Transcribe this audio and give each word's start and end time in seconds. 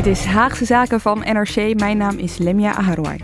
Dit 0.00 0.18
is 0.18 0.24
Haagse 0.24 0.64
Zaken 0.64 1.00
van 1.00 1.18
NRC. 1.18 1.78
Mijn 1.78 1.96
naam 1.96 2.18
is 2.18 2.38
Lemia 2.38 2.74
Aharouai. 2.74 3.18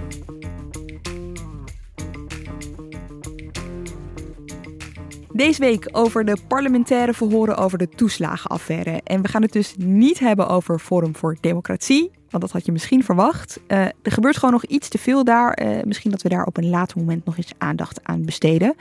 Deze 5.32 5.60
week 5.60 5.88
over 5.92 6.24
de 6.24 6.36
parlementaire 6.48 7.14
verhoren 7.14 7.56
over 7.56 7.78
de 7.78 7.88
toeslagenaffaire. 7.88 9.00
En 9.04 9.22
we 9.22 9.28
gaan 9.28 9.42
het 9.42 9.52
dus 9.52 9.74
niet 9.76 10.18
hebben 10.18 10.48
over 10.48 10.78
Forum 10.78 11.16
voor 11.16 11.36
Democratie, 11.40 12.10
want 12.30 12.42
dat 12.42 12.52
had 12.52 12.66
je 12.66 12.72
misschien 12.72 13.04
verwacht. 13.04 13.60
Uh, 13.68 13.78
er 13.78 14.12
gebeurt 14.12 14.36
gewoon 14.36 14.52
nog 14.52 14.64
iets 14.64 14.88
te 14.88 14.98
veel 14.98 15.24
daar. 15.24 15.62
Uh, 15.62 15.82
misschien 15.84 16.10
dat 16.10 16.22
we 16.22 16.28
daar 16.28 16.46
op 16.46 16.56
een 16.56 16.68
later 16.68 16.98
moment 16.98 17.24
nog 17.24 17.36
eens 17.36 17.52
aandacht 17.58 18.00
aan 18.02 18.24
besteden. 18.24 18.74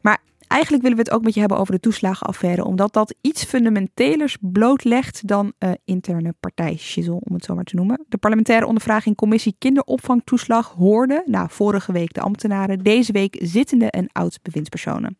Maar 0.00 0.18
Eigenlijk 0.52 0.82
willen 0.82 0.96
we 0.96 1.02
het 1.02 1.12
ook 1.12 1.22
met 1.22 1.34
je 1.34 1.40
hebben 1.40 1.58
over 1.58 1.74
de 1.74 1.80
toeslagenaffaire, 1.80 2.64
omdat 2.64 2.92
dat 2.92 3.14
iets 3.20 3.44
fundamentelers 3.44 4.36
blootlegt 4.40 5.26
dan 5.28 5.52
uh, 5.58 5.70
interne 5.84 6.34
partijschizzel, 6.40 7.20
om 7.24 7.34
het 7.34 7.44
zo 7.44 7.54
maar 7.54 7.64
te 7.64 7.76
noemen. 7.76 8.04
De 8.08 8.16
parlementaire 8.16 8.66
ondervraging 8.66 9.16
Commissie 9.16 9.54
Kinderopvangtoeslag 9.58 10.74
hoorde, 10.76 11.22
nou 11.26 11.46
vorige 11.50 11.92
week 11.92 12.14
de 12.14 12.20
ambtenaren, 12.20 12.82
deze 12.82 13.12
week 13.12 13.38
zittende 13.40 13.90
en 13.90 14.08
oud-bewindspersonen. 14.12 15.16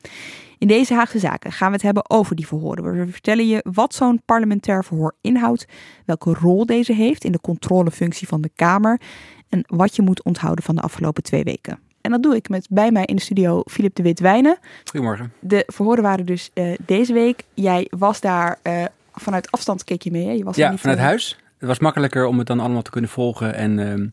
In 0.59 0.69
deze 0.69 0.95
Haagse 0.95 1.19
Zaken 1.19 1.53
gaan 1.53 1.69
we 1.69 1.75
het 1.75 1.83
hebben 1.83 2.11
over 2.11 2.37
die 2.37 2.47
verhoren. 2.47 3.07
We 3.07 3.13
vertellen 3.13 3.47
je 3.47 3.65
wat 3.73 3.95
zo'n 3.95 4.23
parlementair 4.25 4.85
verhoor 4.85 5.15
inhoudt, 5.21 5.67
welke 6.07 6.35
rol 6.35 6.67
deze 6.67 6.93
heeft 6.93 7.25
in 7.25 7.33
de 7.33 7.41
controlefunctie 7.41 8.29
van 8.29 8.41
de 8.41 8.51
Kamer 8.55 9.01
en 9.49 9.65
wat 9.67 9.97
je 9.97 10.03
moet 10.03 10.23
onthouden 10.23 10.65
van 10.65 10.75
de 10.75 10.83
afgelopen 10.83 11.23
twee 11.23 11.45
weken. 11.45 11.79
En 12.03 12.11
dat 12.11 12.23
doe 12.23 12.37
ik 12.37 12.49
met 12.49 12.67
bij 12.71 12.91
mij 12.91 13.05
in 13.05 13.17
de 13.17 13.23
studio 13.23 13.63
Filip 13.71 13.95
de 13.95 14.03
Wit-Wijnen. 14.03 14.59
Goedemorgen. 14.85 15.33
De 15.39 15.63
verhoren 15.67 16.03
waren 16.03 16.27
dus 16.27 16.51
uh, 16.55 16.75
deze 16.87 17.13
week. 17.13 17.43
Jij 17.55 17.87
was 17.91 18.21
daar 18.21 18.59
uh, 18.63 18.85
vanuit 19.13 19.51
afstand, 19.51 19.85
keek 19.85 20.03
je 20.03 20.11
mee 20.11 20.27
hè? 20.27 20.33
Je 20.33 20.45
was 20.45 20.57
ja, 20.57 20.71
niet, 20.71 20.81
vanuit 20.81 20.99
uh... 20.99 21.05
huis. 21.05 21.39
Het 21.59 21.69
was 21.69 21.79
makkelijker 21.79 22.27
om 22.27 22.39
het 22.39 22.47
dan 22.47 22.61
allemaal 22.61 22.83
te 22.83 22.91
kunnen 22.91 23.11
volgen 23.11 23.55
en 23.55 23.79
ehm, 23.79 24.07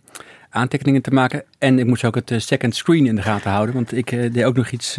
aantekeningen 0.50 1.02
te 1.02 1.12
maken. 1.12 1.44
En 1.58 1.80
ik 1.80 1.86
moest 1.86 2.06
ook 2.06 2.16
het 2.16 2.34
second 2.38 2.76
screen 2.76 3.06
in 3.06 3.16
de 3.16 3.22
gaten 3.22 3.52
houden, 3.52 3.76
want 3.76 3.94
ik 3.94 4.10
deed 4.10 4.44
ook 4.44 4.56
nog 4.56 4.70
iets 4.70 4.98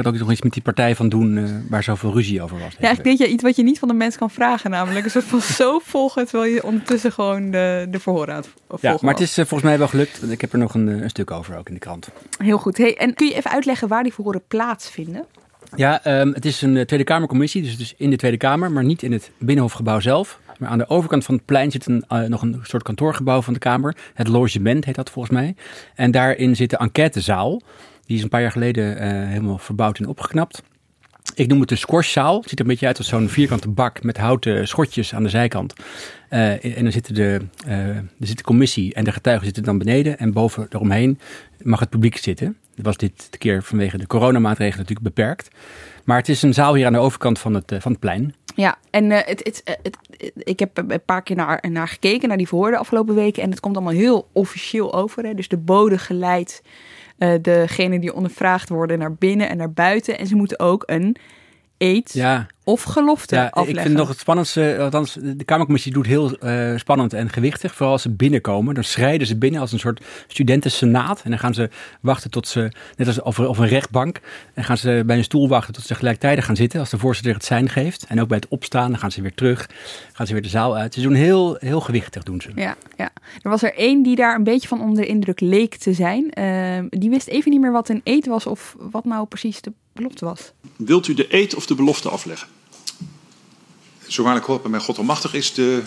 ik 0.00 0.06
had 0.06 0.14
ook 0.14 0.20
nog 0.20 0.30
iets 0.30 0.42
met 0.42 0.52
die 0.52 0.62
partij 0.62 0.96
van 0.96 1.08
doen 1.08 1.36
uh, 1.36 1.50
waar 1.68 1.82
zoveel 1.82 2.12
ruzie 2.12 2.42
over 2.42 2.58
was. 2.58 2.72
Ja, 2.72 2.78
eigenlijk 2.78 3.18
deed 3.18 3.28
je 3.28 3.34
iets 3.34 3.42
wat 3.42 3.56
je 3.56 3.62
niet 3.62 3.78
van 3.78 3.88
de 3.88 3.94
mens 3.94 4.16
kan 4.16 4.30
vragen, 4.30 4.70
namelijk 4.70 5.04
een 5.04 5.10
soort 5.10 5.24
van 5.24 5.40
zo 5.60 5.78
volgen, 5.78 6.26
terwijl 6.26 6.52
je 6.52 6.62
ondertussen 6.62 7.12
gewoon 7.12 7.50
de, 7.50 7.86
de 7.90 8.00
verhoren 8.00 8.34
aan 8.34 8.40
het 8.40 8.48
volgen 8.68 8.88
Ja, 8.88 8.98
maar 9.00 9.12
het 9.12 9.22
is 9.22 9.38
uh, 9.38 9.44
volgens 9.44 9.62
mij 9.62 9.78
wel 9.78 9.88
gelukt. 9.88 10.32
Ik 10.32 10.40
heb 10.40 10.52
er 10.52 10.58
nog 10.58 10.74
een, 10.74 10.86
een, 10.86 11.10
stuk 11.10 11.30
over 11.30 11.56
ook 11.56 11.68
in 11.68 11.74
de 11.74 11.80
krant. 11.80 12.08
Heel 12.38 12.58
goed. 12.58 12.76
Hey, 12.76 12.96
en 12.96 13.14
kun 13.14 13.26
je 13.26 13.34
even 13.34 13.50
uitleggen 13.50 13.88
waar 13.88 14.02
die 14.02 14.14
verhoren 14.14 14.42
plaatsvinden? 14.48 15.24
Ja, 15.76 16.20
um, 16.20 16.32
het 16.34 16.44
is 16.44 16.62
een 16.62 16.86
Tweede 16.86 17.04
Kamercommissie, 17.04 17.62
dus 17.62 17.70
het 17.70 17.80
is 17.80 17.94
in 17.96 18.10
de 18.10 18.16
Tweede 18.16 18.36
Kamer, 18.36 18.72
maar 18.72 18.84
niet 18.84 19.02
in 19.02 19.12
het 19.12 19.30
Binnenhofgebouw 19.38 20.00
zelf. 20.00 20.38
Maar 20.60 20.70
aan 20.70 20.78
de 20.78 20.88
overkant 20.88 21.24
van 21.24 21.34
het 21.34 21.44
plein 21.44 21.70
zit 21.70 21.86
een, 21.86 22.04
uh, 22.12 22.20
nog 22.20 22.42
een 22.42 22.60
soort 22.62 22.82
kantoorgebouw 22.82 23.42
van 23.42 23.52
de 23.52 23.58
Kamer. 23.58 23.96
Het 24.14 24.28
logement 24.28 24.84
heet 24.84 24.94
dat 24.94 25.10
volgens 25.10 25.34
mij. 25.34 25.54
En 25.94 26.10
daarin 26.10 26.56
zit 26.56 26.70
de 26.70 26.76
enquêtezaal. 26.76 27.62
Die 28.06 28.16
is 28.16 28.22
een 28.22 28.28
paar 28.28 28.40
jaar 28.40 28.52
geleden 28.52 28.92
uh, 28.92 29.28
helemaal 29.28 29.58
verbouwd 29.58 29.98
en 29.98 30.08
opgeknapt. 30.08 30.62
Ik 31.34 31.48
noem 31.48 31.60
het 31.60 31.68
de 31.68 31.76
squashzaal. 31.76 32.40
Het 32.40 32.48
ziet 32.48 32.58
er 32.58 32.64
een 32.64 32.70
beetje 32.70 32.86
uit 32.86 32.98
als 32.98 33.08
zo'n 33.08 33.28
vierkante 33.28 33.68
bak 33.68 34.02
met 34.02 34.16
houten 34.16 34.68
schotjes 34.68 35.14
aan 35.14 35.22
de 35.22 35.28
zijkant. 35.28 35.74
Uh, 36.30 36.64
en 36.76 36.82
dan 36.82 36.92
zitten 36.92 37.14
de, 37.14 37.40
uh, 37.66 37.96
er 37.96 38.04
zit 38.18 38.36
de 38.36 38.42
commissie 38.42 38.94
en 38.94 39.04
de 39.04 39.12
getuigen 39.12 39.44
zitten 39.44 39.64
dan 39.64 39.78
beneden. 39.78 40.18
En 40.18 40.32
boven 40.32 40.66
eromheen 40.70 41.18
mag 41.62 41.80
het 41.80 41.90
publiek 41.90 42.16
zitten. 42.16 42.56
Dat 42.74 42.84
was 42.84 42.96
dit 42.96 43.28
keer 43.38 43.62
vanwege 43.62 43.98
de 43.98 44.06
coronamaatregelen 44.06 44.78
natuurlijk 44.78 45.14
beperkt. 45.14 45.48
Maar 46.04 46.16
het 46.16 46.28
is 46.28 46.42
een 46.42 46.54
zaal 46.54 46.74
hier 46.74 46.86
aan 46.86 46.92
de 46.92 46.98
overkant 46.98 47.38
van 47.38 47.54
het, 47.54 47.74
van 47.78 47.92
het 47.92 48.00
plein. 48.00 48.34
Ja, 48.60 48.78
en 48.90 49.10
uh, 49.10 49.18
het, 49.24 49.44
het, 49.44 49.62
het, 49.82 49.96
ik 50.34 50.58
heb 50.58 50.78
een 50.78 51.04
paar 51.04 51.22
keer 51.22 51.36
naar, 51.36 51.64
naar 51.70 51.88
gekeken, 51.88 52.28
naar 52.28 52.36
die 52.36 52.48
verhoorden 52.48 52.74
de 52.74 52.80
afgelopen 52.80 53.14
weken. 53.14 53.42
En 53.42 53.50
het 53.50 53.60
komt 53.60 53.76
allemaal 53.76 53.94
heel 53.94 54.28
officieel 54.32 54.94
over. 54.94 55.24
Hè? 55.24 55.34
Dus 55.34 55.48
de 55.48 55.56
bode 55.56 55.98
geleidt 55.98 56.62
uh, 57.18 57.32
degene 57.42 57.98
die 57.98 58.14
ondervraagd 58.14 58.68
worden 58.68 58.98
naar 58.98 59.14
binnen 59.14 59.48
en 59.48 59.56
naar 59.56 59.72
buiten. 59.72 60.18
En 60.18 60.26
ze 60.26 60.36
moeten 60.36 60.58
ook 60.60 60.82
een 60.86 61.16
eet 61.78 62.12
ja. 62.12 62.46
Of 62.64 62.82
gelofte 62.82 63.34
ja, 63.34 63.46
afleggen. 63.46 63.74
Ik 63.74 63.82
vind 63.82 63.96
nog 63.96 64.08
het 64.08 64.18
spannendste, 64.18 64.76
althans 64.80 65.16
de 65.20 65.44
Kamercommissie 65.44 65.92
doet 65.92 66.06
heel 66.06 66.44
uh, 66.44 66.76
spannend 66.76 67.12
en 67.12 67.28
gewichtig. 67.28 67.74
Vooral 67.74 67.92
als 67.92 68.02
ze 68.02 68.10
binnenkomen, 68.10 68.74
dan 68.74 68.84
schrijden 68.84 69.26
ze 69.26 69.36
binnen 69.36 69.60
als 69.60 69.72
een 69.72 69.78
soort 69.78 70.04
studentensenaat. 70.26 71.22
En 71.22 71.30
dan 71.30 71.38
gaan 71.38 71.54
ze 71.54 71.70
wachten 72.00 72.30
tot 72.30 72.48
ze, 72.48 72.72
net 72.96 73.06
als 73.06 73.22
of, 73.22 73.38
of 73.38 73.58
een 73.58 73.68
rechtbank, 73.68 74.20
en 74.54 74.64
gaan 74.64 74.76
ze 74.76 75.02
bij 75.06 75.16
een 75.16 75.24
stoel 75.24 75.48
wachten 75.48 75.74
tot 75.74 75.84
ze 75.84 75.94
gelijktijdig 75.94 76.44
gaan 76.44 76.56
zitten. 76.56 76.80
Als 76.80 76.90
de 76.90 76.98
voorzitter 76.98 77.34
het 77.34 77.44
zijn 77.44 77.68
geeft. 77.68 78.04
En 78.08 78.20
ook 78.20 78.28
bij 78.28 78.36
het 78.36 78.48
opstaan, 78.48 78.90
dan 78.90 78.98
gaan 78.98 79.12
ze 79.12 79.22
weer 79.22 79.34
terug, 79.34 79.68
gaan 80.12 80.26
ze 80.26 80.32
weer 80.32 80.42
de 80.42 80.48
zaal 80.48 80.76
uit. 80.76 80.94
Ze 80.94 81.00
doen 81.00 81.14
heel, 81.14 81.56
heel 81.58 81.80
gewichtig, 81.80 82.22
doen 82.22 82.40
ze. 82.40 82.50
Ja, 82.54 82.76
ja. 82.96 83.10
Er 83.42 83.50
was 83.50 83.62
er 83.62 83.74
één 83.74 84.02
die 84.02 84.16
daar 84.16 84.34
een 84.34 84.44
beetje 84.44 84.68
van 84.68 84.80
onder 84.80 85.02
de 85.02 85.08
indruk 85.08 85.40
leek 85.40 85.74
te 85.74 85.92
zijn. 85.92 86.32
Uh, 86.38 86.78
die 86.88 87.10
wist 87.10 87.26
even 87.26 87.50
niet 87.50 87.60
meer 87.60 87.72
wat 87.72 87.88
een 87.88 88.00
eet 88.04 88.26
was 88.26 88.46
of 88.46 88.76
wat 88.78 89.04
nou 89.04 89.26
precies 89.26 89.60
de 89.60 89.72
belofte 89.92 90.24
was. 90.24 90.52
Wilt 90.76 91.08
u 91.08 91.14
de 91.14 91.26
eed 91.28 91.54
of 91.54 91.66
de 91.66 91.74
belofte 91.74 92.08
afleggen? 92.08 92.48
Zo 94.10 94.22
waarlijk 94.22 94.44
God 94.44 94.62
bij 94.62 94.70
mij 94.70 94.80
God 94.80 94.98
almachtig 94.98 95.34
is 95.34 95.54
de... 95.54 95.82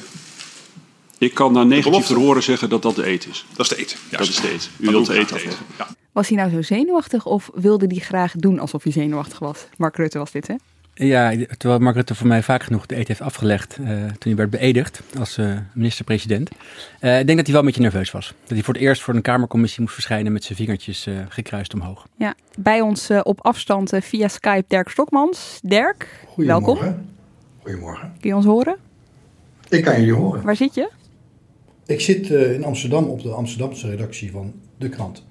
Ik 1.18 1.34
kan 1.34 1.54
na 1.54 1.64
19 1.64 2.04
verhoren 2.04 2.44
zeggen 2.44 2.70
dat 2.70 2.82
dat 2.82 2.96
de 2.96 3.08
eed 3.08 3.28
is. 3.28 3.46
Dat 3.56 3.66
is 3.66 3.78
de 3.78 3.82
eed. 3.82 3.98
Ja, 4.10 4.18
dat 4.18 4.28
is 4.28 4.42
de 4.42 4.52
eed. 4.52 4.70
U 4.78 4.90
wilt 4.90 5.06
de 5.06 5.20
eed 5.20 5.34
afleggen. 5.34 5.66
Ja. 5.78 5.88
Was 6.12 6.28
hij 6.28 6.38
nou 6.38 6.50
zo 6.52 6.62
zenuwachtig 6.62 7.26
of 7.26 7.50
wilde 7.54 7.86
hij 7.88 7.98
graag 7.98 8.32
doen 8.32 8.60
alsof 8.60 8.84
hij 8.84 8.92
zenuwachtig 8.92 9.40
was? 9.40 9.66
Mark 9.78 9.96
Rutte 9.96 10.18
was 10.18 10.32
dit, 10.32 10.48
hè? 10.48 10.56
Ja, 10.94 11.36
terwijl 11.58 11.80
Mark 11.80 11.96
Rutte 11.96 12.16
voor 12.16 12.28
mij 12.28 12.44
vaak 12.44 12.64
genoeg 12.64 12.86
de 12.86 12.98
eed 12.98 13.08
heeft 13.08 13.22
afgelegd 13.22 13.78
uh, 13.80 13.88
toen 13.88 14.18
hij 14.20 14.36
werd 14.36 14.50
beëdigd 14.50 15.02
als 15.20 15.38
uh, 15.38 15.58
minister-president. 15.74 16.50
Uh, 17.02 17.20
ik 17.20 17.26
denk 17.26 17.38
dat 17.38 17.46
hij 17.46 17.56
wel 17.56 17.60
een 17.60 17.66
beetje 17.66 17.82
nerveus 17.82 18.12
was. 18.12 18.34
Dat 18.42 18.50
hij 18.50 18.64
voor 18.64 18.74
het 18.74 18.84
eerst 18.84 19.02
voor 19.02 19.16
een 19.16 19.22
Kamercommissie 19.22 19.82
moest 19.82 19.94
verschijnen 19.94 20.32
met 20.32 20.44
zijn 20.44 20.58
vingertjes 20.58 21.08
gekruist 21.30 21.74
omhoog. 21.74 22.08
Ja, 22.18 22.36
bij 22.58 22.82
ons 22.82 23.10
op 23.24 23.46
afstand 23.46 23.92
via 24.02 24.28
Skype 24.28 24.66
Dirk 24.68 24.90
Stokmans. 24.90 25.60
Dirk, 25.64 26.26
welkom. 26.36 26.80
Goedemorgen. 27.64 28.14
Kun 28.20 28.30
je 28.30 28.36
ons 28.36 28.46
horen? 28.46 28.76
Ik 29.70 29.84
kan 29.84 30.00
jullie 30.00 30.14
horen. 30.14 30.44
Waar 30.44 30.56
zit 30.56 30.74
je? 30.76 30.90
Ik 31.86 32.02
zit 32.02 32.30
in 32.30 32.64
Amsterdam 32.64 33.06
op 33.06 33.22
de 33.22 33.30
Amsterdamse 33.30 33.90
redactie 33.90 34.32
van 34.32 34.54
de 34.78 34.90
krant. 34.90 35.26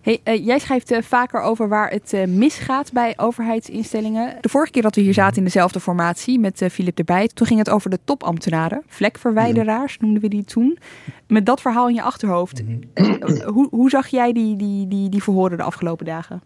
Hey, 0.00 0.20
uh, 0.24 0.46
jij 0.46 0.58
schrijft 0.58 0.92
uh, 0.92 1.02
vaker 1.02 1.40
over 1.40 1.68
waar 1.68 1.90
het 1.90 2.26
misgaat 2.28 2.92
bij 2.92 3.14
overheidsinstellingen. 3.16 4.36
De 4.40 4.48
vorige 4.48 4.72
keer 4.72 4.82
dat 4.82 4.94
we 4.94 5.00
hier 5.00 5.14
zaten 5.14 5.36
in 5.36 5.44
dezelfde 5.44 5.80
formatie 5.80 6.38
met 6.38 6.66
Filip 6.70 6.98
erbij, 6.98 7.28
toen 7.28 7.46
ging 7.46 7.58
het 7.58 7.70
over 7.70 7.90
de 7.90 7.98
topambtenaren, 8.04 8.82
vlekverwijderaars 8.86 9.92
ja. 9.92 9.98
noemden 10.00 10.22
we 10.22 10.28
die 10.28 10.44
toen. 10.44 10.78
Met 11.26 11.46
dat 11.46 11.60
verhaal 11.60 11.88
in 11.88 11.94
je 11.94 12.02
achterhoofd, 12.02 12.62
mm 12.62 12.80
-hmm. 12.94 13.42
hoe, 13.54 13.68
hoe, 13.70 13.90
zag 13.90 14.08
jij 14.08 14.32
die, 14.32 14.56
die, 14.56 14.88
die, 14.88 15.08
die 15.08 15.22
verhoren 15.22 15.56
de 15.56 15.62
afgelopen 15.62 16.06
dagen? 16.06 16.42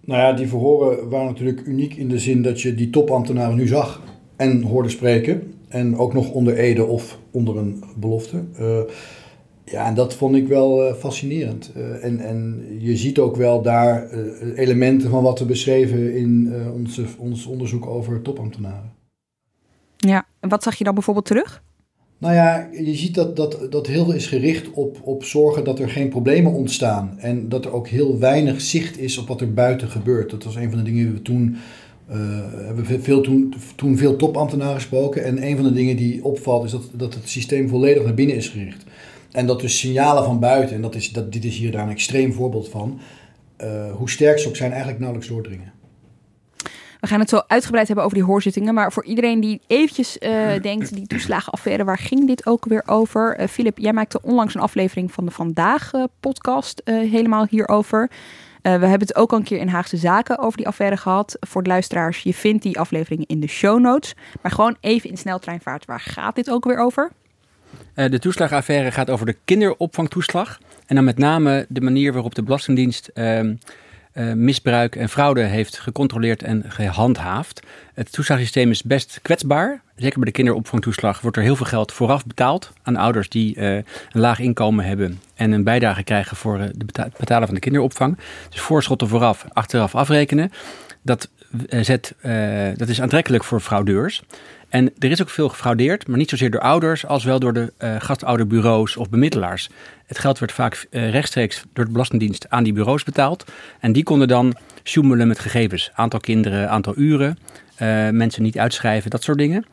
Nou 0.00 0.20
ja, 0.20 0.32
die 0.32 0.48
verhoren 0.48 1.08
waren 1.08 1.26
natuurlijk 1.26 1.66
uniek 1.66 1.94
in 1.94 2.08
de 2.08 2.18
zin 2.18 2.42
dat 2.42 2.60
je 2.60 2.74
die 2.74 2.90
topambtenaren 2.90 3.56
nu 3.56 3.66
zag 3.66 4.02
en 4.36 4.62
hoorde 4.62 4.88
spreken. 4.88 5.54
En 5.68 5.96
ook 5.96 6.12
nog 6.12 6.30
onder 6.30 6.56
ede 6.56 6.84
of 6.84 7.18
onder 7.30 7.56
een 7.56 7.84
belofte. 7.96 8.44
Ja, 9.64 9.86
en 9.86 9.94
dat 9.94 10.14
vond 10.14 10.36
ik 10.36 10.48
wel 10.48 10.88
uh, 10.88 10.94
fascinerend. 10.94 11.72
Uh, 11.76 12.04
en, 12.04 12.20
en 12.20 12.66
je 12.78 12.96
ziet 12.96 13.18
ook 13.18 13.36
wel 13.36 13.62
daar 13.62 14.10
elementen 14.54 15.10
van 15.10 15.22
wat 15.22 15.38
we 15.38 15.44
beschreven 15.44 16.14
in 16.14 16.52
onze, 16.74 17.04
ons 17.18 17.46
onderzoek 17.46 17.86
over 17.86 18.22
topambtenaren. 18.22 18.92
Ja, 19.96 20.26
en 20.40 20.48
wat 20.48 20.62
zag 20.62 20.74
je 20.74 20.84
dan 20.84 20.94
bijvoorbeeld 20.94 21.26
terug? 21.26 21.62
Nou 22.18 22.34
ja, 22.34 22.68
je 22.72 22.94
ziet 22.94 23.14
dat, 23.14 23.36
dat, 23.36 23.66
dat 23.70 23.86
heel 23.86 24.04
veel 24.04 24.14
is 24.14 24.26
gericht 24.26 24.70
op, 24.70 25.00
op 25.02 25.24
zorgen 25.24 25.64
dat 25.64 25.78
er 25.78 25.88
geen 25.88 26.08
problemen 26.08 26.52
ontstaan. 26.52 27.14
En 27.18 27.48
dat 27.48 27.64
er 27.64 27.72
ook 27.72 27.88
heel 27.88 28.18
weinig 28.18 28.60
zicht 28.60 28.98
is 28.98 29.18
op 29.18 29.28
wat 29.28 29.40
er 29.40 29.54
buiten 29.54 29.88
gebeurt. 29.88 30.30
Dat 30.30 30.44
was 30.44 30.56
een 30.56 30.68
van 30.68 30.78
de 30.78 30.84
dingen 30.84 31.04
die 31.04 31.12
we 31.12 31.22
toen. 31.22 31.56
Hebben 32.06 32.84
we 32.84 33.00
veel, 33.00 33.20
toen, 33.20 33.54
toen 33.76 33.96
veel 33.96 34.16
topambtenaren 34.16 34.74
gesproken. 34.74 35.24
En 35.24 35.46
een 35.46 35.56
van 35.56 35.64
de 35.64 35.72
dingen 35.72 35.96
die 35.96 36.24
opvalt 36.24 36.64
is 36.64 36.70
dat, 36.70 36.88
dat 36.92 37.14
het 37.14 37.28
systeem 37.28 37.68
volledig 37.68 38.04
naar 38.04 38.14
binnen 38.14 38.36
is 38.36 38.48
gericht. 38.48 38.84
En 39.32 39.46
dat 39.46 39.60
dus 39.60 39.78
signalen 39.78 40.24
van 40.24 40.40
buiten, 40.40 40.76
en 40.76 40.82
dat 40.82 40.94
is, 40.94 41.12
dat, 41.12 41.32
dit 41.32 41.44
is 41.44 41.58
hier 41.58 41.72
daar 41.72 41.82
een 41.82 41.90
extreem 41.90 42.32
voorbeeld 42.32 42.68
van, 42.68 43.00
uh, 43.60 43.92
hoe 43.92 44.10
sterk 44.10 44.38
ze 44.38 44.48
ook 44.48 44.56
zijn, 44.56 44.70
eigenlijk 44.70 45.00
nauwelijks 45.00 45.32
doordringen. 45.32 45.72
We 47.00 47.06
gaan 47.06 47.20
het 47.20 47.28
zo 47.28 47.42
uitgebreid 47.46 47.86
hebben 47.86 48.04
over 48.04 48.16
die 48.16 48.26
hoorzittingen. 48.26 48.74
Maar 48.74 48.92
voor 48.92 49.04
iedereen 49.04 49.40
die 49.40 49.60
eventjes 49.66 50.16
uh, 50.20 50.30
denkt, 50.62 50.94
die 50.94 51.06
toeslagenaffaire, 51.06 51.84
waar 51.84 51.98
ging 51.98 52.26
dit 52.26 52.46
ook 52.46 52.64
weer 52.64 52.82
over? 52.86 53.48
Filip, 53.48 53.78
jij 53.78 53.92
maakte 53.92 54.22
onlangs 54.22 54.54
een 54.54 54.60
aflevering 54.60 55.12
van 55.12 55.24
de 55.24 55.30
Vandaag 55.30 55.90
podcast 56.20 56.82
helemaal 56.84 57.46
hierover. 57.50 58.10
We 58.72 58.86
hebben 58.86 59.08
het 59.08 59.16
ook 59.16 59.32
al 59.32 59.38
een 59.38 59.44
keer 59.44 59.58
in 59.58 59.68
Haagse 59.68 59.96
Zaken 59.96 60.38
over 60.38 60.56
die 60.56 60.66
affaire 60.66 60.96
gehad. 60.96 61.36
Voor 61.40 61.62
de 61.62 61.68
luisteraars, 61.68 62.22
je 62.22 62.34
vindt 62.34 62.62
die 62.62 62.78
aflevering 62.78 63.24
in 63.26 63.40
de 63.40 63.46
show 63.46 63.80
notes. 63.80 64.14
Maar 64.42 64.52
gewoon 64.52 64.76
even 64.80 65.10
in 65.10 65.16
sneltreinvaart, 65.16 65.84
waar 65.84 66.00
gaat 66.00 66.34
dit 66.34 66.50
ook 66.50 66.64
weer 66.64 66.78
over? 66.78 67.10
de 67.94 68.18
toeslagaffaire 68.18 68.90
gaat 68.90 69.10
over 69.10 69.26
de 69.26 69.36
kinderopvangtoeslag. 69.44 70.58
En 70.86 70.94
dan 70.94 71.04
met 71.04 71.18
name 71.18 71.66
de 71.68 71.80
manier 71.80 72.12
waarop 72.12 72.34
de 72.34 72.42
Belastingdienst 72.42 73.10
uh, 74.16 74.32
misbruik 74.32 74.96
en 74.96 75.08
fraude 75.08 75.40
heeft 75.40 75.78
gecontroleerd 75.78 76.42
en 76.42 76.64
gehandhaafd. 76.68 77.62
Het 77.94 78.12
toeslagsysteem 78.12 78.70
is 78.70 78.82
best 78.82 79.18
kwetsbaar. 79.22 79.80
Zeker 79.96 80.16
bij 80.16 80.24
de 80.24 80.32
kinderopvangtoeslag 80.32 81.20
wordt 81.20 81.36
er 81.36 81.42
heel 81.42 81.56
veel 81.56 81.66
geld 81.66 81.92
vooraf 81.92 82.26
betaald 82.26 82.72
aan 82.82 82.96
ouders 82.96 83.28
die 83.28 83.56
uh, 83.56 83.74
een 83.74 83.84
laag 84.12 84.38
inkomen 84.38 84.84
hebben 84.84 85.20
en 85.34 85.52
een 85.52 85.64
bijdrage 85.64 86.02
krijgen 86.02 86.36
voor 86.36 86.58
het 86.58 86.86
betalen 87.18 87.46
van 87.46 87.54
de 87.54 87.60
kinderopvang. 87.60 88.18
Dus 88.50 88.60
voorschotten 88.60 89.08
vooraf, 89.08 89.44
achteraf 89.52 89.94
afrekenen. 89.94 90.52
Dat, 91.02 91.28
zet, 91.68 92.14
dat 92.76 92.88
is 92.88 93.00
aantrekkelijk 93.00 93.44
voor 93.44 93.60
fraudeurs. 93.60 94.22
En 94.76 94.92
er 94.98 95.10
is 95.10 95.22
ook 95.22 95.30
veel 95.30 95.48
gefraudeerd, 95.48 96.06
maar 96.06 96.18
niet 96.18 96.30
zozeer 96.30 96.50
door 96.50 96.60
ouders 96.60 97.06
als 97.06 97.24
wel 97.24 97.38
door 97.38 97.52
de 97.52 97.72
uh, 97.78 97.96
gastouderbureaus 97.98 98.96
of 98.96 99.08
bemiddelaars. 99.08 99.70
Het 100.06 100.18
geld 100.18 100.38
werd 100.38 100.52
vaak 100.52 100.86
uh, 100.90 101.10
rechtstreeks 101.10 101.64
door 101.72 101.84
de 101.84 101.90
Belastingdienst 101.90 102.50
aan 102.50 102.64
die 102.64 102.72
bureaus 102.72 103.04
betaald. 103.04 103.44
En 103.80 103.92
die 103.92 104.02
konden 104.02 104.28
dan 104.28 104.56
sjoemelen 104.84 105.28
met 105.28 105.38
gegevens. 105.38 105.90
Aantal 105.94 106.20
kinderen, 106.20 106.70
aantal 106.70 106.94
uren, 106.96 107.38
uh, 107.82 108.10
mensen 108.10 108.42
niet 108.42 108.58
uitschrijven, 108.58 109.10
dat 109.10 109.22
soort 109.22 109.38
dingen. 109.38 109.64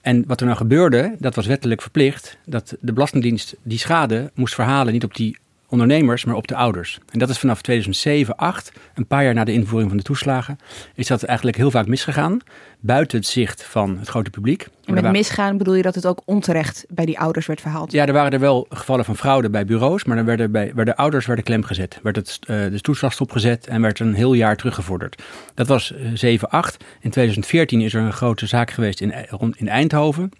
En 0.00 0.24
wat 0.26 0.40
er 0.40 0.46
nou 0.46 0.58
gebeurde, 0.58 1.16
dat 1.18 1.34
was 1.34 1.46
wettelijk 1.46 1.82
verplicht, 1.82 2.38
dat 2.44 2.76
de 2.80 2.92
Belastingdienst 2.92 3.56
die 3.62 3.78
schade 3.78 4.30
moest 4.34 4.54
verhalen 4.54 4.92
niet 4.92 5.04
op 5.04 5.14
die 5.14 5.38
ondernemers, 5.68 6.24
maar 6.24 6.36
op 6.36 6.48
de 6.48 6.54
ouders. 6.54 6.98
En 7.10 7.18
dat 7.18 7.28
is 7.28 7.38
vanaf 7.38 7.62
2007, 7.62 8.36
8, 8.36 8.72
een 8.94 9.06
paar 9.06 9.24
jaar 9.24 9.34
na 9.34 9.44
de 9.44 9.52
invoering 9.52 9.88
van 9.88 9.98
de 9.98 10.04
toeslagen, 10.04 10.58
is 10.94 11.06
dat 11.06 11.22
eigenlijk 11.22 11.56
heel 11.56 11.70
vaak 11.70 11.86
misgegaan, 11.86 12.38
buiten 12.80 13.18
het 13.18 13.26
zicht 13.26 13.64
van 13.64 13.98
het 13.98 14.08
grote 14.08 14.30
publiek. 14.30 14.66
En 14.84 14.94
met 14.94 15.10
misgaan 15.10 15.58
bedoel 15.58 15.74
je 15.74 15.82
dat 15.82 15.94
het 15.94 16.06
ook 16.06 16.22
onterecht 16.24 16.86
bij 16.88 17.04
die 17.04 17.18
ouders 17.18 17.46
werd 17.46 17.60
verhaald? 17.60 17.92
Ja, 17.92 18.06
er 18.06 18.12
waren 18.12 18.32
er 18.32 18.40
wel 18.40 18.66
gevallen 18.68 19.04
van 19.04 19.16
fraude 19.16 19.50
bij 19.50 19.64
bureaus, 19.64 20.04
maar 20.04 20.16
dan 20.16 20.24
werden, 20.24 20.50
bij, 20.50 20.72
werden 20.74 20.96
ouders 20.96 21.26
werden 21.26 21.44
klem 21.44 21.64
gezet, 21.64 21.98
werd 22.02 22.16
het, 22.16 22.38
uh, 22.40 22.56
de 22.70 22.80
toeslag 22.80 23.12
stopgezet 23.12 23.66
en 23.66 23.80
werd 23.80 24.00
een 24.00 24.14
heel 24.14 24.32
jaar 24.32 24.56
teruggevorderd. 24.56 25.22
Dat 25.54 25.66
was 25.66 25.94
7, 26.14 26.50
8. 26.50 26.84
In 27.00 27.10
2014 27.10 27.80
is 27.80 27.94
er 27.94 28.02
een 28.02 28.12
grote 28.12 28.46
zaak 28.46 28.70
geweest 28.70 29.00
in, 29.00 29.14
in 29.56 29.68
Eindhoven. 29.68 30.30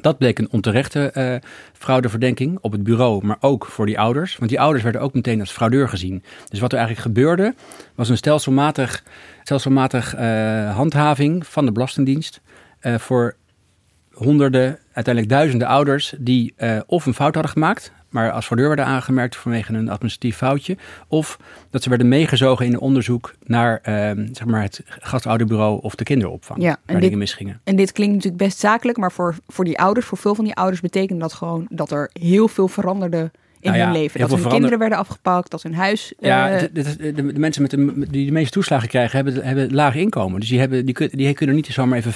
Dat 0.00 0.18
bleek 0.18 0.38
een 0.38 0.50
onterechte 0.50 1.12
uh, 1.14 1.50
fraudeverdenking 1.72 2.58
op 2.60 2.72
het 2.72 2.82
bureau, 2.82 3.26
maar 3.26 3.36
ook 3.40 3.66
voor 3.66 3.86
die 3.86 3.98
ouders. 3.98 4.36
Want 4.36 4.50
die 4.50 4.60
ouders 4.60 4.82
werden 4.82 5.00
ook 5.00 5.14
meteen 5.14 5.40
als 5.40 5.50
fraudeur 5.50 5.88
gezien. 5.88 6.22
Dus 6.48 6.60
wat 6.60 6.72
er 6.72 6.78
eigenlijk 6.78 7.06
gebeurde, 7.06 7.54
was 7.94 8.08
een 8.08 8.16
stelselmatig, 8.16 9.02
stelselmatig 9.50 10.16
uh, 10.16 10.76
handhaving 10.76 11.46
van 11.46 11.64
de 11.64 11.72
Belastingdienst 11.72 12.40
uh, 12.82 12.94
voor 12.98 13.36
honderden, 14.12 14.78
uiteindelijk 14.92 15.28
duizenden 15.28 15.68
ouders 15.68 16.14
die 16.18 16.54
of 16.86 17.06
een 17.06 17.14
fout 17.14 17.34
hadden 17.34 17.52
gemaakt, 17.52 17.92
maar 18.08 18.30
als 18.30 18.46
fraudeur 18.46 18.68
werden 18.68 18.86
aangemerkt 18.86 19.36
vanwege 19.36 19.72
een 19.72 19.88
administratief 19.88 20.36
foutje. 20.36 20.76
Of 21.08 21.38
dat 21.70 21.82
ze 21.82 21.88
werden 21.88 22.08
meegezogen 22.08 22.66
in 22.66 22.72
een 22.72 22.80
onderzoek 22.80 23.34
naar 23.44 23.80
zeg 24.32 24.44
maar 24.44 24.62
het 24.62 24.82
gastouderbureau 24.86 25.80
of 25.82 25.94
de 25.94 26.04
kinderopvang. 26.04 26.62
Ja, 26.62 26.76
waar 26.86 27.00
dingen 27.00 27.18
misgingen. 27.18 27.60
En 27.64 27.76
dit 27.76 27.92
klinkt 27.92 28.14
natuurlijk 28.14 28.42
best 28.42 28.58
zakelijk, 28.58 28.98
maar 28.98 29.12
voor, 29.12 29.34
voor 29.48 29.64
die 29.64 29.78
ouders, 29.78 30.06
voor 30.06 30.18
veel 30.18 30.34
van 30.34 30.44
die 30.44 30.54
ouders, 30.54 30.80
betekent 30.80 31.20
dat 31.20 31.32
gewoon 31.32 31.66
dat 31.70 31.90
er 31.90 32.10
heel 32.12 32.48
veel 32.48 32.68
veranderde 32.68 33.30
in 33.60 33.72
nou 33.72 33.82
hun 33.82 33.92
leven. 33.92 34.20
Dat 34.20 34.30
hun 34.30 34.48
kinderen 34.48 34.78
werden 34.78 34.98
afgepakt, 34.98 35.50
dat 35.50 35.62
hun 35.62 35.74
huis... 35.74 36.12
Ja, 36.18 36.54
uh, 36.54 36.60
de, 36.72 36.96
de, 36.96 37.12
de, 37.12 37.38
mensen 37.38 37.62
met 37.62 37.70
de, 37.70 38.06
die 38.10 38.26
de 38.26 38.32
meeste 38.32 38.50
toeslagen 38.50 38.88
krijgen, 38.88 39.16
hebben, 39.16 39.44
hebben 39.44 39.74
laag 39.74 39.94
inkomen. 39.94 40.40
Dus 40.40 40.48
die, 40.48 40.58
hebben, 40.58 40.86
die, 40.86 41.16
die 41.16 41.34
kunnen 41.34 41.56
niet 41.56 41.66
zomaar 41.66 41.98
even 41.98 42.12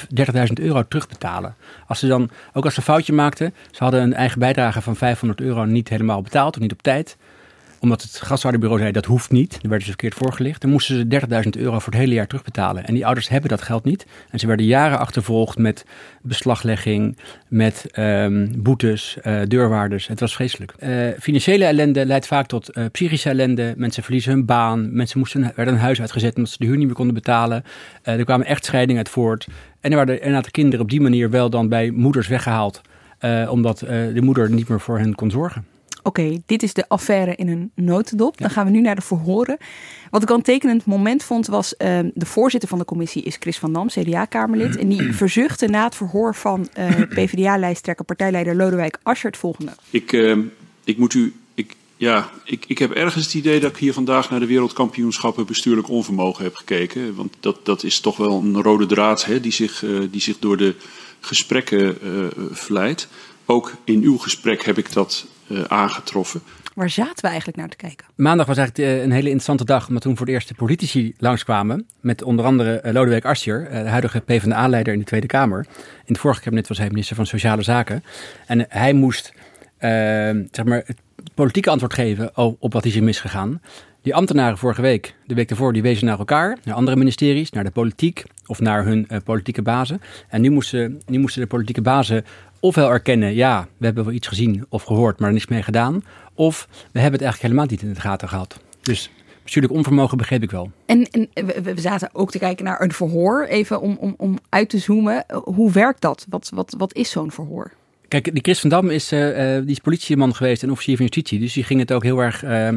30.000 0.49 0.53
euro 0.55 0.83
terugbetalen. 0.89 1.55
Als 1.87 1.99
ze 1.99 2.07
dan, 2.07 2.31
ook 2.53 2.65
als 2.65 2.75
ze 2.75 2.81
een 2.81 2.87
foutje 2.87 3.13
maakten, 3.13 3.55
ze 3.71 3.83
hadden 3.83 4.03
een 4.03 4.15
eigen 4.15 4.39
bijdrage 4.39 4.81
van 4.81 4.97
500 4.97 5.41
euro 5.41 5.65
niet 5.65 5.89
helemaal 5.89 6.23
betaald 6.23 6.55
of 6.57 6.63
niet 6.63 6.73
op 6.73 6.83
tijd 6.83 7.17
omdat 7.85 8.03
het 8.03 8.21
gastouderbureau 8.21 8.81
zei 8.81 8.93
dat 8.93 9.05
hoeft 9.05 9.31
niet. 9.31 9.53
Er 9.53 9.69
werden 9.69 9.81
ze 9.81 9.89
verkeerd 9.89 10.15
voorgelicht. 10.15 10.61
Dan 10.61 10.71
moesten 10.71 10.97
ze 10.97 11.21
30.000 11.45 11.63
euro 11.63 11.79
voor 11.79 11.93
het 11.93 12.03
hele 12.03 12.15
jaar 12.15 12.27
terugbetalen. 12.27 12.85
En 12.85 12.95
die 12.95 13.05
ouders 13.05 13.29
hebben 13.29 13.51
dat 13.51 13.63
geld 13.63 13.85
niet. 13.85 14.07
En 14.31 14.39
ze 14.39 14.47
werden 14.47 14.67
jaren 14.67 14.99
achtervolgd 14.99 15.59
met 15.59 15.85
beslaglegging, 16.23 17.17
met 17.49 17.87
um, 17.99 18.63
boetes, 18.63 19.17
uh, 19.23 19.41
deurwaarders. 19.49 20.07
Het 20.07 20.21
was 20.21 20.35
vreselijk. 20.35 20.75
Uh, 20.79 21.09
financiële 21.21 21.65
ellende 21.65 22.07
leidt 22.07 22.27
vaak 22.27 22.47
tot 22.47 22.77
uh, 22.77 22.85
psychische 22.93 23.29
ellende. 23.29 23.75
Mensen 23.77 24.03
verliezen 24.03 24.33
hun 24.33 24.45
baan. 24.45 24.95
Mensen 24.95 25.19
moesten, 25.19 25.53
werden 25.55 25.75
een 25.75 25.81
huis 25.81 26.01
uitgezet 26.01 26.37
omdat 26.37 26.51
ze 26.51 26.59
de 26.59 26.67
huur 26.67 26.77
niet 26.77 26.87
meer 26.87 26.95
konden 26.95 27.15
betalen. 27.15 27.65
er 28.03 28.25
kwamen 28.25 28.47
echtscheidingen 28.47 29.05
uit 29.05 29.13
voort. 29.13 29.47
En 29.81 29.91
er 29.91 29.97
werden 29.97 30.35
aantal 30.35 30.51
kinderen 30.51 30.81
op 30.81 30.91
die 30.91 31.01
manier 31.01 31.31
wel 31.31 31.51
dan 31.51 31.69
bij 31.69 31.91
moeders 31.91 32.29
weggehaald. 32.29 32.81
omdat 33.49 33.79
de 33.79 34.21
moeder 34.23 34.51
niet 34.51 34.69
meer 34.69 34.81
voor 34.81 34.99
hen 34.99 35.15
kon 35.15 35.31
zorgen 35.31 35.74
oké, 36.05 36.43
dit 36.47 36.63
is 36.63 36.73
de 36.73 36.89
affaire 36.89 37.35
in 37.35 37.49
een 37.49 37.71
notendop. 37.75 38.39
Dan 38.39 38.51
gaan 38.51 38.65
we 38.65 38.71
nu 38.71 38.81
naar 38.81 38.95
de 38.95 39.03
verhoren. 39.03 39.57
Wat 40.11 40.23
ik 40.23 40.31
al 40.31 40.37
een 40.37 40.43
tekenend 40.43 40.85
moment 40.85 41.23
vond 41.23 41.47
was, 41.47 41.75
uh, 41.79 41.99
de 42.15 42.27
voorzitter 42.27 42.69
van 42.69 42.79
de 42.79 42.85
commissie 42.85 43.23
is 43.23 43.37
Chris 43.41 43.59
van 43.59 43.73
Dam, 43.73 43.89
CDA-kamerlid. 43.89 44.77
En 44.77 44.89
die 44.89 45.13
verzuchtte 45.23 45.67
na 45.67 45.85
het 45.85 45.95
verhoor 45.95 46.35
van 46.35 46.69
uh, 46.79 47.01
PvdA-lijsttrekker 47.09 48.05
partijleider 48.05 48.57
Lodewijk 48.57 48.99
Asscher 49.03 49.31
het 49.31 49.39
volgende. 49.39 49.73
Ik, 49.91 50.13
uh, 50.13 50.39
ik 50.85 50.99
moet 50.99 51.15
u, 51.15 51.35
ik, 51.55 51.77
ja, 51.97 52.31
ik, 52.45 52.65
ik 52.67 52.79
heb 52.79 52.91
ergens 52.91 53.25
het 53.25 53.35
idee 53.35 53.61
dat 53.61 53.71
ik 53.71 53.77
hier 53.77 53.93
vandaag 53.93 54.31
naar 54.31 54.41
de 54.41 54.47
wereldkampioenschappen 54.47 55.47
bestuurlijk 55.47 55.89
onvermogen 55.89 56.45
heb 56.45 56.55
gekeken. 56.55 57.15
Want 57.15 57.37
dat, 57.41 57.65
dat 57.65 57.83
is 57.83 58.01
toch 58.01 58.17
wel 58.17 58.41
een 58.41 58.63
rode 58.63 58.87
draad 58.87 59.25
hè, 59.25 59.41
die, 59.41 59.53
zich, 59.53 59.85
die 60.11 60.21
zich 60.21 60.39
door 60.39 60.57
de 60.57 60.75
gesprekken 61.21 61.97
vlijt. 62.51 63.09
Ook 63.47 63.73
in 63.85 64.03
uw 64.03 64.19
gesprek 64.19 64.65
heb 64.65 64.79
ik 64.79 64.93
dat 64.93 65.27
aangetroffen. 65.69 66.41
Waar 66.75 66.91
zaten 66.91 67.21
we 67.21 67.27
eigenlijk 67.27 67.59
naar 67.59 67.69
te 67.69 67.77
kijken? 67.77 68.07
Maandag 68.15 68.47
was 68.47 68.57
eigenlijk 68.57 68.89
uh, 68.89 69.03
een 69.03 69.11
hele 69.11 69.25
interessante 69.25 69.65
dag, 69.65 69.89
omdat 69.89 70.03
toen 70.03 70.17
voor 70.17 70.27
het 70.27 70.35
eerst 70.35 70.49
de 70.49 70.55
politici 70.55 71.15
langskwamen. 71.19 71.87
Met 72.01 72.23
onder 72.23 72.45
andere 72.45 72.83
uh, 72.85 72.93
Lodewijk 72.93 73.25
Asscher, 73.25 73.69
de 73.71 73.89
huidige 73.89 74.21
PvdA-leider 74.21 74.93
in 74.93 74.99
de 74.99 75.05
Tweede 75.05 75.27
Kamer. 75.27 75.67
In 75.79 76.13
het 76.13 76.19
vorige 76.19 76.41
kabinet 76.41 76.69
was 76.69 76.79
hij 76.79 76.89
minister 76.89 77.17
van 77.17 77.27
Sociale 77.27 77.63
Zaken. 77.63 78.05
En 78.47 78.67
hij 78.69 78.93
moest 78.93 79.33
zeg 80.51 80.65
maar, 80.65 80.83
het 80.87 80.99
politieke 81.35 81.71
antwoord 81.71 81.95
geven 81.95 82.37
op 82.37 82.73
wat 82.73 82.85
is 82.85 82.97
er 82.97 83.03
misgegaan. 83.03 83.61
Die 84.03 84.15
ambtenaren 84.15 84.59
vorige 84.59 84.83
week, 84.83 85.15
de 85.27 85.35
week 85.35 85.51
ervoor, 85.51 85.73
die 85.73 85.83
wezen 85.83 86.07
naar 86.07 86.19
elkaar, 86.19 86.59
naar 86.65 86.75
andere 86.75 86.97
ministeries, 86.97 87.51
naar 87.51 87.65
de 87.65 87.71
politiek 87.71 88.25
of 88.47 88.61
naar 88.61 88.85
hun 88.85 89.07
uh, 89.09 89.19
politieke 89.25 89.63
bazen. 89.63 90.01
En 90.29 90.41
nu 90.41 90.51
moesten, 90.51 91.03
nu 91.07 91.19
moesten 91.19 91.43
de 91.43 91.47
politieke 91.47 91.83
bazen 91.83 92.25
ofwel 92.65 92.91
erkennen, 92.91 93.35
ja, 93.35 93.69
we 93.77 93.85
hebben 93.85 94.05
wel 94.05 94.15
iets 94.15 94.29
gezien 94.29 94.67
of 94.69 94.83
gehoord, 94.83 95.19
maar 95.19 95.29
er 95.29 95.35
niks 95.35 95.47
mee 95.47 95.63
gedaan. 95.63 96.05
Of 96.35 96.69
we 96.71 97.01
hebben 97.01 97.21
het 97.21 97.23
eigenlijk 97.23 97.43
helemaal 97.43 97.67
niet 97.67 97.83
in 97.83 97.93
de 97.93 98.01
gaten 98.01 98.29
gehad. 98.29 98.61
Dus 98.81 99.11
bestuurlijk 99.43 99.75
onvermogen 99.75 100.19
begreep 100.19 100.43
ik 100.43 100.51
wel. 100.51 100.71
En, 100.87 101.09
en 101.11 101.29
we, 101.63 101.73
zaten 101.77 102.09
ook 102.13 102.31
te 102.31 102.39
kijken 102.39 102.65
naar 102.65 102.81
een 102.81 102.93
verhoor, 102.93 103.45
even 103.45 103.81
om, 103.81 103.97
om, 104.01 104.15
om 104.17 104.39
uit 104.49 104.69
te 104.69 104.79
zoomen. 104.79 105.25
Hoe 105.45 105.73
werkt 105.73 106.01
dat? 106.01 106.27
Wat, 106.29 106.51
wat, 106.55 106.75
wat 106.79 106.95
is 106.95 107.11
zo'n 107.11 107.31
verhoor? 107.31 107.73
Kijk, 108.09 108.33
die 108.33 108.43
Chris 108.43 108.61
van 108.61 108.71
Dam 108.71 108.91
is, 108.91 109.13
uh, 109.13 109.57
die 109.59 109.71
is 109.71 109.79
politieman 109.79 110.35
geweest 110.35 110.63
en 110.63 110.71
officier 110.71 110.97
van 110.97 111.05
justitie. 111.05 111.39
Dus 111.39 111.53
die 111.53 111.65
ging 111.65 111.81
het 111.81 111.93
ook 111.93 112.03
heel 112.03 112.19
erg 112.19 112.45
uh, 112.45 112.69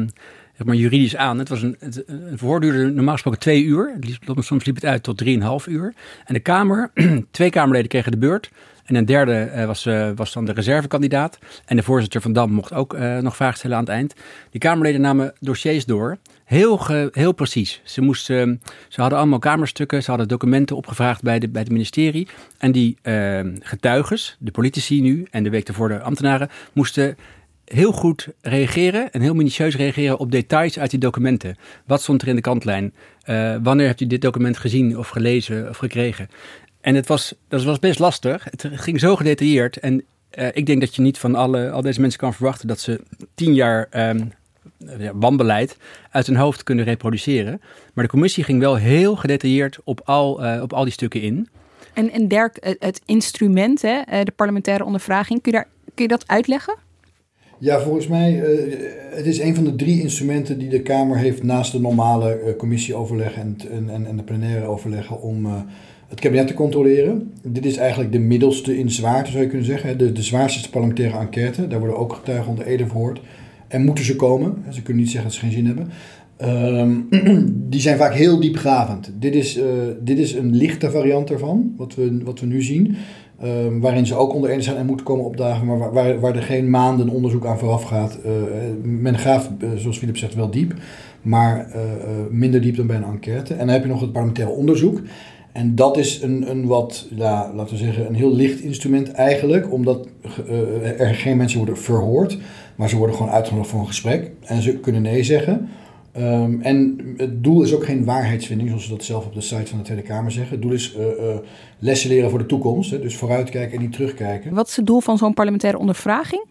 maar, 0.66 0.76
juridisch 0.76 1.16
aan. 1.16 1.38
Het 1.38 1.48
was 1.48 1.62
een, 1.62 1.76
een 2.06 2.38
verhoor 2.38 2.60
duurde 2.60 2.90
normaal 2.90 3.12
gesproken 3.12 3.40
twee 3.40 3.64
uur. 3.64 3.98
Soms 4.36 4.64
liep 4.64 4.74
het 4.74 4.84
uit 4.84 5.02
tot 5.02 5.18
drieënhalf 5.18 5.66
uur. 5.66 5.94
En 6.24 6.34
de 6.34 6.40
Kamer, 6.40 6.90
twee 7.30 7.50
Kamerleden 7.50 7.88
kregen 7.88 8.12
de 8.12 8.18
beurt. 8.18 8.50
En 8.88 8.94
een 8.94 9.04
derde 9.04 9.52
uh, 9.54 9.64
was, 9.64 9.86
uh, 9.86 10.10
was 10.14 10.32
dan 10.32 10.44
de 10.44 10.52
reservekandidaat. 10.52 11.38
En 11.64 11.76
de 11.76 11.82
voorzitter 11.82 12.20
van 12.20 12.32
Dam 12.32 12.50
mocht 12.50 12.72
ook 12.72 12.94
uh, 12.94 13.18
nog 13.18 13.36
vragen 13.36 13.58
stellen 13.58 13.76
aan 13.76 13.82
het 13.82 13.92
eind. 13.92 14.14
Die 14.50 14.60
Kamerleden 14.60 15.00
namen 15.00 15.32
dossiers 15.40 15.84
door. 15.84 16.18
Heel, 16.44 16.80
heel 17.12 17.32
precies. 17.32 17.80
Ze, 17.84 18.00
moesten, 18.00 18.62
ze 18.88 19.00
hadden 19.00 19.18
allemaal 19.18 19.38
kamerstukken. 19.38 20.02
Ze 20.02 20.10
hadden 20.10 20.28
documenten 20.28 20.76
opgevraagd 20.76 21.22
bij, 21.22 21.38
de, 21.38 21.48
bij 21.48 21.62
het 21.62 21.70
ministerie. 21.70 22.28
En 22.58 22.72
die 22.72 22.96
getuigen, 23.60 24.18
de 24.38 24.50
politici 24.50 25.00
nu 25.00 25.26
en 25.30 25.42
de 25.42 25.50
week 25.50 25.68
ervoor 25.68 25.88
de 25.88 26.00
ambtenaren, 26.00 26.48
moesten 26.72 27.16
heel 27.68 27.92
goed 27.92 28.28
reageren 28.40 29.12
en 29.12 29.20
heel 29.20 29.34
minutieus 29.34 29.76
reageren 29.76 30.18
op 30.18 30.30
details 30.30 30.78
uit 30.78 30.90
die 30.90 30.98
documenten. 31.00 31.56
Wat 31.86 32.02
stond 32.02 32.22
er 32.22 32.28
in 32.28 32.34
de 32.34 32.40
kantlijn? 32.40 32.94
Uh, 33.26 33.56
wanneer 33.62 33.86
hebt 33.86 34.00
u 34.00 34.06
dit 34.06 34.20
document 34.20 34.56
gezien 34.56 34.98
of 34.98 35.08
gelezen 35.08 35.68
of 35.68 35.76
gekregen? 35.76 36.28
En 36.80 36.94
het 36.94 37.06
was, 37.06 37.34
dat 37.48 37.64
was 37.64 37.78
best 37.78 37.98
lastig. 37.98 38.44
Het 38.44 38.68
ging 38.72 39.00
zo 39.00 39.16
gedetailleerd. 39.16 39.76
En 39.76 40.04
uh, 40.38 40.46
ik 40.52 40.66
denk 40.66 40.80
dat 40.80 40.94
je 40.94 41.02
niet 41.02 41.18
van 41.18 41.34
alle, 41.34 41.70
al 41.70 41.82
deze 41.82 42.00
mensen 42.00 42.20
kan 42.20 42.34
verwachten 42.34 42.68
dat 42.68 42.80
ze 42.80 43.00
tien 43.34 43.54
jaar 43.54 43.88
um, 44.12 44.32
wanbeleid 45.12 45.76
uit 46.10 46.26
hun 46.26 46.36
hoofd 46.36 46.62
kunnen 46.62 46.84
reproduceren. 46.84 47.60
Maar 47.94 48.04
de 48.04 48.10
commissie 48.10 48.44
ging 48.44 48.60
wel 48.60 48.76
heel 48.76 49.16
gedetailleerd 49.16 49.78
op 49.84 50.00
al, 50.04 50.44
uh, 50.44 50.62
op 50.62 50.72
al 50.72 50.84
die 50.84 50.92
stukken 50.92 51.22
in. 51.22 51.48
En, 51.92 52.10
en 52.10 52.28
Dirk, 52.28 52.76
het 52.78 53.00
instrument, 53.04 53.82
hè, 53.82 54.22
de 54.24 54.32
parlementaire 54.36 54.84
ondervraging, 54.84 55.42
kun 55.42 55.52
je, 55.52 55.58
daar, 55.58 55.68
kun 55.94 56.04
je 56.04 56.08
dat 56.08 56.28
uitleggen? 56.28 56.74
Ja, 57.60 57.80
volgens 57.80 58.06
mij, 58.06 58.42
uh, 58.42 58.74
het 59.10 59.26
is 59.26 59.40
een 59.40 59.54
van 59.54 59.64
de 59.64 59.76
drie 59.76 60.00
instrumenten 60.00 60.58
die 60.58 60.68
de 60.68 60.82
Kamer 60.82 61.16
heeft 61.16 61.42
naast 61.42 61.72
de 61.72 61.80
normale 61.80 62.40
uh, 62.44 62.56
commissieoverleg 62.56 63.34
en, 63.34 63.56
en, 63.70 64.06
en 64.06 64.16
de 64.16 64.22
plenaire 64.22 64.66
overleggen 64.66 65.22
om 65.22 65.46
uh, 65.46 65.52
het 66.08 66.20
kabinet 66.20 66.46
te 66.46 66.54
controleren. 66.54 67.32
Dit 67.42 67.66
is 67.66 67.76
eigenlijk 67.76 68.12
de 68.12 68.18
middelste 68.18 68.78
in 68.78 68.90
zwaarte, 68.90 69.30
zou 69.30 69.42
je 69.42 69.48
kunnen 69.48 69.66
zeggen. 69.66 69.98
De, 69.98 70.12
de 70.12 70.22
zwaarste 70.22 70.70
parlementaire 70.70 71.18
enquête. 71.18 71.66
Daar 71.66 71.78
worden 71.78 71.98
ook 71.98 72.12
getuigen 72.12 72.50
onder 72.50 72.66
Ede 72.66 72.86
verhoord. 72.86 73.20
En 73.68 73.84
moeten 73.84 74.04
ze 74.04 74.16
komen. 74.16 74.64
Ze 74.70 74.82
kunnen 74.82 75.02
niet 75.02 75.12
zeggen 75.12 75.30
dat 75.30 75.38
ze 75.38 75.44
geen 75.44 75.52
zin 75.52 75.66
hebben. 75.66 75.88
Um, 76.78 77.08
die 77.70 77.80
zijn 77.80 77.96
vaak 77.96 78.14
heel 78.14 78.40
diepgravend. 78.40 79.12
Dit 79.18 79.34
is, 79.34 79.60
dit 80.00 80.18
is 80.18 80.32
een 80.32 80.56
lichte 80.56 80.90
variant 80.90 81.30
ervan, 81.30 81.74
wat 81.76 81.94
we, 81.94 82.18
wat 82.24 82.40
we 82.40 82.46
nu 82.46 82.62
zien. 82.62 82.96
Um, 83.44 83.80
waarin 83.80 84.06
ze 84.06 84.14
ook 84.14 84.34
onder 84.34 84.62
zijn 84.62 84.76
en 84.76 84.86
moeten 84.86 85.06
komen 85.06 85.24
opdagen, 85.24 85.66
maar 85.66 85.92
waar, 85.92 86.20
waar 86.20 86.36
er 86.36 86.42
geen 86.42 86.70
maanden 86.70 87.08
onderzoek 87.08 87.46
aan 87.46 87.58
vooraf 87.58 87.82
gaat. 87.82 88.18
Uh, 88.26 88.32
men 88.82 89.18
graaft, 89.18 89.50
uh, 89.58 89.68
zoals 89.76 89.98
Philip 89.98 90.16
zegt, 90.16 90.34
wel 90.34 90.50
diep, 90.50 90.74
maar 91.22 91.66
uh, 91.68 91.82
minder 92.30 92.60
diep 92.60 92.76
dan 92.76 92.86
bij 92.86 92.96
een 92.96 93.04
enquête. 93.04 93.52
En 93.52 93.58
dan 93.58 93.68
heb 93.68 93.82
je 93.82 93.88
nog 93.88 94.00
het 94.00 94.12
parlementaire 94.12 94.54
onderzoek. 94.54 95.00
En 95.52 95.74
dat 95.74 95.96
is 95.96 96.22
een, 96.22 96.50
een 96.50 96.66
wat, 96.66 97.06
ja, 97.14 97.52
laten 97.54 97.76
we 97.76 97.84
zeggen, 97.84 98.06
een 98.06 98.14
heel 98.14 98.34
licht 98.34 98.60
instrument 98.60 99.10
eigenlijk, 99.10 99.72
omdat 99.72 100.08
er 100.98 101.14
geen 101.14 101.36
mensen 101.36 101.58
worden 101.58 101.78
verhoord, 101.78 102.38
maar 102.76 102.88
ze 102.88 102.96
worden 102.96 103.16
gewoon 103.16 103.32
uitgenodigd 103.32 103.70
voor 103.70 103.80
een 103.80 103.86
gesprek. 103.86 104.30
En 104.44 104.62
ze 104.62 104.72
kunnen 104.72 105.02
nee 105.02 105.22
zeggen. 105.22 105.68
Um, 106.16 106.60
en 106.60 106.98
het 107.16 107.44
doel 107.44 107.62
is 107.62 107.74
ook 107.74 107.84
geen 107.84 108.04
waarheidsvinding, 108.04 108.68
zoals 108.68 108.84
ze 108.84 108.90
dat 108.90 109.04
zelf 109.04 109.26
op 109.26 109.34
de 109.34 109.40
site 109.40 109.66
van 109.66 109.78
de 109.78 109.84
Tweede 109.84 110.02
Kamer 110.02 110.32
zeggen. 110.32 110.52
Het 110.52 110.62
doel 110.62 110.72
is 110.72 110.94
uh, 110.96 111.06
uh, 111.06 111.36
lessen 111.78 112.10
leren 112.10 112.30
voor 112.30 112.38
de 112.38 112.46
toekomst, 112.46 112.90
hè, 112.90 113.00
dus 113.00 113.16
vooruitkijken 113.16 113.76
en 113.76 113.82
niet 113.82 113.92
terugkijken. 113.92 114.54
Wat 114.54 114.68
is 114.68 114.76
het 114.76 114.86
doel 114.86 115.00
van 115.00 115.18
zo'n 115.18 115.34
parlementaire 115.34 115.78
ondervraging? 115.78 116.44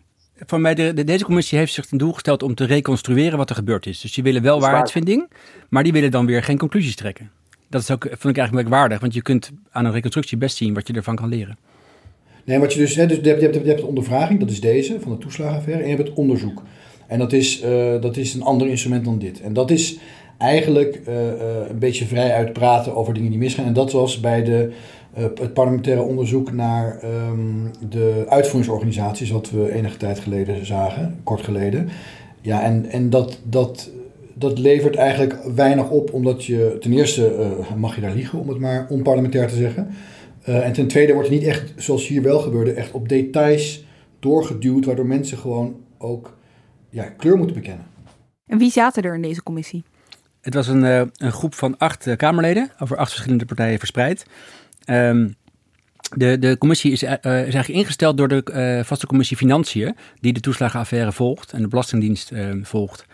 Van 0.46 0.62
mij, 0.62 0.76
de, 0.76 0.94
de, 0.94 1.04
deze 1.04 1.24
commissie 1.24 1.58
heeft 1.58 1.74
zich 1.74 1.86
ten 1.86 1.98
doel 1.98 2.12
gesteld 2.12 2.44
om 2.44 2.56
te 2.56 2.66
reconstrueren 2.66 3.38
wat 3.38 3.50
er 3.50 3.56
gebeurd 3.56 3.86
is. 3.86 4.02
Dus 4.02 4.14
die 4.14 4.24
willen 4.24 4.42
wel 4.42 4.60
waarheidsvinding, 4.60 5.30
maar 5.70 5.84
die 5.84 5.94
willen 5.94 6.12
dan 6.12 6.26
weer 6.26 6.44
geen 6.44 6.58
conclusies 6.58 6.96
trekken. 6.96 7.32
Dat 7.70 7.82
is 7.82 7.92
ook, 7.92 8.04
vind 8.04 8.26
ik 8.26 8.38
eigenlijk 8.38 8.70
waardig, 8.70 9.00
want 9.00 9.14
je 9.14 9.22
kunt 9.22 9.52
aan 9.72 9.86
een 9.86 9.92
reconstructie 9.92 10.38
best 10.38 10.58
zien 10.58 10.74
wat 10.74 10.88
je 10.88 10.94
ervan 10.94 11.16
kan 11.16 11.30
leren. 11.30 11.58
Nee, 12.46 12.60
wat 12.60 12.74
je 12.74 12.80
dus, 12.80 12.96
hè, 12.96 13.06
dus 13.06 13.18
je, 13.18 13.28
hebt, 13.28 13.40
je, 13.40 13.48
hebt, 13.48 13.62
je 13.62 13.68
hebt 13.68 13.82
de 13.82 13.88
ondervraging, 13.88 14.40
dat 14.40 14.50
is 14.50 14.62
deze, 14.62 15.00
van 15.00 15.12
de 15.12 15.18
toeslagenaffaire, 15.18 15.84
en 15.84 15.90
je 15.90 15.96
hebt 15.96 16.08
het 16.08 16.18
onderzoek. 16.18 16.64
En 17.08 17.20
dat 17.20 17.34
is, 17.34 17.64
uh, 17.64 18.02
dat 18.02 18.18
is 18.18 18.34
een 18.34 18.44
ander 18.44 18.68
instrument 18.68 19.06
dan 19.06 19.20
dit. 19.20 19.42
En 19.42 19.54
dat 19.54 19.72
is 19.72 20.00
eigenlijk 20.38 21.02
uh, 21.08 21.16
uh, 21.16 21.32
een 21.70 21.80
beetje 21.80 22.06
vrij 22.06 22.34
uitpraten 22.34 22.96
over 22.96 23.14
dingen 23.14 23.30
die 23.30 23.40
misgaan. 23.40 23.66
En 23.66 23.74
dat 23.74 23.92
was 23.92 24.20
bij 24.20 24.44
de, 24.44 24.72
het 25.14 25.54
parlementaire 25.54 26.02
onderzoek 26.02 26.52
naar 26.52 27.00
um, 27.30 27.72
de 27.90 28.26
uitvoeringsorganisaties, 28.28 29.30
wat 29.30 29.50
we 29.50 29.74
enige 29.74 29.98
tijd 29.98 30.20
geleden 30.20 30.66
zagen, 30.66 31.20
kort 31.24 31.42
geleden. 31.42 31.90
Ja, 32.42 32.64
en, 32.64 32.86
en 32.86 33.10
dat, 33.10 33.40
dat, 33.44 33.90
dat 34.34 34.60
levert 34.60 34.96
eigenlijk 34.96 35.38
weinig 35.56 35.90
op, 35.90 36.14
omdat 36.14 36.46
je 36.46 36.78
ten 36.80 36.94
eerste 36.94 37.32
mag 37.76 37.96
je 37.96 38.02
daar 38.02 38.16
liegen, 38.16 38.40
om 38.40 38.50
het 38.50 38.60
maar 38.60 38.88
onparlementair 38.90 39.48
te 39.48 39.56
zeggen. 39.56 39.88
en 40.44 40.74
ten 40.74 40.88
tweede 40.88 41.14
wordt 41.14 41.28
er 41.28 41.34
niet 41.34 41.44
echt, 41.44 41.74
zoals 41.76 42.08
hier 42.08 42.22
wel 42.22 42.40
gebeurde, 42.40 42.72
echt 42.72 42.92
op 42.92 43.10
details 43.10 43.86
doorgeduwd, 44.20 44.86
waardoor 44.86 45.06
mensen 45.06 45.38
gewoon 45.38 45.76
ook 45.98 46.37
ja, 46.98 47.10
kleur 47.18 47.38
moeten 47.38 47.56
bekennen. 47.56 47.86
En 48.46 48.58
wie 48.58 48.72
zaten 48.72 49.04
er 49.04 49.16
in 49.16 49.22
deze 49.22 49.44
commissie? 49.44 49.84
Het 50.42 50.54
was 50.54 50.68
een, 50.68 50.84
uh, 50.84 51.02
een 51.16 51.32
groep 51.32 51.54
van 51.54 51.78
acht 51.78 52.08
uh, 52.08 52.16
Kamerleden, 52.16 52.72
over 52.80 52.98
acht 52.98 53.12
verschillende 53.12 53.46
partijen 53.46 53.80
verspreid. 53.80 54.26
Um, 54.86 55.36
de, 56.16 56.40
de 56.40 56.58
commissie 56.58 56.92
is, 56.92 57.04
uh, 57.04 57.12
is 57.12 57.24
eigenlijk 57.24 57.68
ingesteld 57.68 58.18
door 58.18 58.28
de 58.28 58.82
vaste 58.86 59.08
commissie 59.08 59.38
Financiën, 59.38 59.96
die 60.20 60.34
de 60.34 60.40
toeslagenaffaire 60.40 61.12
volgt 61.12 61.52
en 61.52 61.62
de 61.62 61.68
Belastingdienst 61.68 62.32
ehm, 62.32 62.64
volgt. 62.64 63.06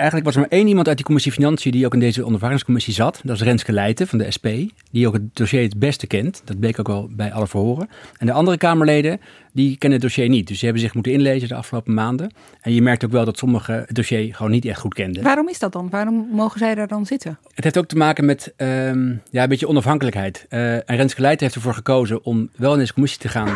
Eigenlijk 0.00 0.24
was 0.24 0.34
er 0.34 0.40
maar 0.40 0.58
één 0.58 0.68
iemand 0.68 0.86
uit 0.88 0.96
die 0.96 1.06
commissie 1.06 1.32
Financiën 1.32 1.72
die 1.72 1.86
ook 1.86 1.94
in 1.94 2.00
deze 2.00 2.24
ondervragingscommissie 2.24 2.94
zat. 2.94 3.20
Dat 3.24 3.36
is 3.36 3.42
Renske 3.42 3.72
Leijten 3.72 4.06
van 4.06 4.18
de 4.18 4.30
SP, 4.36 4.46
die 4.90 5.06
ook 5.06 5.12
het 5.12 5.36
dossier 5.36 5.62
het 5.62 5.78
beste 5.78 6.06
kent. 6.06 6.42
Dat 6.44 6.60
bleek 6.60 6.78
ook 6.78 6.86
wel 6.86 7.08
bij 7.10 7.32
alle 7.32 7.46
verhoren. 7.46 7.88
En 8.18 8.26
de 8.26 8.32
andere 8.32 8.56
Kamerleden, 8.56 9.20
die 9.52 9.76
kennen 9.76 9.98
het 9.98 10.08
dossier 10.08 10.28
niet. 10.28 10.48
Dus 10.48 10.58
ze 10.58 10.64
hebben 10.64 10.82
zich 10.82 10.94
moeten 10.94 11.12
inlezen 11.12 11.48
de 11.48 11.54
afgelopen 11.54 11.94
maanden. 11.94 12.32
En 12.60 12.74
je 12.74 12.82
merkt 12.82 13.04
ook 13.04 13.10
wel 13.10 13.24
dat 13.24 13.38
sommigen 13.38 13.74
het 13.74 13.94
dossier 13.94 14.34
gewoon 14.34 14.50
niet 14.50 14.64
echt 14.64 14.80
goed 14.80 14.94
kenden. 14.94 15.22
Waarom 15.22 15.48
is 15.48 15.58
dat 15.58 15.72
dan? 15.72 15.90
Waarom 15.90 16.28
mogen 16.32 16.58
zij 16.58 16.74
daar 16.74 16.88
dan 16.88 17.06
zitten? 17.06 17.38
Het 17.54 17.64
heeft 17.64 17.78
ook 17.78 17.86
te 17.86 17.96
maken 17.96 18.24
met 18.24 18.52
um, 18.56 19.22
ja, 19.30 19.42
een 19.42 19.48
beetje 19.48 19.68
onafhankelijkheid. 19.68 20.46
Uh, 20.50 20.74
en 20.74 20.96
Renske 20.96 21.20
Leijten 21.20 21.42
heeft 21.42 21.56
ervoor 21.56 21.74
gekozen 21.74 22.24
om 22.24 22.50
wel 22.56 22.72
in 22.72 22.78
deze 22.78 22.92
commissie 22.92 23.20
te 23.20 23.28
gaan. 23.28 23.48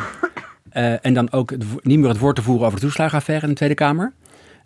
Uh, 0.73 1.05
en 1.05 1.15
dan 1.15 1.33
ook 1.33 1.51
het, 1.51 1.65
niet 1.83 1.99
meer 1.99 2.09
het 2.09 2.19
woord 2.19 2.37
te 2.37 2.43
voeren 2.43 2.67
over 2.67 2.79
de 2.79 2.85
toeslagenaffaire 2.85 3.45
in 3.45 3.51
de 3.51 3.57
Tweede 3.57 3.75
Kamer. 3.75 4.13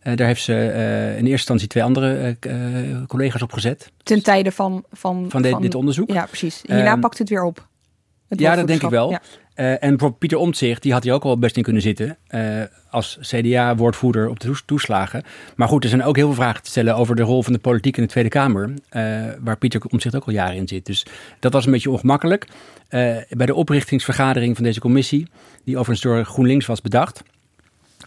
Uh, 0.02 0.16
daar 0.16 0.26
heeft 0.26 0.42
ze 0.42 0.52
uh, 0.52 1.08
in 1.08 1.14
eerste 1.14 1.30
instantie 1.30 1.68
twee 1.68 1.82
andere 1.82 2.36
uh, 2.46 3.06
collega's 3.06 3.42
op 3.42 3.52
gezet. 3.52 3.92
Ten 4.02 4.22
tijde 4.22 4.52
van... 4.52 4.84
Van, 4.92 5.26
van, 5.30 5.42
de, 5.42 5.50
van 5.50 5.62
dit 5.62 5.74
onderzoek. 5.74 6.10
Ja, 6.10 6.26
precies. 6.26 6.62
Hierna 6.66 6.92
um, 6.92 7.00
pakt 7.00 7.18
het 7.18 7.28
weer 7.28 7.44
op. 7.44 7.66
Het 8.28 8.40
ja, 8.40 8.56
dat 8.56 8.66
denk 8.66 8.82
ik 8.82 8.90
wel. 8.90 9.10
Ja. 9.10 9.20
en 9.54 9.78
bijvoorbeeld 9.78 10.18
Pieter 10.18 10.38
Omtzigt, 10.38 10.82
die 10.82 10.92
had 10.92 11.04
hier 11.04 11.12
ook 11.12 11.24
al 11.24 11.38
best 11.38 11.56
in 11.56 11.62
kunnen 11.62 11.82
zitten. 11.82 12.16
als 12.90 13.18
CDA-woordvoerder 13.20 14.28
op 14.28 14.40
de 14.40 14.60
toeslagen. 14.66 15.22
Maar 15.56 15.68
goed, 15.68 15.82
er 15.82 15.88
zijn 15.88 16.02
ook 16.02 16.16
heel 16.16 16.26
veel 16.26 16.42
vragen 16.42 16.62
te 16.62 16.70
stellen 16.70 16.96
over 16.96 17.16
de 17.16 17.22
rol 17.22 17.42
van 17.42 17.52
de 17.52 17.58
politiek 17.58 17.96
in 17.96 18.02
de 18.02 18.08
Tweede 18.08 18.30
Kamer. 18.30 18.74
waar 19.40 19.56
Pieter 19.58 19.82
Omtzigt 19.90 20.16
ook 20.16 20.26
al 20.26 20.32
jaren 20.32 20.56
in 20.56 20.68
zit. 20.68 20.86
Dus 20.86 21.06
dat 21.40 21.52
was 21.52 21.66
een 21.66 21.72
beetje 21.72 21.90
ongemakkelijk. 21.90 22.46
bij 23.28 23.46
de 23.46 23.54
oprichtingsvergadering 23.54 24.54
van 24.54 24.64
deze 24.64 24.80
commissie, 24.80 25.26
die 25.64 25.76
overigens 25.76 26.00
door 26.00 26.24
GroenLinks 26.24 26.66
was 26.66 26.80
bedacht... 26.80 27.22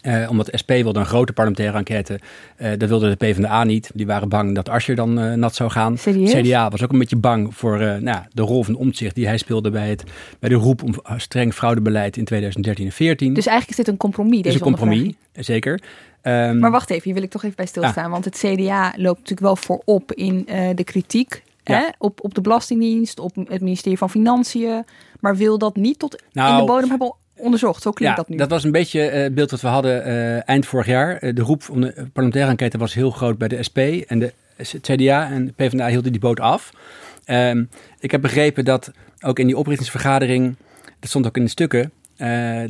Uh, 0.01 0.29
omdat 0.29 0.50
SP 0.62 0.71
wilde 0.71 1.00
een 1.00 1.05
grote 1.05 1.33
parlementaire 1.33 1.77
enquête. 1.77 2.19
Uh, 2.57 2.69
dat 2.77 2.89
wilde 2.89 3.10
de 3.10 3.15
PvdA 3.15 3.63
niet. 3.63 3.91
Die 3.93 4.05
waren 4.05 4.29
bang 4.29 4.55
dat 4.55 4.69
Asscher 4.69 4.95
dan 4.95 5.19
uh, 5.19 5.33
nat 5.33 5.55
zou 5.55 5.69
gaan. 5.69 5.98
Serieus? 5.98 6.31
CDA 6.31 6.69
was 6.69 6.83
ook 6.83 6.91
een 6.91 7.00
beetje 7.00 7.15
bang 7.15 7.55
voor 7.55 7.77
nou, 8.01 8.24
de 8.33 8.41
rol 8.41 8.63
van 8.63 8.75
Omtzigt 8.75 9.15
die 9.15 9.27
hij 9.27 9.38
speelde 9.38 9.69
bij, 9.69 9.89
het, 9.89 10.03
bij 10.39 10.50
de 10.50 10.55
roep 10.55 10.83
om 10.83 10.93
streng 11.17 11.53
fraudebeleid 11.53 12.17
in 12.17 12.25
2013 12.25 12.86
en 12.86 12.91
2014. 12.91 13.33
Dus 13.33 13.45
eigenlijk 13.45 13.79
is 13.79 13.86
dit 13.86 13.93
een 13.93 14.00
compromis, 14.00 14.41
deze 14.41 14.48
is 14.48 14.55
een 14.55 14.62
compromis, 14.62 15.13
zeker. 15.33 15.81
Um, 16.24 16.60
maar 16.60 16.71
wacht 16.71 16.89
even, 16.89 17.03
hier 17.03 17.13
wil 17.13 17.24
ik 17.24 17.29
toch 17.29 17.43
even 17.43 17.55
bij 17.55 17.65
stilstaan. 17.65 18.05
Ah. 18.05 18.12
Want 18.12 18.25
het 18.25 18.38
CDA 18.38 18.93
loopt 18.95 19.19
natuurlijk 19.19 19.39
wel 19.39 19.55
voorop 19.55 20.12
in 20.12 20.45
de 20.75 20.83
kritiek 20.83 21.43
ja. 21.63 21.79
hè, 21.79 21.88
op, 21.98 22.24
op 22.24 22.33
de 22.33 22.41
Belastingdienst, 22.41 23.19
op 23.19 23.36
het 23.36 23.62
ministerie 23.62 23.98
van 23.98 24.10
Financiën. 24.10 24.86
Maar 25.19 25.36
wil 25.36 25.57
dat 25.57 25.75
niet 25.75 26.00
tot 26.00 26.21
nou, 26.31 26.51
in 26.51 26.60
de 26.60 26.71
bodem 26.71 26.89
hebben 26.89 27.13
onderzocht. 27.41 27.81
Zo 27.81 27.91
klinkt 27.91 28.15
ja, 28.17 28.21
dat 28.21 28.31
nu. 28.31 28.38
Dat 28.38 28.50
was 28.50 28.63
een 28.63 28.71
beetje 28.71 29.00
het 29.00 29.29
uh, 29.29 29.36
beeld 29.36 29.51
wat 29.51 29.62
we 29.62 29.67
hadden 29.67 30.07
uh, 30.07 30.50
eind 30.50 30.65
vorig 30.65 30.86
jaar. 30.86 31.24
Uh, 31.24 31.36
de 31.36 31.41
roep 31.41 31.69
om 31.69 31.81
de 31.81 31.93
parlementaire 32.13 32.51
enquête 32.51 32.77
was 32.77 32.93
heel 32.93 33.12
groot 33.12 33.38
bij 33.38 33.48
de 33.48 33.63
SP. 33.67 33.77
En 34.07 34.19
de 34.19 34.33
CDA 34.62 35.29
en 35.31 35.45
de 35.45 35.51
PvdA 35.51 35.88
hielden 35.88 36.12
die 36.12 36.21
boot 36.21 36.39
af. 36.39 36.71
Um, 37.25 37.69
ik 38.00 38.12
heb 38.12 38.21
begrepen 38.21 38.65
dat 38.65 38.91
ook 39.21 39.39
in 39.39 39.48
die 39.48 39.57
oprichtingsvergadering, 39.57 40.55
dat 41.00 41.10
stond 41.10 41.25
ook 41.25 41.38
in 41.38 41.43
de 41.43 41.50
stukken, 41.50 41.91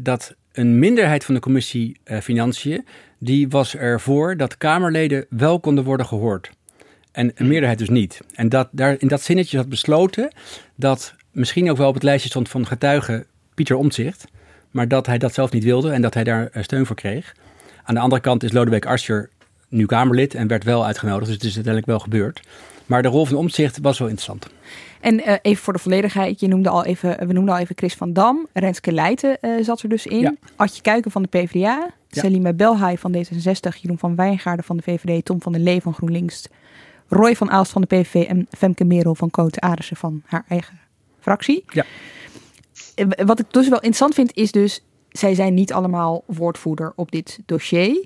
dat 0.04 0.36
een 0.52 0.80
minderheid 0.80 1.24
van 1.24 1.34
de 1.34 1.40
commissie 1.40 1.98
Financiën, 2.22 2.86
die 3.18 3.50
was 3.50 3.76
ervoor 3.76 4.38
dat 4.38 4.58
Kamerleden 4.58 5.26
wel 5.30 5.60
konden 5.60 5.84
worden 5.84 6.06
gehoord. 6.06 6.52
En 7.12 7.32
een 7.36 7.48
meerderheid 7.48 7.80
dus 7.80 7.90
niet. 7.90 8.22
En 8.34 8.50
dat, 8.50 8.68
daar, 8.72 8.96
in 9.00 9.08
dat 9.08 9.22
zinnetje 9.22 9.58
had 9.58 9.70
besloten 9.70 10.32
dat 10.76 11.16
misschien 11.32 11.70
ook 11.70 11.78
wel 11.78 11.88
op 11.88 11.94
het 11.94 12.04
lijstje 12.04 12.30
stond 12.30 12.50
van 12.50 12.68
getuigen 12.68 13.26
Pieter 13.54 13.76
Omtzigt. 13.76 14.26
Maar 14.72 14.88
dat 14.88 15.06
hij 15.06 15.18
dat 15.18 15.34
zelf 15.34 15.52
niet 15.52 15.64
wilde 15.64 15.92
en 15.92 16.02
dat 16.02 16.14
hij 16.14 16.24
daar 16.24 16.50
steun 16.54 16.86
voor 16.86 16.96
kreeg. 16.96 17.36
Aan 17.84 17.96
de 17.96 18.02
andere 18.02 18.22
kant 18.22 18.44
is 18.44 18.52
Lodewijk 18.52 18.86
Asscher 18.86 19.30
nu 19.68 19.86
Kamerlid 19.86 20.36
en 20.36 20.48
werd 20.48 20.64
wel 20.64 20.86
uitgenodigd. 20.86 21.26
Dus 21.26 21.34
het 21.34 21.44
is 21.44 21.56
uiteindelijk 21.56 21.86
wel 21.86 22.00
gebeurd. 22.00 22.42
Maar 22.86 23.02
de 23.02 23.08
rol 23.08 23.26
van 23.26 23.38
Omtzigt 23.38 23.80
was 23.82 24.00
wel 24.00 24.08
interessant. 24.08 24.48
En 25.00 25.20
uh, 25.20 25.36
even 25.42 25.64
voor 25.64 25.74
de 25.74 25.80
volledigheid, 25.80 26.40
je 26.40 26.48
noemde 26.48 26.70
al 26.70 26.86
even, 26.86 27.28
we 27.28 27.34
noemden 27.34 27.54
al 27.54 27.60
even 27.60 27.78
Chris 27.78 27.94
van 27.94 28.14
Dam. 28.14 28.48
Renske 28.54 28.92
Leijten 28.92 29.38
uh, 29.42 29.64
zat 29.64 29.82
er 29.82 29.90
dus 29.90 30.06
in. 30.06 30.20
Ja. 30.20 30.34
Adje 30.56 30.82
Kuiken 30.82 31.12
van 31.12 31.22
de 31.22 31.28
PvdA. 31.28 31.92
Ja. 32.08 32.22
Selima 32.22 32.54
Belhaai 32.54 32.98
van 32.98 33.16
D66. 33.16 33.80
Jeroen 33.82 33.98
van 33.98 34.16
Wijngaarden 34.16 34.66
van 34.66 34.78
de 34.78 34.84
VVD. 34.84 35.26
Tom 35.26 35.42
van 35.42 35.52
der 35.52 35.62
Lee 35.62 35.82
van 35.82 35.94
GroenLinks. 35.94 36.48
Roy 37.08 37.36
van 37.36 37.52
Aalst 37.52 37.72
van 37.72 37.82
de 37.82 37.88
PVV. 37.88 38.28
En 38.28 38.48
Femke 38.50 38.84
Merel 38.84 39.16
van 39.16 39.30
Cote 39.30 39.60
Arissen 39.60 39.98
van 39.98 40.22
haar 40.26 40.46
eigen 40.48 40.80
fractie. 41.20 41.64
Ja. 41.68 41.86
Wat 43.26 43.40
ik 43.40 43.54
dus 43.54 43.70
wel 43.70 43.78
interessant 43.78 44.14
vind 44.14 44.34
is 44.34 44.52
dus... 44.52 44.84
zij 45.10 45.36
zijn 45.36 45.54
niet 45.54 45.74
allemaal 45.74 46.24
woordvoerder 46.26 46.94
op 46.96 47.12
dit 47.12 47.40
dossier. 47.46 48.06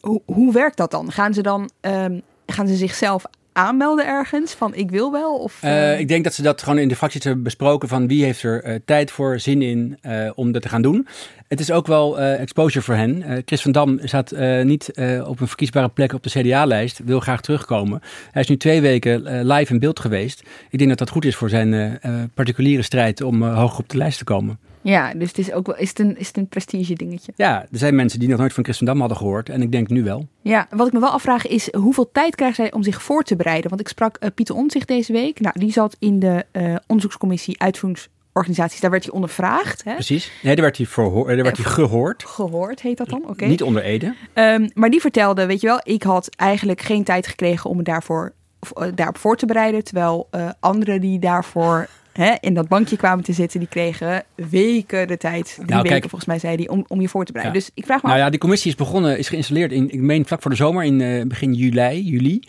Hoe, 0.00 0.22
hoe 0.24 0.52
werkt 0.52 0.76
dat 0.76 0.90
dan? 0.90 1.12
Gaan 1.12 1.34
ze 1.34 1.42
dan... 1.42 1.70
Um, 1.80 2.22
gaan 2.46 2.66
ze 2.68 2.76
zichzelf 2.76 3.24
aanmelden 3.52 4.06
ergens 4.06 4.52
van 4.52 4.74
ik 4.74 4.90
wil 4.90 5.12
wel? 5.12 5.38
Of, 5.38 5.62
uh... 5.64 5.98
ik 5.98 6.08
denk 6.08 6.24
dat 6.24 6.34
ze 6.34 6.42
dat 6.42 6.62
gewoon 6.62 6.78
in 6.78 6.88
de 6.88 6.96
fracties 6.96 7.24
hebben 7.24 7.42
besproken 7.42 7.88
van 7.88 8.06
wie 8.06 8.24
heeft 8.24 8.42
er 8.42 8.82
tijd 8.84 9.10
voor, 9.10 9.40
zin 9.40 9.62
in 9.62 9.98
om 10.34 10.52
dat 10.52 10.62
te 10.62 10.68
gaan 10.68 10.82
doen. 10.82 11.06
Het 11.48 11.60
is 11.60 11.70
ook 11.70 11.86
wel 11.86 12.18
exposure 12.18 12.84
voor 12.84 12.94
hen. 12.94 13.42
Chris 13.44 13.62
van 13.62 13.72
Dam 13.72 13.98
staat 14.02 14.32
niet 14.62 14.90
op 15.24 15.40
een 15.40 15.48
verkiesbare 15.48 15.88
plek 15.88 16.12
op 16.12 16.22
de 16.22 16.30
CDA-lijst, 16.30 17.00
wil 17.04 17.20
graag 17.20 17.40
terugkomen. 17.40 18.00
Hij 18.30 18.42
is 18.42 18.48
nu 18.48 18.56
twee 18.56 18.80
weken 18.80 19.44
live 19.46 19.72
in 19.72 19.78
beeld 19.78 20.00
geweest. 20.00 20.42
Ik 20.70 20.78
denk 20.78 20.90
dat 20.90 20.98
dat 20.98 21.10
goed 21.10 21.24
is 21.24 21.36
voor 21.36 21.48
zijn 21.48 22.00
particuliere 22.34 22.82
strijd 22.82 23.22
om 23.22 23.42
hoger 23.42 23.78
op 23.78 23.88
de 23.88 23.96
lijst 23.96 24.18
te 24.18 24.24
komen. 24.24 24.58
Ja, 24.82 25.14
dus 25.14 25.28
het 25.28 25.38
is 25.38 25.52
ook 25.52 25.66
wel 25.66 25.76
is 25.76 25.88
het 25.88 25.98
een, 25.98 26.18
is 26.18 26.26
het 26.26 26.36
een 26.36 26.48
prestige 26.48 26.94
dingetje. 26.94 27.32
Ja, 27.36 27.60
er 27.60 27.78
zijn 27.78 27.94
mensen 27.94 28.18
die 28.18 28.28
nog 28.28 28.38
nooit 28.38 28.52
van 28.52 28.64
Christendam 28.64 28.98
hadden 28.98 29.16
gehoord. 29.16 29.48
En 29.48 29.62
ik 29.62 29.72
denk 29.72 29.88
nu 29.88 30.02
wel. 30.02 30.28
Ja, 30.42 30.66
wat 30.70 30.86
ik 30.86 30.92
me 30.92 31.00
wel 31.00 31.10
afvraag 31.10 31.46
is 31.46 31.72
hoeveel 31.72 32.10
tijd 32.12 32.34
krijgt 32.34 32.56
zij 32.56 32.72
om 32.72 32.82
zich 32.82 33.02
voor 33.02 33.22
te 33.22 33.36
bereiden? 33.36 33.68
Want 33.68 33.80
ik 33.80 33.88
sprak 33.88 34.16
uh, 34.20 34.28
Pieter 34.34 34.54
Omtzigt 34.54 34.88
deze 34.88 35.12
week. 35.12 35.40
Nou, 35.40 35.58
die 35.58 35.72
zat 35.72 35.96
in 35.98 36.18
de 36.18 36.46
uh, 36.52 36.76
onderzoekscommissie 36.86 37.60
uitvoeringsorganisaties. 37.60 38.80
Daar 38.80 38.90
werd 38.90 39.04
hij 39.04 39.12
ondervraagd. 39.12 39.84
Hè? 39.84 39.94
Precies. 39.94 40.32
Nee, 40.42 40.54
daar 40.54 40.64
werd 40.64 40.76
hij, 40.76 40.86
verhoor, 40.86 41.26
daar 41.26 41.42
werd 41.42 41.56
hij 41.56 41.66
gehoord. 41.66 42.24
Gehoord 42.24 42.80
heet 42.82 42.96
dat 42.96 43.08
dan? 43.08 43.22
Oké. 43.26 43.44
Niet 43.44 43.62
onder 43.62 43.82
Ede. 43.82 44.14
Um, 44.34 44.70
maar 44.74 44.90
die 44.90 45.00
vertelde, 45.00 45.46
weet 45.46 45.60
je 45.60 45.66
wel, 45.66 45.80
ik 45.82 46.02
had 46.02 46.28
eigenlijk 46.36 46.80
geen 46.80 47.04
tijd 47.04 47.26
gekregen 47.26 47.70
om 47.70 47.76
me 47.76 47.82
daarvoor, 47.82 48.32
uh, 48.78 48.88
daarop 48.94 49.18
voor 49.18 49.36
te 49.36 49.46
bereiden. 49.46 49.84
Terwijl 49.84 50.28
anderen 50.60 51.00
die 51.00 51.18
daarvoor 51.18 51.88
hè, 52.20 52.34
in 52.40 52.54
dat 52.54 52.68
bankje 52.68 52.96
kwamen 52.96 53.24
te 53.24 53.32
zitten, 53.32 53.58
die 53.58 53.68
kregen 53.68 54.22
weken 54.34 55.08
de 55.08 55.16
tijd, 55.16 55.54
drie 55.54 55.66
nou, 55.66 55.82
weken 55.82 56.10
volgens 56.10 56.24
mij 56.24 56.38
zei 56.38 56.56
hij, 56.56 56.68
om, 56.68 56.84
om 56.88 57.00
je 57.00 57.08
voor 57.08 57.24
te 57.24 57.32
bereiden. 57.32 57.60
Dus 57.60 57.70
ik 57.74 57.84
vraag 57.84 58.02
me 58.02 58.08
Nou 58.08 58.20
ja, 58.20 58.30
die 58.30 58.38
commissie 58.38 58.70
is 58.70 58.76
begonnen, 58.76 59.18
is 59.18 59.28
geïnstalleerd 59.28 59.72
in, 59.72 59.90
ik 59.90 60.00
meen 60.00 60.26
vlak 60.26 60.42
voor 60.42 60.50
de 60.50 60.56
zomer, 60.56 60.84
in 60.84 61.00
uh, 61.00 61.26
begin 61.26 61.54
juli, 61.54 62.02
juli. 62.02 62.42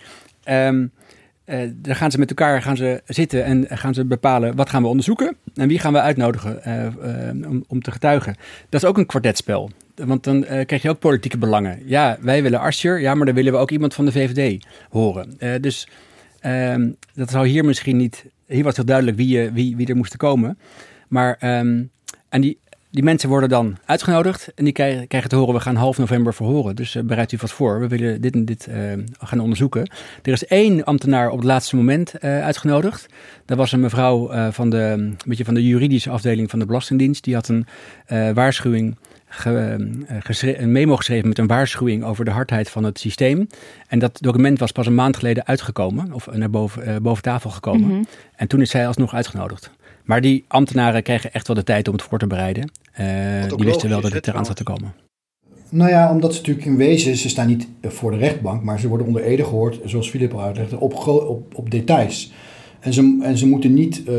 Um, 0.50 0.92
uh, 1.46 1.60
daar 1.74 1.96
gaan 1.96 2.12
ze 2.12 2.20
met 2.20 2.30
elkaar 2.30 2.62
gaan 2.62 2.78
ze 2.78 3.02
zitten 3.06 3.44
en 3.44 3.66
gaan 3.70 3.94
ze 3.94 4.06
bepalen 4.06 4.56
wat 4.56 4.70
gaan 4.70 4.82
we 4.82 4.88
onderzoeken 4.88 5.38
en 5.56 5.68
wie 5.68 5.80
gaan 5.80 5.94
we 5.94 6.00
uitnodigen 6.00 6.62
uh, 6.68 7.50
om, 7.50 7.64
om, 7.68 7.82
te 7.82 7.92
getuigen. 7.92 8.36
Dat 8.70 8.84
is 8.84 8.90
ook 8.90 8.98
een 8.98 9.06
kwartetspel. 9.06 9.70
Want 9.96 10.24
dan 10.24 10.42
krijg 10.42 10.82
je 10.82 10.90
ook 10.90 11.00
politieke 11.00 11.38
belangen. 11.38 11.80
Ja, 11.86 12.18
wij 12.22 12.44
willen 12.44 12.60
Asscher, 12.60 13.00
ja, 13.00 13.16
maar 13.16 13.26
dan 13.26 13.36
willen 13.36 13.52
we 13.54 13.58
ook 13.58 13.72
iemand 13.72 13.94
van 13.94 14.06
de 14.06 14.12
VVD 14.12 14.66
horen. 14.90 15.38
dus 15.62 15.88
ehm, 16.40 16.90
dat 17.14 17.30
zou 17.30 17.48
hier 17.48 17.66
misschien 17.66 17.98
niet 17.98 18.26
hier 18.52 18.64
was 18.64 18.76
heel 18.76 18.86
duidelijk 18.86 19.18
wie, 19.18 19.42
eh, 19.42 19.52
wie, 19.54 19.76
wie 19.76 19.88
er 19.88 19.96
moesten 19.96 20.18
komen. 20.18 20.58
Maar, 21.08 21.60
um, 21.60 21.92
en 22.30 22.42
die, 22.42 22.60
die 22.92 23.04
mensen 23.04 23.30
worden 23.30 23.50
dan 23.50 23.78
uitgenodigd 23.86 24.54
en 24.54 24.64
die 24.64 24.74
krijgen, 24.74 25.30
te 25.30 25.36
horen, 25.36 25.54
we 25.54 25.60
gaan 25.60 25.76
half 25.76 25.98
november 25.98 26.34
verhoren. 26.34 26.76
Dus 26.76 26.96
uh, 26.96 27.04
bereidt 27.04 27.32
u 27.32 27.38
wat 27.42 27.52
voor, 27.52 27.80
we 27.80 27.88
willen 27.88 28.22
dit 28.22 28.34
en 28.34 28.46
dit 28.46 28.68
uh, 28.70 28.76
gaan 29.20 29.40
onderzoeken. 29.40 29.92
Er 30.22 30.32
is 30.32 30.46
één 30.46 30.84
ambtenaar 30.84 31.30
op 31.30 31.38
het 31.38 31.48
laatste 31.48 31.76
moment 31.76 32.20
uitgenodigd. 32.20 33.06
Dat 33.46 33.58
was 33.58 33.72
een 33.72 33.80
mevrouw 33.80 34.52
van, 34.52 34.70
de, 34.70 34.78
een 34.78 35.18
beetje 35.26 35.46
van 35.46 35.54
de 35.54 35.68
juridische 35.68 36.10
afdeling 36.10 36.50
van 36.50 36.60
de 36.60 36.66
Belastingdienst. 36.66 37.24
Die 37.24 37.34
had 37.34 37.48
een 37.48 37.66
waarschuwing 38.34 38.98
ge, 39.34 40.58
een 40.58 40.72
memo 40.72 40.96
geschreven 40.96 41.28
met 41.28 41.38
een 41.38 41.48
waarschuwing 41.48 42.04
over 42.04 42.26
de 42.26 42.32
hardheid 42.32 42.70
van 42.70 42.84
het 42.84 43.00
systeem. 43.00 43.48
En 43.88 44.00
dat 44.00 44.18
document 44.22 44.60
was 44.60 44.72
pas 44.72 44.88
een 44.88 44.96
maand 44.96 45.18
geleden 45.18 45.48
uitgekomen, 45.48 46.14
of 46.14 46.28
naar 46.32 46.50
boven, 46.50 46.88
uh, 46.88 46.96
boven 47.02 47.24
tafel 47.24 47.50
gekomen. 47.50 47.82
Mm 47.82 47.90
-hmm. 47.90 48.06
En 48.36 48.48
toen 48.48 48.62
is 48.62 48.70
zij 48.70 48.88
alsnog 48.88 49.14
uitgenodigd. 49.14 49.72
Maar 50.04 50.22
die 50.22 50.46
ambtenaren 50.48 51.04
kregen 51.04 51.34
echt 51.34 51.48
wel 51.48 51.56
de 51.56 51.64
tijd 51.64 51.88
om 51.88 51.94
het 51.94 52.04
voor 52.04 52.20
te 52.20 52.28
bereiden. 52.28 52.72
Uh, 53.00 53.08
die 53.56 53.66
wisten 53.66 53.90
wel 53.90 54.02
dat 54.02 54.14
het 54.14 54.28
eraan 54.28 54.46
zat 54.46 54.56
te 54.56 54.64
komen. 54.64 54.94
Nou 55.70 55.90
ja, 55.90 56.12
omdat 56.12 56.34
ze 56.34 56.40
natuurlijk 56.40 56.66
in 56.66 56.78
wezen, 56.78 57.18
ze 57.18 57.30
staan 57.30 57.48
niet 57.48 57.68
voor 57.82 58.12
de 58.12 58.18
rechtbank, 58.18 58.64
maar 58.64 58.80
ze 58.80 58.88
worden 58.88 59.08
onder 59.08 59.24
ede 59.24 59.44
gehoord, 59.44 59.80
zoals 59.86 60.10
Filip 60.10 60.34
al 60.34 60.42
uitlegde, 60.42 60.80
op, 60.80 61.08
op, 61.08 61.58
op 61.58 61.72
details. 61.72 62.34
En 62.80 62.94
ze, 62.94 63.20
en 63.24 63.38
ze 63.38 63.48
moeten 63.48 63.74
niet 63.74 64.02
uh, 64.08 64.16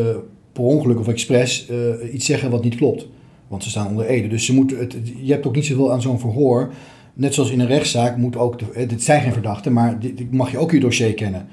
per 0.53 0.63
ongeluk 0.63 0.99
of 0.99 1.09
expres 1.09 1.69
uh, 1.71 2.15
iets 2.15 2.27
zeggen 2.27 2.51
wat 2.51 2.65
niet 2.65 2.75
klopt. 2.75 3.07
Want 3.53 3.65
ze 3.65 3.71
staan 3.71 3.87
onder 3.87 4.07
ede. 4.07 4.29
Dus 4.29 4.45
ze 4.45 4.55
moeten 4.55 4.79
het, 4.79 4.97
je 5.23 5.33
hebt 5.33 5.47
ook 5.47 5.55
niet 5.55 5.67
zoveel 5.67 5.93
aan 5.93 6.03
zo'n 6.03 6.21
verhoor. 6.21 6.73
Net 7.15 7.35
zoals 7.35 7.51
in 7.51 7.61
een 7.61 7.67
rechtszaak 7.67 8.17
moet 8.17 8.37
ook, 8.37 8.59
de, 8.59 8.87
dit 8.87 9.03
zijn 9.03 9.23
geen 9.23 9.33
verdachten, 9.33 9.73
maar 9.73 9.99
dit, 9.99 10.33
mag 10.33 10.51
je 10.51 10.59
ook 10.59 10.71
je 10.71 10.81
dossier 10.81 11.15
kennen. 11.15 11.49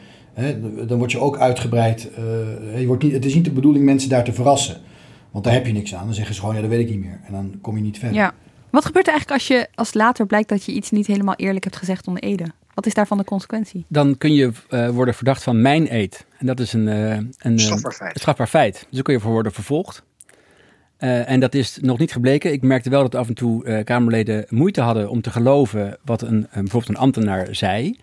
dan 0.88 0.98
word 0.98 1.12
je 1.12 1.20
ook 1.20 1.38
uitgebreid. 1.38 2.10
Uh, 2.12 2.80
je 2.80 2.88
wordt 2.88 3.04
niet, 3.04 3.14
het 3.14 3.26
is 3.26 3.34
niet 3.34 3.46
de 3.46 3.52
bedoeling 3.52 3.86
mensen 3.86 4.10
daar 4.10 4.24
te 4.24 4.34
verrassen. 4.34 4.78
Want 5.32 5.44
daar 5.44 5.54
heb 5.54 5.66
je 5.66 5.74
niks 5.74 5.96
aan. 5.96 6.06
Dan 6.06 6.14
zeggen 6.14 6.34
ze 6.34 6.40
gewoon, 6.40 6.56
ja, 6.56 6.62
dat 6.62 6.70
weet 6.70 6.80
ik 6.80 6.90
niet 6.90 7.00
meer. 7.00 7.20
En 7.26 7.34
dan 7.34 7.54
kom 7.62 7.76
je 7.76 7.82
niet 7.82 8.00
verder. 8.00 8.18
Ja. 8.18 8.34
Wat 8.70 8.86
gebeurt 8.86 9.08
er 9.08 9.12
eigenlijk 9.12 9.42
als, 9.42 9.48
je, 9.48 9.68
als 9.76 9.94
later 9.94 10.26
blijkt 10.26 10.50
dat 10.50 10.64
je 10.64 10.72
iets 10.72 10.92
niet 10.92 11.08
helemaal 11.08 11.36
eerlijk 11.36 11.64
hebt 11.64 11.78
gezegd 11.78 12.08
onder 12.08 12.24
Ede? 12.24 12.46
Wat 12.74 12.86
is 12.86 12.94
daarvan 12.94 13.18
de 13.18 13.24
consequentie? 13.24 13.86
Dan 13.88 14.18
kun 14.18 14.34
je 14.34 14.52
uh, 14.70 14.90
worden 14.90 15.14
verdacht 15.14 15.44
van 15.44 15.62
mijn 15.62 15.94
eed. 15.94 16.26
En 16.38 16.46
dat 16.46 16.60
is 16.60 16.74
een, 16.74 16.88
uh, 16.88 17.18
een 17.38 17.60
strafbaar 17.60 17.94
feit. 17.94 18.20
strafbaar 18.20 18.48
feit. 18.48 18.74
Dus 18.74 18.88
dan 18.90 19.02
kun 19.02 19.14
je 19.14 19.20
voor 19.20 19.32
worden 19.32 19.52
vervolgd. 19.52 20.04
Uh, 21.00 21.30
en 21.30 21.40
dat 21.40 21.54
is 21.54 21.78
nog 21.82 21.98
niet 21.98 22.12
gebleken. 22.12 22.52
Ik 22.52 22.62
merkte 22.62 22.90
wel 22.90 23.02
dat 23.02 23.16
af 23.16 23.28
en 23.28 23.34
toe 23.34 23.66
uh, 23.66 23.84
Kamerleden 23.84 24.46
moeite 24.50 24.82
hadden 24.82 25.10
om 25.10 25.22
te 25.22 25.30
geloven 25.30 25.98
wat 26.06 26.22
een, 26.22 26.40
uh, 26.40 26.54
bijvoorbeeld 26.54 26.90
een 26.90 27.04
ambtenaar 27.04 27.48
zei. 27.52 28.00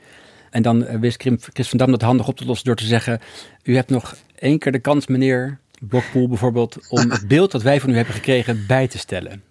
En 0.50 0.62
dan 0.62 1.00
wist 1.00 1.22
Chris 1.52 1.68
van 1.68 1.78
Dam 1.78 1.90
dat 1.90 2.02
handig 2.02 2.28
op 2.28 2.36
te 2.36 2.44
lossen 2.44 2.66
door 2.66 2.76
te 2.76 2.86
zeggen: 2.86 3.20
U 3.62 3.74
hebt 3.74 3.90
nog 3.90 4.16
één 4.38 4.58
keer 4.58 4.72
de 4.72 4.78
kans, 4.78 5.06
meneer 5.06 5.58
Blokpoel 5.80 6.28
bijvoorbeeld, 6.28 6.78
om 6.88 7.10
het 7.10 7.28
beeld 7.28 7.50
dat 7.50 7.62
wij 7.62 7.80
van 7.80 7.90
u 7.90 7.96
hebben 7.96 8.14
gekregen 8.14 8.64
bij 8.66 8.88
te 8.88 8.98
stellen. 8.98 9.42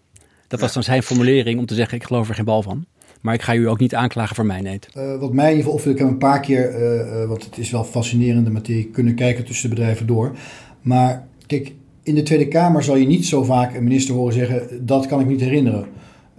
Dat 0.48 0.60
was 0.60 0.74
dan 0.74 0.84
zijn 0.84 1.04
formulering 1.04 1.60
om 1.60 1.66
te 1.66 1.76
zeggen: 1.76 1.98
Ik 1.98 2.04
geloof 2.04 2.30
er 2.30 2.36
geen 2.36 2.46
bal 2.46 2.62
van. 2.62 2.86
Maar 3.22 3.34
ik 3.34 3.42
ga 3.42 3.56
u 3.56 3.70
ook 3.70 3.80
niet 3.80 3.96
aanklagen 3.96 4.36
voor 4.36 4.46
mijn 4.46 4.66
eet. 4.66 4.90
wat 4.94 5.34
mij 5.34 5.52
in 5.52 5.58
ieder 5.58 5.72
geval 5.72 5.92
ik 5.92 5.98
heb 5.98 6.08
een 6.08 6.18
paar 6.18 6.40
keer, 6.40 7.28
want 7.28 7.46
het 7.46 7.58
is 7.58 7.72
wel 7.72 7.84
fascinerende 7.84 8.50
materie, 8.50 8.90
kunnen 8.90 9.16
kijken 9.16 9.46
tussen 9.46 9.70
de 9.70 9.76
bedrijven 9.76 10.08
door. 10.08 10.36
Maar 10.82 11.28
kijk, 11.48 11.74
in 12.06 12.16
de 12.16 12.24
Tweede 12.24 12.48
Kamer 12.48 12.84
zal 12.84 12.96
je 12.96 13.08
niet 13.08 13.26
zo 13.26 13.44
vaak 13.44 13.76
een 13.76 13.84
minister 13.84 14.16
horen 14.16 14.34
zeggen: 14.34 14.86
dat 14.86 15.06
kan 15.06 15.20
ik 15.20 15.28
niet 15.28 15.42
herinneren. 15.42 15.86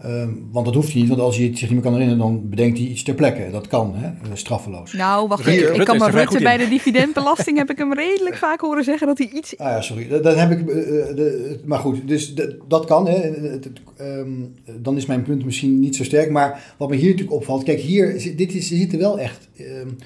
Uh, 0.04 0.28
want 0.50 0.64
dat 0.66 0.74
hoeft 0.74 0.92
hij 0.92 1.00
niet, 1.00 1.08
want 1.08 1.20
als 1.20 1.36
hij 1.36 1.46
het 1.46 1.58
zich 1.58 1.68
niet 1.70 1.72
meer 1.72 1.90
kan 1.90 1.92
herinneren, 1.92 2.22
dan 2.22 2.48
bedenkt 2.48 2.78
hij 2.78 2.86
iets 2.86 3.02
ter 3.02 3.14
plekke. 3.14 3.48
Dat 3.50 3.66
kan, 3.66 3.94
hè? 3.94 4.06
Eh, 4.06 4.12
straffeloos. 4.32 4.92
Nou, 4.92 5.28
wacht 5.28 5.46
even. 5.46 5.74
Ik 5.74 5.84
kan 5.84 5.96
maar 5.96 6.10
Rutte 6.10 6.42
bij 6.42 6.56
de 6.56 6.68
dividendbelasting 6.68 7.58
heb 7.58 7.70
ik 7.70 7.78
hem 7.78 7.94
redelijk 7.94 8.36
vaak 8.36 8.60
horen 8.60 8.84
zeggen 8.84 9.06
dat 9.06 9.18
hij 9.18 9.30
iets. 9.34 9.58
Ah 9.58 9.66
ja, 9.66 9.80
sorry. 9.80 10.08
Dat, 10.08 10.36
heb 10.36 10.50
ik. 10.50 10.58
Uh, 10.58 10.66
de, 10.66 11.60
maar 11.64 11.78
goed, 11.78 12.08
dus 12.08 12.34
de, 12.34 12.62
dat 12.68 12.84
kan. 12.84 13.08
Hè? 13.08 13.30
Um, 14.00 14.54
dan 14.80 14.96
is 14.96 15.06
mijn 15.06 15.22
punt 15.22 15.44
misschien 15.44 15.80
niet 15.80 15.96
zo 15.96 16.04
sterk. 16.04 16.30
Maar 16.30 16.74
wat 16.78 16.88
me 16.88 16.96
hier 16.96 17.10
natuurlijk 17.10 17.36
opvalt, 17.36 17.62
kijk, 17.62 17.80
hier 17.80 18.36
dit 18.36 18.54
is, 18.54 18.68
zitten 18.68 18.98
wel 18.98 19.18
echt. 19.18 19.48
Um, 19.60 19.96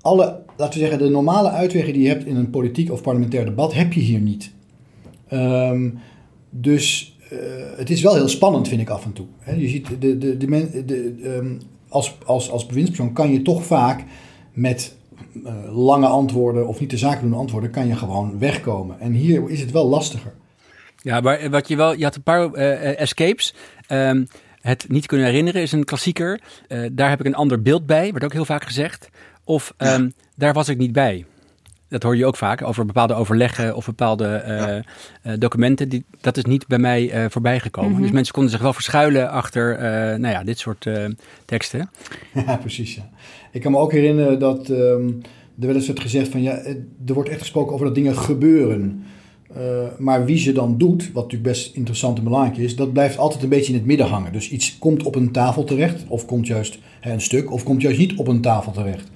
alle, 0.00 0.42
laten 0.56 0.74
we 0.74 0.86
zeggen, 0.86 0.98
de 0.98 1.10
normale 1.10 1.50
uitwegen 1.50 1.92
die 1.92 2.02
je 2.02 2.08
hebt 2.08 2.26
in 2.26 2.36
een 2.36 2.50
politiek 2.50 2.90
of 2.90 3.02
parlementair 3.02 3.44
debat, 3.44 3.74
heb 3.74 3.92
je 3.92 4.00
hier 4.00 4.20
niet. 4.20 4.50
Um, 5.32 5.98
dus 6.50 7.16
uh, 7.32 7.38
het 7.76 7.90
is 7.90 8.02
wel 8.02 8.14
heel 8.14 8.28
spannend, 8.28 8.68
vind 8.68 8.80
ik 8.80 8.88
af 8.88 9.04
en 9.04 9.12
toe. 9.12 9.26
He, 9.38 9.52
je 9.52 9.68
ziet, 9.68 9.86
de, 10.00 10.18
de, 10.18 10.36
de, 10.36 10.84
de 10.84 11.36
um, 11.36 11.60
als, 11.88 12.16
als, 12.24 12.50
als 12.50 12.66
bewindspersoon 12.66 13.12
kan 13.12 13.32
je 13.32 13.42
toch 13.42 13.64
vaak 13.64 14.04
met 14.52 14.96
uh, 15.44 15.52
lange 15.72 16.06
antwoorden 16.06 16.68
of 16.68 16.80
niet 16.80 16.90
de 16.90 16.96
zaken 16.96 17.28
doen 17.28 17.38
antwoorden, 17.38 17.70
kan 17.70 17.86
je 17.86 17.96
gewoon 17.96 18.38
wegkomen. 18.38 19.00
En 19.00 19.12
hier 19.12 19.50
is 19.50 19.60
het 19.60 19.70
wel 19.70 19.88
lastiger. 19.88 20.32
Ja, 21.02 21.20
maar 21.20 21.50
wat 21.50 21.68
je 21.68 21.76
wel, 21.76 21.94
je 21.96 22.04
had 22.04 22.14
een 22.14 22.22
paar 22.22 22.54
uh, 22.54 23.00
escapes. 23.00 23.54
Um, 23.88 24.26
het 24.60 24.88
niet 24.88 25.06
kunnen 25.06 25.26
herinneren 25.26 25.62
is 25.62 25.72
een 25.72 25.84
klassieker. 25.84 26.40
daar 26.92 27.08
heb 27.08 27.20
ik 27.20 27.26
een 27.26 27.34
ander 27.34 27.62
beeld 27.62 27.86
bij, 27.86 28.10
wordt 28.10 28.24
ook 28.24 28.32
heel 28.32 28.44
vaak 28.44 28.64
gezegd. 28.64 29.08
Of 29.44 29.74
ja. 29.78 30.08
daar 30.36 30.52
was 30.52 30.68
ik 30.68 30.78
niet 30.78 30.92
bij 30.92 31.24
dat 31.94 32.02
hoor 32.02 32.16
je 32.16 32.26
ook 32.26 32.36
vaak, 32.36 32.62
over 32.62 32.86
bepaalde 32.86 33.14
overleggen 33.14 33.76
of 33.76 33.86
bepaalde 33.86 34.44
uh, 34.46 35.32
uh, 35.32 35.38
documenten. 35.38 35.88
Die, 35.88 36.04
dat 36.20 36.36
is 36.36 36.44
niet 36.44 36.66
bij 36.66 36.78
mij 36.78 37.14
uh, 37.14 37.30
voorbij 37.30 37.60
gekomen. 37.60 37.88
Mm 37.88 37.94
-hmm. 37.94 38.04
Dus 38.04 38.12
mensen 38.12 38.32
konden 38.32 38.52
zich 38.52 38.60
wel 38.60 38.72
verschuilen 38.72 39.30
achter 39.30 39.78
nou 40.18 40.34
ja, 40.34 40.44
dit 40.44 40.58
soort 40.58 40.88
teksten. 41.44 41.90
Ja, 42.46 42.56
precies. 42.56 42.94
Ja. 42.94 43.10
Ik 43.52 43.60
kan 43.60 43.72
me 43.72 43.78
ook 43.78 43.92
herinneren 43.92 44.38
dat 44.38 44.68
um, 44.68 45.20
er 45.60 45.66
wel 45.66 45.74
eens 45.74 45.86
werd 45.86 46.00
gezegd 46.00 46.28
van 46.28 46.42
ja, 46.42 46.52
er 47.06 47.14
wordt 47.14 47.28
echt 47.28 47.40
gesproken 47.40 47.72
over 47.72 47.86
dat 47.86 47.94
dingen 47.94 48.16
gebeuren. 48.16 49.04
maar 49.98 50.24
wie 50.24 50.38
ze 50.38 50.52
dan 50.52 50.78
doet, 50.78 51.12
wat 51.12 51.22
natuurlijk 51.22 51.50
best 51.50 51.74
interessant 51.74 52.18
en 52.18 52.24
belangrijk 52.24 52.56
is, 52.56 52.76
dat 52.76 52.92
blijft 52.92 53.18
altijd 53.18 53.42
een 53.42 53.48
beetje 53.48 53.72
in 53.72 53.78
het 53.78 53.86
midden 53.86 54.06
hangen. 54.06 54.32
Dus 54.32 54.50
iets 54.50 54.78
komt 54.78 55.02
op 55.02 55.14
een 55.14 55.32
tafel 55.32 55.64
terecht, 55.64 56.04
of 56.08 56.26
komt 56.26 56.46
juist 56.46 56.78
hè, 57.00 57.12
een 57.12 57.20
stuk, 57.20 57.52
of 57.52 57.62
komt 57.62 57.82
juist 57.82 57.98
niet 57.98 58.16
op 58.16 58.28
een 58.28 58.40
tafel 58.40 58.72
terecht. 58.72 59.10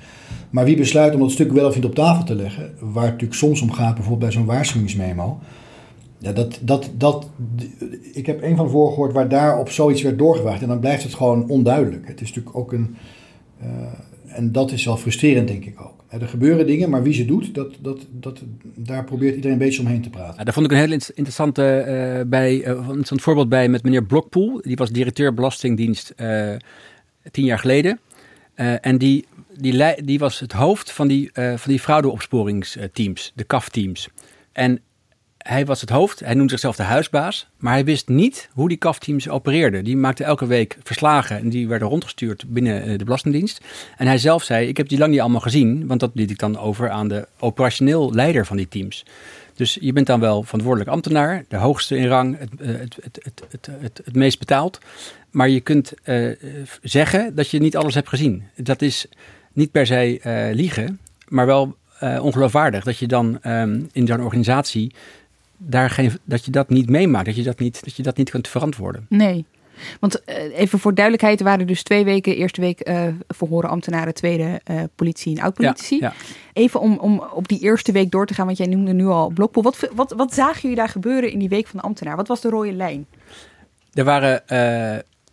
Maar 0.51 0.65
wie 0.65 0.77
besluit 0.77 1.15
om 1.15 1.21
dat 1.21 1.31
stuk 1.31 1.53
wel 1.53 1.69
of 1.69 1.75
niet 1.75 1.85
op 1.85 1.95
tafel 1.95 2.25
te 2.25 2.35
leggen, 2.35 2.75
waar 2.79 3.03
het 3.03 3.13
natuurlijk 3.13 3.41
soms 3.41 3.61
om 3.61 3.73
gaat, 3.73 3.95
bijvoorbeeld 3.95 4.31
bij 4.31 4.33
zo'n 4.33 4.45
waarschuwingsmemo. 4.45 5.41
Ja, 6.19 6.33
dat, 6.33 6.59
dat, 6.63 6.91
dat, 6.97 7.29
ik 8.13 8.27
heb 8.27 8.43
een 8.43 8.57
van 8.57 8.65
de 8.65 8.71
gehoord 8.71 9.13
waar 9.13 9.29
daar 9.29 9.59
op 9.59 9.71
zoiets 9.71 10.03
werd 10.03 10.19
doorgewaagd. 10.19 10.63
En 10.63 10.69
dan 10.69 10.81
blijft 10.81 11.03
het 11.03 11.15
gewoon 11.15 11.49
onduidelijk. 11.49 12.09
Het 12.09 12.21
is 12.21 12.29
natuurlijk 12.29 12.57
ook 12.57 12.73
een. 12.73 12.97
Uh, 13.63 13.69
en 14.27 14.53
dat 14.53 14.73
is 14.73 14.85
wel 14.85 14.97
frustrerend, 14.97 15.49
denk 15.49 15.65
ik 15.65 15.81
ook. 15.81 16.05
Er 16.09 16.29
gebeuren 16.29 16.67
dingen, 16.67 16.91
maar 16.91 17.03
wie 17.03 17.13
ze 17.13 17.25
doet, 17.25 17.55
dat, 17.55 17.75
dat, 17.81 18.07
dat, 18.11 18.43
daar 18.75 19.05
probeert 19.05 19.35
iedereen 19.35 19.53
een 19.53 19.65
beetje 19.65 19.81
omheen 19.81 20.03
te 20.03 20.11
praten. 20.11 20.35
Ja, 20.37 20.45
daar 20.45 20.55
vond 20.55 20.67
ik 20.67 20.73
een 20.73 20.79
heel 20.79 20.93
interessante 20.93 21.63
uh, 21.63 22.31
bij, 22.31 22.55
uh, 22.55 22.79
interessant 22.79 23.23
voorbeeld 23.23 23.49
bij 23.49 23.69
met 23.69 23.83
meneer 23.83 24.05
Blokpoel. 24.05 24.61
Die 24.63 24.77
was 24.77 24.91
directeur 24.91 25.35
Belastingdienst 25.35 26.15
tien 27.31 27.45
jaar 27.45 27.59
geleden. 27.59 28.01
en 28.81 28.99
die 28.99 29.25
die, 29.59 30.05
die 30.05 30.19
was 30.19 30.41
het 30.41 30.53
hoofd 30.53 30.93
van 30.93 31.09
die, 31.09 31.31
uh, 31.35 31.57
van 31.57 31.71
die 31.71 31.81
fraudeopsporingsteams, 31.81 33.33
de 33.35 33.47
CAF-teams. 33.47 34.09
En 34.53 34.81
hij 35.39 35.67
was 35.67 35.81
het 35.81 35.91
hoofd, 35.91 36.21
hij 36.21 36.35
noemde 36.35 36.51
zichzelf 36.51 36.77
de 36.77 36.83
huisbaas, 36.83 37.49
maar 37.57 37.73
hij 37.73 37.85
wist 37.85 38.09
niet 38.09 38.49
hoe 38.53 38.69
die 38.69 38.79
CAF-teams 38.79 39.29
opereerden. 39.29 39.85
Die 39.85 39.97
maakte 39.97 40.25
elke 40.25 40.47
week 40.47 40.77
verslagen 40.83 41.39
en 41.39 41.49
die 41.49 41.69
werden 41.69 41.89
rondgestuurd 41.89 42.45
binnen 42.49 42.83
eh, 42.83 42.99
de 42.99 43.05
Belastingdienst. 43.05 43.61
En 43.97 44.07
hij 44.07 44.19
zelf 44.19 44.43
zei, 44.43 44.69
ik 44.69 44.77
heb 44.77 44.89
die 44.89 44.99
lang 44.99 45.11
niet 45.11 45.21
allemaal 45.21 45.41
gezien, 45.41 45.87
want 45.87 46.01
dat 46.01 46.11
liet 46.15 46.31
ik 46.31 46.39
dan 46.39 46.59
over 46.59 46.91
aan 46.91 47.09
de 47.09 47.29
operationeel 47.39 48.13
leider 48.15 48.47
van 48.47 48.57
die 48.57 48.69
teams. 48.69 49.05
Dus 49.55 49.79
je 49.81 49.93
bent 49.93 50.07
dan 50.07 50.21
wel 50.21 50.43
verantwoordelijk 50.43 50.91
ambtenaar, 50.91 51.45
de 51.49 51.57
hoogste 51.57 51.97
in 51.97 52.07
rang, 52.07 52.39
het, 52.39 52.51
het, 52.59 52.97
het, 53.03 53.43
het, 53.51 53.69
het, 53.81 54.01
het 54.05 54.15
meest 54.15 54.39
betaald. 54.39 54.79
Maar 55.31 55.49
je 55.49 55.61
kunt 55.61 55.93
zeggen 56.83 57.35
dat 57.35 57.51
je 57.51 57.59
niet 57.59 57.77
alles 57.77 57.95
hebt 57.95 58.09
gezien. 58.09 58.43
Dat 58.57 58.83
is 58.83 59.07
niet 59.59 59.71
per 59.71 59.87
se 59.87 60.21
uh, 60.25 60.55
liegen, 60.55 60.99
maar 61.29 61.47
wel 61.47 61.77
uh, 62.03 62.25
ongeloofwaardig. 62.25 62.85
Dat 62.85 62.99
je 62.99 63.07
dan 63.07 63.39
um, 63.47 63.89
in 63.93 64.07
zo'n 64.07 64.23
organisatie 64.23 64.95
daar 65.57 65.91
geen, 65.91 66.13
dat 66.25 66.45
je 66.45 66.51
dat 66.51 66.69
niet 66.69 66.91
meemaakt, 66.91 67.27
dat 67.27 67.37
je 67.37 67.43
dat 67.43 67.59
niet, 67.59 67.85
dat 67.85 67.97
je 67.97 68.03
dat 68.03 68.17
niet 68.17 68.31
kunt 68.31 68.49
verantwoorden. 68.49 69.07
Nee. 69.09 69.45
Want 70.01 70.23
uh, 70.27 70.59
even 70.59 70.79
voor 70.79 70.95
duidelijkheid, 70.95 71.39
er 71.39 71.45
waren 71.45 71.67
dus 71.67 71.83
twee 71.83 72.05
weken. 72.05 72.37
Eerste 72.37 72.61
week 72.61 72.89
uh, 72.89 73.03
verhoren 73.29 73.71
ambtenaren, 73.71 74.15
tweede 74.15 74.61
uh, 74.71 74.83
politie 74.95 75.37
en 75.37 75.43
oud-politici. 75.43 75.99
Ja, 75.99 76.15
ja. 76.17 76.33
Even 76.53 76.81
om, 76.81 76.99
om 76.99 77.23
op 77.33 77.49
die 77.49 77.61
eerste 77.61 77.93
week 77.93 78.11
door 78.11 78.27
te 78.27 78.35
gaan, 78.35 78.47
want 78.47 78.59
jij 78.59 78.67
noemde 78.67 78.93
nu 78.93 79.07
al 79.07 79.29
Blokpool. 79.29 79.63
Wat, 79.63 79.89
wat, 79.95 80.13
wat 80.17 80.35
zagen 80.35 80.61
jullie 80.61 80.77
daar 80.77 80.89
gebeuren 80.89 81.31
in 81.31 81.39
die 81.39 81.49
week 81.49 81.67
van 81.67 81.79
de 81.79 81.87
ambtenaar? 81.87 82.17
Wat 82.17 82.29
was 82.29 82.41
de 82.41 82.49
rode 82.49 82.73
lijn? 82.73 83.07
Er 83.93 84.05
waren 84.05 84.43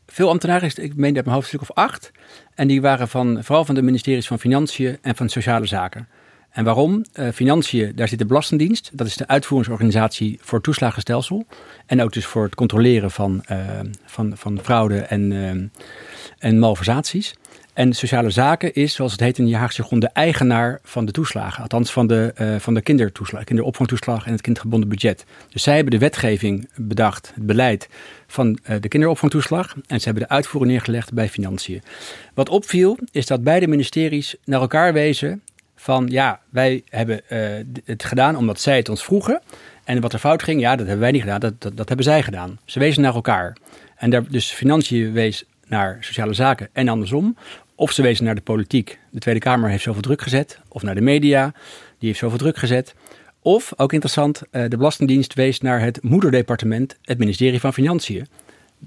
veel 0.08 0.30
ambtenaren, 0.30 0.72
ik 0.76 0.96
meen 0.96 1.14
dat 1.14 1.24
mijn 1.24 1.36
hoofdstuk 1.36 1.62
of 1.62 1.72
acht. 1.72 2.12
En 2.56 2.68
die 2.68 2.82
waren 2.82 3.08
van, 3.08 3.44
vooral 3.44 3.66
van 3.66 3.76
de 3.76 3.82
ministeries 3.82 4.28
van 4.28 4.40
Financiën 4.40 4.98
en 5.02 5.16
van 5.16 5.30
Sociale 5.30 5.66
Zaken. 5.66 6.08
En 6.56 6.64
waarom? 6.64 7.06
Uh, 7.14 7.30
Financiën, 7.34 7.92
daar 7.96 8.08
zit 8.08 8.20
de 8.20 8.26
Belastingdienst. 8.26 8.90
Dat 8.94 9.08
is 9.08 9.16
de 9.16 9.28
uitvoeringsorganisatie 9.28 10.38
voor 10.42 10.54
het 10.54 10.64
toeslagenstelsel. 10.64 11.46
En 11.86 12.02
ook 12.02 12.14
dus 12.14 12.26
voor 12.26 12.44
het 12.44 12.56
controleren 12.56 13.12
van, 13.12 13.44
uh, 13.52 13.58
van, 14.06 14.38
van 14.38 14.60
fraude 14.64 15.00
en, 15.00 15.32
uh, 15.32 15.50
en 16.40 16.60
malversaties. 16.60 17.36
En 17.76 17.94
sociale 17.94 18.30
zaken 18.30 18.74
is, 18.74 18.94
zoals 18.94 19.12
het 19.12 19.22
heet 19.22 19.38
in 19.38 19.46
de 19.46 19.56
Haagse 19.56 19.82
jargon, 19.82 20.00
de 20.00 20.08
eigenaar 20.08 20.80
van 20.84 21.06
de 21.06 21.12
toeslagen. 21.12 21.62
Althans 21.62 21.92
van 21.92 22.08
de, 22.08 22.34
uh, 22.42 22.56
van 22.60 22.74
de 22.74 22.82
kindertoeslag, 22.82 23.44
kinderopvangtoeslag 23.44 24.26
en 24.26 24.32
het 24.32 24.42
kindgebonden 24.42 24.90
budget. 24.90 25.26
Dus 25.50 25.64
zij 25.64 25.76
hebben 25.76 25.92
de 25.92 26.00
wetgeving 26.00 26.70
bedacht, 26.76 27.32
het 27.36 27.46
beleid 27.46 27.90
van 28.28 28.60
uh, 28.70 28.76
de 28.80 28.88
kinderopvangtoeslag. 28.88 29.76
En 29.88 30.00
ze 30.00 30.06
hebben 30.06 30.24
de 30.24 30.30
uitvoering 30.30 30.72
neergelegd 30.72 31.14
bij 31.14 31.30
financiën. 31.30 31.82
Wat 32.34 32.50
opviel, 32.50 32.98
is 33.12 33.26
dat 33.26 33.44
beide 33.44 33.68
ministeries 33.68 34.36
naar 34.44 34.62
elkaar 34.62 34.94
wezen 34.94 35.42
van 35.76 36.08
ja, 36.10 36.40
wij 36.50 36.84
hebben 36.90 37.22
uh, 37.30 37.40
het 37.86 38.04
gedaan 38.04 38.36
omdat 38.36 38.60
zij 38.60 38.78
het 38.78 38.90
ons 38.90 39.04
vroegen. 39.04 39.42
En 39.84 40.02
wat 40.02 40.14
er 40.14 40.20
fout 40.20 40.44
ging, 40.44 40.62
ja, 40.62 40.76
dat 40.76 40.86
hebben 40.86 41.04
wij 41.04 41.12
niet 41.12 41.22
gedaan, 41.22 41.40
dat, 41.40 41.62
dat, 41.62 41.78
dat 41.78 41.88
hebben 41.88 42.06
zij 42.06 42.24
gedaan. 42.24 42.60
Ze 42.66 42.80
wezen 42.80 43.02
naar 43.02 43.16
elkaar. 43.16 43.58
En 43.96 44.10
daar, 44.10 44.24
dus 44.30 44.52
financiën 44.52 45.14
wees 45.14 45.46
naar 45.68 45.98
sociale 46.00 46.34
zaken 46.34 46.70
en 46.74 46.88
andersom. 46.88 47.38
Of 47.76 47.92
ze 47.92 48.02
wezen 48.02 48.26
naar 48.26 48.36
de 48.36 48.42
politiek. 48.42 49.00
De 49.10 49.20
Tweede 49.20 49.40
Kamer 49.40 49.70
heeft 49.70 49.84
zoveel 49.84 50.02
druk 50.02 50.22
gezet. 50.22 50.60
Of 50.68 50.84
naar 50.84 50.96
de 50.96 51.02
media, 51.02 51.54
die 52.00 52.08
heeft 52.08 52.20
zoveel 52.20 52.38
druk 52.38 52.58
gezet. 52.58 52.96
Of, 53.42 53.74
ook 53.76 53.94
interessant, 53.94 54.42
uh, 54.52 54.70
de 54.70 54.78
Belastingdienst 54.78 55.34
wees 55.34 55.60
naar 55.60 55.82
het 55.82 56.04
moederdepartement, 56.04 56.98
het 57.02 57.18
ministerie 57.18 57.60
van 57.60 57.74
Financiën. 57.74 58.28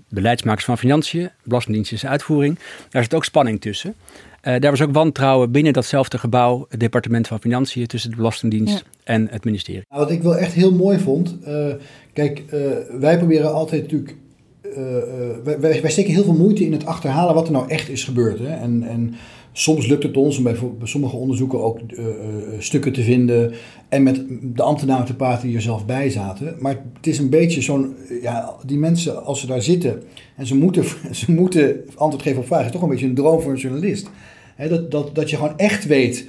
Beleidsmakers 0.08 0.64
van 0.64 0.78
Financiën, 0.78 1.30
Belastingdienst 1.42 1.92
is 1.92 2.06
uitvoering. 2.06 2.58
Daar 2.90 3.02
zit 3.02 3.14
ook 3.14 3.24
spanning 3.24 3.60
tussen. 3.60 3.94
Uh, 4.42 4.60
daar 4.60 4.70
was 4.70 4.82
ook 4.82 4.92
wantrouwen 4.92 5.50
binnen 5.50 5.72
datzelfde 5.72 6.18
gebouw, 6.18 6.66
het 6.68 6.80
departement 6.80 7.26
van 7.26 7.40
Financiën, 7.40 7.86
tussen 7.86 8.10
de 8.10 8.16
Belastingdienst 8.16 8.78
ja. 8.78 8.82
en 9.04 9.28
het 9.30 9.44
ministerie. 9.44 9.82
Nou, 9.88 10.02
wat 10.02 10.10
ik 10.10 10.22
wel 10.22 10.36
echt 10.36 10.52
heel 10.52 10.72
mooi 10.72 10.98
vond, 10.98 11.36
uh, 11.46 11.74
kijk, 12.12 12.42
uh, 12.52 12.70
wij 13.00 13.18
proberen 13.18 13.52
altijd 13.52 13.82
natuurlijk, 13.82 14.16
wij, 15.44 15.60
wij, 15.60 15.90
steken 15.90 16.12
heel 16.12 16.24
veel 16.24 16.34
moeite 16.34 16.64
in 16.64 16.72
het 16.72 16.86
achterhalen 16.86 17.34
wat 17.34 17.46
er 17.46 17.52
nou 17.52 17.68
echt 17.68 17.88
is 17.88 18.04
gebeurd. 18.04 18.38
Hè? 18.38 18.54
En, 18.54 18.82
en 18.82 19.14
soms 19.52 19.86
lukt 19.86 20.02
het 20.02 20.16
ons 20.16 20.36
om 20.36 20.42
bij, 20.42 20.56
sommige 20.82 21.16
onderzoeken 21.16 21.62
ook 21.62 21.78
stukken 22.58 22.92
te 22.92 23.02
vinden 23.02 23.52
en 23.88 24.02
met 24.02 24.22
de 24.42 24.62
ambtenaren 24.62 25.06
te 25.06 25.16
praten 25.16 25.46
die 25.46 25.56
er 25.56 25.62
zelf 25.62 25.86
bij 25.86 26.10
zaten. 26.10 26.56
Maar 26.58 26.82
het 26.96 27.06
is 27.06 27.18
een 27.18 27.30
beetje 27.30 27.62
zo'n, 27.62 27.94
ja, 28.22 28.56
die 28.66 28.78
mensen 28.78 29.24
als 29.24 29.40
ze 29.40 29.46
daar 29.46 29.62
zitten 29.62 30.02
en 30.36 30.46
ze 30.46 30.56
moeten, 30.56 30.84
ze 31.10 31.32
moeten 31.32 31.76
antwoord 31.94 32.24
geven 32.24 32.40
op 32.40 32.46
vragen, 32.46 32.66
is 32.66 32.72
toch 32.72 32.82
een 32.82 32.88
beetje 32.88 33.06
een 33.06 33.14
droom 33.14 33.40
voor 33.40 33.52
een 33.52 33.58
journalist 33.58 34.10
dat, 34.66 34.90
dat, 34.90 35.14
dat 35.14 35.30
je 35.30 35.36
gewoon 35.36 35.58
echt 35.58 35.86
weet, 35.86 36.26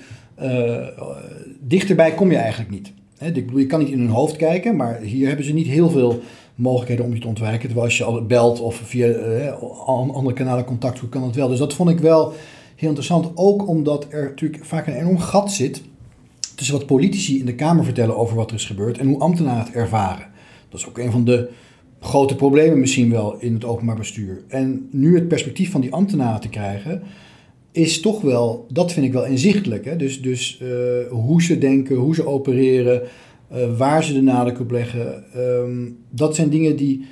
dichterbij 1.60 2.14
kom 2.14 2.32
je 2.32 2.38
eigenlijk 2.38 2.72
niet. 2.72 2.92
ik 3.36 3.46
bedoel, 3.46 3.60
je 3.60 3.66
kan 3.66 3.80
niet 3.80 3.90
in 3.90 4.00
hun 4.00 4.10
hoofd 4.10 4.36
kijken, 4.36 4.76
maar 4.76 5.00
hier 5.02 5.28
hebben 5.28 5.46
ze 5.46 5.54
niet 5.54 5.68
heel 5.68 5.90
veel 5.90 6.22
mogelijkheden 6.60 7.06
om 7.06 7.14
je 7.14 7.20
te 7.20 7.28
ontwijken. 7.28 7.66
Terwijl 7.66 7.86
als 7.86 7.98
je 7.98 8.04
al 8.04 8.26
belt 8.26 8.60
of 8.60 8.76
via 8.76 9.08
uh, 9.08 9.62
andere 9.88 10.34
kanalen 10.34 10.66
contact 10.66 10.98
zoekt, 10.98 11.12
kan 11.12 11.22
dat 11.22 11.36
wel. 11.36 11.48
Dus 11.48 11.60
dat 11.60 11.74
vond 11.74 11.90
ik 11.90 12.00
wel 12.00 12.34
heel 12.76 12.90
interessant. 12.90 13.32
Ook 13.36 13.68
omdat 13.68 14.08
er 14.10 14.24
natuurlijk 14.24 14.66
vaak 14.66 14.88
een 14.88 14.94
enorm 14.94 15.20
gat 15.20 15.52
zit 15.52 15.82
tussen 16.56 16.78
wat 16.78 16.86
politici 16.86 17.40
in 17.40 17.46
de 17.46 17.56
Kamer 17.56 17.84
vertellen 17.84 18.18
over 18.18 18.36
wat 18.36 18.50
er 18.50 18.56
is 18.56 18.66
gebeurd 18.66 18.98
en 18.98 19.08
hoe 19.08 19.20
ambtenaren 19.20 19.64
het 19.66 19.74
ervaren. 19.74 20.28
Dat 20.70 20.80
is 20.80 20.88
ook 20.88 20.98
een 20.98 21.12
van 21.12 21.26
de 21.26 21.50
grote 22.00 22.36
problemen 22.36 22.80
misschien 22.80 23.12
wel 23.12 23.36
in 23.40 23.54
het 23.54 23.66
openbaar 23.66 23.96
bestuur. 23.96 24.44
En 24.48 24.88
nu 24.92 25.16
het 25.16 25.28
perspectief 25.28 25.72
van 25.72 25.82
die 25.82 25.94
ambtenaren 25.94 26.42
te 26.42 26.50
krijgen, 26.50 27.02
is 27.72 28.00
toch 28.00 28.22
wel, 28.22 28.66
dat 28.70 28.92
vind 28.92 29.06
ik 29.06 29.14
wel 29.14 29.26
inzichtelijk. 29.26 29.86
Hè? 29.86 29.96
Dus, 29.96 30.22
dus 30.22 30.60
uh, 30.62 30.70
hoe 31.10 31.44
ze 31.44 31.58
denken, 31.58 31.96
hoe 31.96 32.16
ze 32.16 32.28
opereren, 32.28 33.02
uh, 33.54 33.78
waar 33.78 34.04
ze 34.04 34.14
de 34.14 34.22
nadruk 34.22 34.60
op 34.60 34.72
leggen. 34.72 35.24
Um, 35.38 35.98
dat 36.10 36.36
zijn 36.36 36.50
dingen 36.50 36.76
die, 36.76 37.06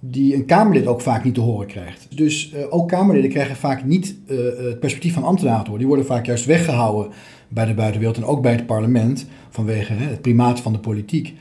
die 0.00 0.34
een 0.34 0.44
Kamerlid 0.44 0.86
ook 0.86 1.00
vaak 1.00 1.24
niet 1.24 1.34
te 1.34 1.40
horen 1.40 1.66
krijgt. 1.66 2.06
Dus 2.16 2.52
uh, 2.54 2.60
ook 2.70 2.88
Kamerliden 2.88 3.30
krijgen 3.30 3.56
vaak 3.56 3.84
niet 3.84 4.16
het 4.26 4.80
perspectief 4.80 5.14
van 5.14 5.24
ambtenaren 5.24 5.64
horen. 5.64 5.78
Die 5.78 5.86
worden 5.86 6.06
vaak 6.06 6.26
juist 6.26 6.44
weggehouden 6.44 7.12
bij 7.48 7.64
de 7.64 7.74
buitenwereld 7.74 8.16
en 8.16 8.24
ook 8.24 8.42
bij 8.42 8.52
het 8.52 8.66
parlement 8.66 9.26
vanwege 9.50 9.92
hè, 9.92 10.06
het 10.10 10.20
primaat 10.20 10.60
van 10.60 10.72
de 10.72 10.78
politiek. 10.78 11.34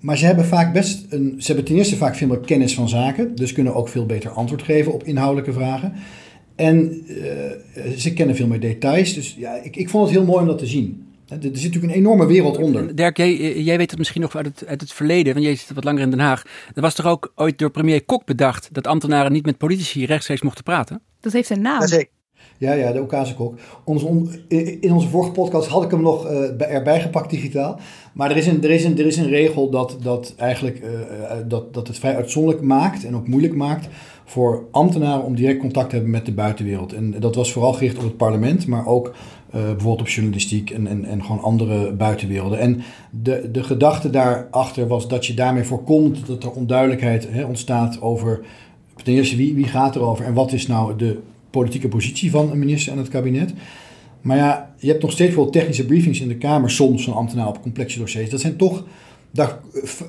Maar 0.00 0.18
ze 0.18 0.26
hebben 0.26 0.44
vaak 0.44 0.72
best 0.72 1.06
een. 1.12 1.34
Ze 1.38 1.46
hebben 1.46 1.64
ten 1.64 1.76
eerste 1.76 1.96
vaak 1.96 2.16
veel 2.16 2.28
meer 2.28 2.38
kennis 2.38 2.74
van 2.74 2.88
zaken, 2.88 3.34
dus 3.34 3.52
kunnen 3.52 3.74
ook 3.74 3.88
veel 3.88 4.06
beter 4.06 4.30
antwoord 4.30 4.62
geven 4.62 4.92
op 4.92 5.04
inhoudelijke 5.04 5.52
vragen. 5.52 5.92
En 6.54 7.02
ze 7.96 8.12
kennen 8.12 8.36
veel 8.36 8.46
meer 8.46 8.60
details. 8.60 9.14
Dus 9.14 9.36
ja, 9.38 9.62
ik, 9.62 9.76
ik 9.76 9.88
vond 9.88 10.04
het 10.08 10.16
heel 10.16 10.26
mooi 10.26 10.40
om 10.40 10.46
dat 10.46 10.58
te 10.58 10.66
zien. 10.66 11.07
Er 11.28 11.38
zit 11.40 11.52
natuurlijk 11.52 11.84
een 11.84 11.98
enorme 11.98 12.26
wereld 12.26 12.56
onder. 12.56 12.96
Dirk, 12.96 13.16
jij, 13.16 13.62
jij 13.62 13.76
weet 13.76 13.90
het 13.90 13.98
misschien 13.98 14.20
nog 14.20 14.36
uit 14.36 14.46
het, 14.46 14.66
uit 14.66 14.80
het 14.80 14.92
verleden, 14.92 15.32
want 15.32 15.44
jij 15.44 15.56
zit 15.56 15.74
wat 15.74 15.84
langer 15.84 16.02
in 16.02 16.10
Den 16.10 16.18
Haag. 16.18 16.42
Er 16.74 16.82
was 16.82 16.94
toch 16.94 17.06
ook 17.06 17.32
ooit 17.34 17.58
door 17.58 17.70
premier 17.70 18.04
Kok 18.04 18.24
bedacht 18.24 18.68
dat 18.72 18.86
ambtenaren 18.86 19.32
niet 19.32 19.46
met 19.46 19.58
politici 19.58 20.06
rechtstreeks 20.06 20.42
mochten 20.42 20.64
praten? 20.64 21.02
Dat 21.20 21.32
heeft 21.32 21.50
een 21.50 21.60
naam. 21.60 21.80
Ja, 22.58 22.72
ja, 22.72 22.92
de 22.92 23.00
Okazekok. 23.00 23.58
in 24.80 24.92
onze 24.92 25.08
vorige 25.08 25.30
podcast 25.30 25.68
had 25.68 25.84
ik 25.84 25.90
hem 25.90 26.02
nog 26.02 26.30
uh, 26.30 26.72
erbij 26.74 27.00
gepakt 27.00 27.30
digitaal. 27.30 27.80
Maar 28.12 28.30
er 28.30 28.36
is 28.36 28.46
een, 28.46 28.62
er 28.62 28.70
is 28.70 28.84
een, 28.84 28.98
er 28.98 29.06
is 29.06 29.16
een 29.16 29.28
regel 29.28 29.70
dat, 29.70 29.96
dat 30.02 30.34
eigenlijk 30.36 30.80
uh, 30.84 30.90
dat, 31.46 31.74
dat 31.74 31.86
het 31.86 31.98
vrij 31.98 32.16
uitzonderlijk 32.16 32.64
maakt 32.64 33.04
en 33.04 33.16
ook 33.16 33.28
moeilijk 33.28 33.54
maakt 33.54 33.88
voor 34.24 34.66
ambtenaren 34.70 35.24
om 35.24 35.34
direct 35.34 35.60
contact 35.60 35.88
te 35.88 35.94
hebben 35.94 36.12
met 36.12 36.26
de 36.26 36.32
buitenwereld. 36.32 36.92
En 36.92 37.20
dat 37.20 37.34
was 37.34 37.52
vooral 37.52 37.72
gericht 37.72 37.96
op 37.96 38.02
het 38.02 38.16
parlement, 38.16 38.66
maar 38.66 38.86
ook 38.86 39.14
uh, 39.54 39.62
bijvoorbeeld 39.62 40.00
op 40.00 40.08
journalistiek 40.08 40.70
en, 40.70 40.86
en, 40.86 41.04
en 41.04 41.22
gewoon 41.22 41.42
andere 41.42 41.92
buitenwerelden. 41.92 42.58
En 42.58 42.82
de, 43.10 43.48
de 43.52 43.62
gedachte 43.62 44.10
daarachter 44.10 44.86
was 44.86 45.08
dat 45.08 45.26
je 45.26 45.34
daarmee 45.34 45.64
voorkomt 45.64 46.26
dat 46.26 46.44
er 46.44 46.50
onduidelijkheid 46.50 47.28
hè, 47.30 47.44
ontstaat 47.44 48.00
over 48.00 48.40
ten 49.02 49.12
eerste 49.12 49.36
wie, 49.36 49.54
wie 49.54 49.66
gaat 49.66 49.96
erover 49.96 50.24
en 50.24 50.34
wat 50.34 50.52
is 50.52 50.66
nou 50.66 50.96
de 50.96 51.18
politieke 51.50 51.88
positie 51.88 52.30
van 52.30 52.50
een 52.50 52.58
minister 52.58 52.92
en 52.92 52.98
het 52.98 53.08
kabinet. 53.08 53.54
Maar 54.20 54.36
ja, 54.36 54.74
je 54.78 54.88
hebt 54.88 55.02
nog 55.02 55.12
steeds 55.12 55.34
wel 55.34 55.50
technische 55.50 55.86
briefings 55.86 56.20
in 56.20 56.28
de 56.28 56.36
Kamer, 56.36 56.70
soms 56.70 57.04
van 57.04 57.14
ambtenaar 57.14 57.48
op 57.48 57.62
complexe 57.62 57.98
dossiers. 57.98 58.30
Dat 58.30 58.40
zijn 58.40 58.56
toch 58.56 58.84
daar, 59.30 59.58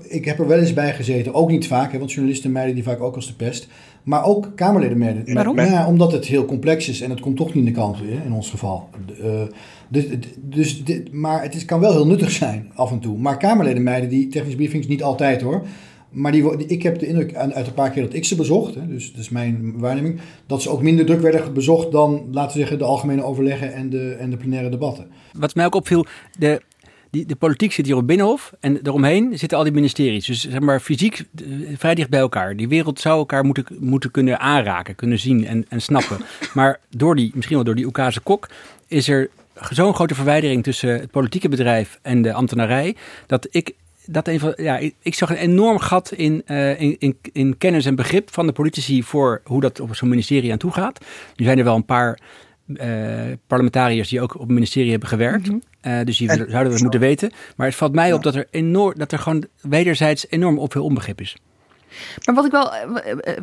ik 0.08 0.26
heb 0.26 0.40
er 0.40 0.48
wel 0.48 0.60
eens 0.60 0.74
bij 0.74 0.94
gezeten, 0.94 1.34
ook 1.34 1.50
niet 1.50 1.68
vaak, 1.68 1.92
hè, 1.92 1.98
want 1.98 2.12
journalisten 2.12 2.52
mijden 2.52 2.76
die 2.76 2.84
vaak 2.84 3.02
ook 3.02 3.16
als 3.16 3.28
de 3.28 3.34
pest. 3.34 3.68
Maar 4.04 4.26
ook 4.26 4.52
Kamerleden 4.56 4.98
mijden. 4.98 5.34
Waarom? 5.34 5.56
Nou 5.56 5.70
ja, 5.70 5.88
omdat 5.88 6.12
het 6.12 6.26
heel 6.26 6.46
complex 6.46 6.90
is 6.90 7.02
en 7.02 7.10
het 7.10 7.20
komt 7.20 7.38
toch 7.38 7.48
niet 7.48 7.56
in 7.56 7.66
de 7.66 7.72
kant, 7.72 7.98
in 8.26 8.34
ons 8.34 8.50
geval. 8.50 8.90
Uh, 9.22 9.42
dus, 9.90 10.06
dus, 10.36 10.84
maar 11.12 11.42
het 11.42 11.56
is, 11.56 11.66
kan 11.66 11.80
wel 11.80 11.92
heel 11.92 12.08
nuttig 12.08 12.32
zijn 12.32 12.72
af 12.76 12.92
en 12.92 13.00
toe. 13.00 13.18
Maar 13.18 13.38
Kamerleden 13.38 13.84
mijden 13.84 14.10
die 14.10 14.28
technische 14.28 14.58
briefings 14.58 14.88
niet 14.88 15.04
altijd 15.04 15.42
hoor. 15.42 15.66
Maar 16.10 16.32
die, 16.32 16.66
ik 16.68 16.84
heb 16.84 17.00
de 17.00 17.08
indruk 17.08 17.36
uit 17.36 17.68
een 17.68 17.74
paar 17.74 17.90
keer 17.90 18.04
dat 18.04 18.14
ik 18.14 18.26
ze 18.26 18.36
bezocht, 18.36 18.76
hè, 18.76 18.88
dus 18.88 19.12
dat 19.12 19.22
is 19.22 19.30
mijn 19.30 19.80
waarneming, 19.80 20.20
dat 20.46 20.62
ze 20.62 20.70
ook 20.70 20.82
minder 20.82 21.06
druk 21.06 21.22
werden 21.22 21.54
bezocht 21.54 21.92
dan, 21.92 22.28
laten 22.32 22.52
we 22.52 22.60
zeggen, 22.60 22.78
de 22.78 22.84
algemene 22.84 23.24
overleggen 23.24 23.74
en 23.74 23.90
de, 23.90 24.16
en 24.20 24.30
de 24.30 24.38
plenaire 24.38 24.70
debatten. 24.70 25.08
Wat 25.34 25.56
mij 25.56 25.66
ook 25.66 25.76
opviel, 25.76 26.06
de, 26.38 26.62
die, 27.10 27.26
de 27.26 27.36
politiek 27.36 27.72
zit 27.72 27.86
hier 27.86 27.96
op 27.96 28.08
Binnenhof 28.08 28.54
en 28.60 28.80
eromheen 28.84 29.38
zitten 29.38 29.58
al 29.58 29.64
die 29.64 29.74
ministeries. 29.74 30.26
Dus 30.26 30.42
zeg 30.42 30.60
maar 30.60 30.80
fysiek 30.80 31.20
eh, 31.36 31.46
vrij 31.78 31.96
dicht 31.96 32.10
bij 32.10 32.20
elkaar. 32.20 32.56
Die 32.56 32.68
wereld 32.68 33.00
zou 33.00 33.18
elkaar 33.18 33.46
moeten, 33.46 33.66
moeten 33.80 34.12
kunnen 34.12 34.40
aanraken, 34.40 34.96
kunnen 34.96 35.20
zien 35.20 35.46
en, 35.46 35.66
en 35.70 35.82
snappen. 35.82 36.18
Maar 36.54 36.80
door 36.90 37.16
die, 37.16 37.32
misschien 37.34 37.56
wel 37.56 37.66
door 37.66 37.76
die 37.76 37.86
Oekase 37.86 38.20
kok, 38.20 38.50
is 38.88 39.08
er 39.08 39.30
zo'n 39.70 39.94
grote 39.94 40.16
verwijdering 40.16 40.64
tussen 40.64 40.90
het 40.90 41.12
politieke 41.12 41.50
bedrijf 41.50 42.00
en 42.02 42.22
de 42.22 42.34
ambtenarij. 42.34 42.96
Dat 43.26 43.48
ik 43.52 43.74
dat 44.12 44.28
een 44.28 44.40
van, 44.40 44.54
ja, 44.56 44.80
ik, 45.00 45.16
zag 45.16 45.30
een 45.30 45.36
enorm 45.36 45.80
gat 45.80 46.12
in, 46.12 46.42
uh, 46.48 46.82
in, 46.82 46.96
in, 47.00 47.18
in, 47.32 47.58
kennis 47.58 47.86
en 47.86 47.96
begrip 47.96 48.34
van 48.34 48.46
de 48.46 48.52
politici 48.52 49.04
voor 49.04 49.42
hoe 49.44 49.62
dat 49.62 49.80
op 49.80 49.96
zo'n 49.96 50.10
ministerie 50.10 50.52
aan 50.52 50.58
toe 50.58 50.72
gaat. 50.72 51.06
Nu 51.36 51.46
zijn 51.46 51.58
er 51.58 51.64
wel 51.64 51.76
een 51.76 51.86
paar 51.86 52.20
uh, 52.74 53.22
parlementariërs 53.48 54.10
die 54.10 54.22
ook 54.22 54.34
op 54.34 54.40
het 54.40 54.50
ministerie 54.50 54.92
hebben 54.92 55.10
gewerkt. 55.10 55.48
Mm 55.48 55.62
-hmm. 55.82 55.92
uh, 55.92 56.06
dus 56.06 56.18
die 56.18 56.30
en, 56.30 56.50
zouden 56.50 56.74
we 56.74 56.82
moeten 56.82 57.00
weten. 57.00 57.32
Maar 57.56 57.68
het 57.68 57.76
valt 57.76 57.94
mij 57.94 58.08
ja. 58.08 58.14
op 58.16 58.24
dat 58.24 58.36
er, 58.36 58.48
enorm, 58.52 58.98
dat 58.98 59.12
er 59.12 59.20
gewoon 59.20 59.46
wederzijds 59.62 60.26
enorm 60.30 60.60
op 60.60 60.72
veel 60.72 60.84
onbegrip 60.84 61.22
is. 61.22 61.38
Maar 62.26 62.36
wat 62.36 62.46
ik 62.46 62.52
wel, 62.52 62.72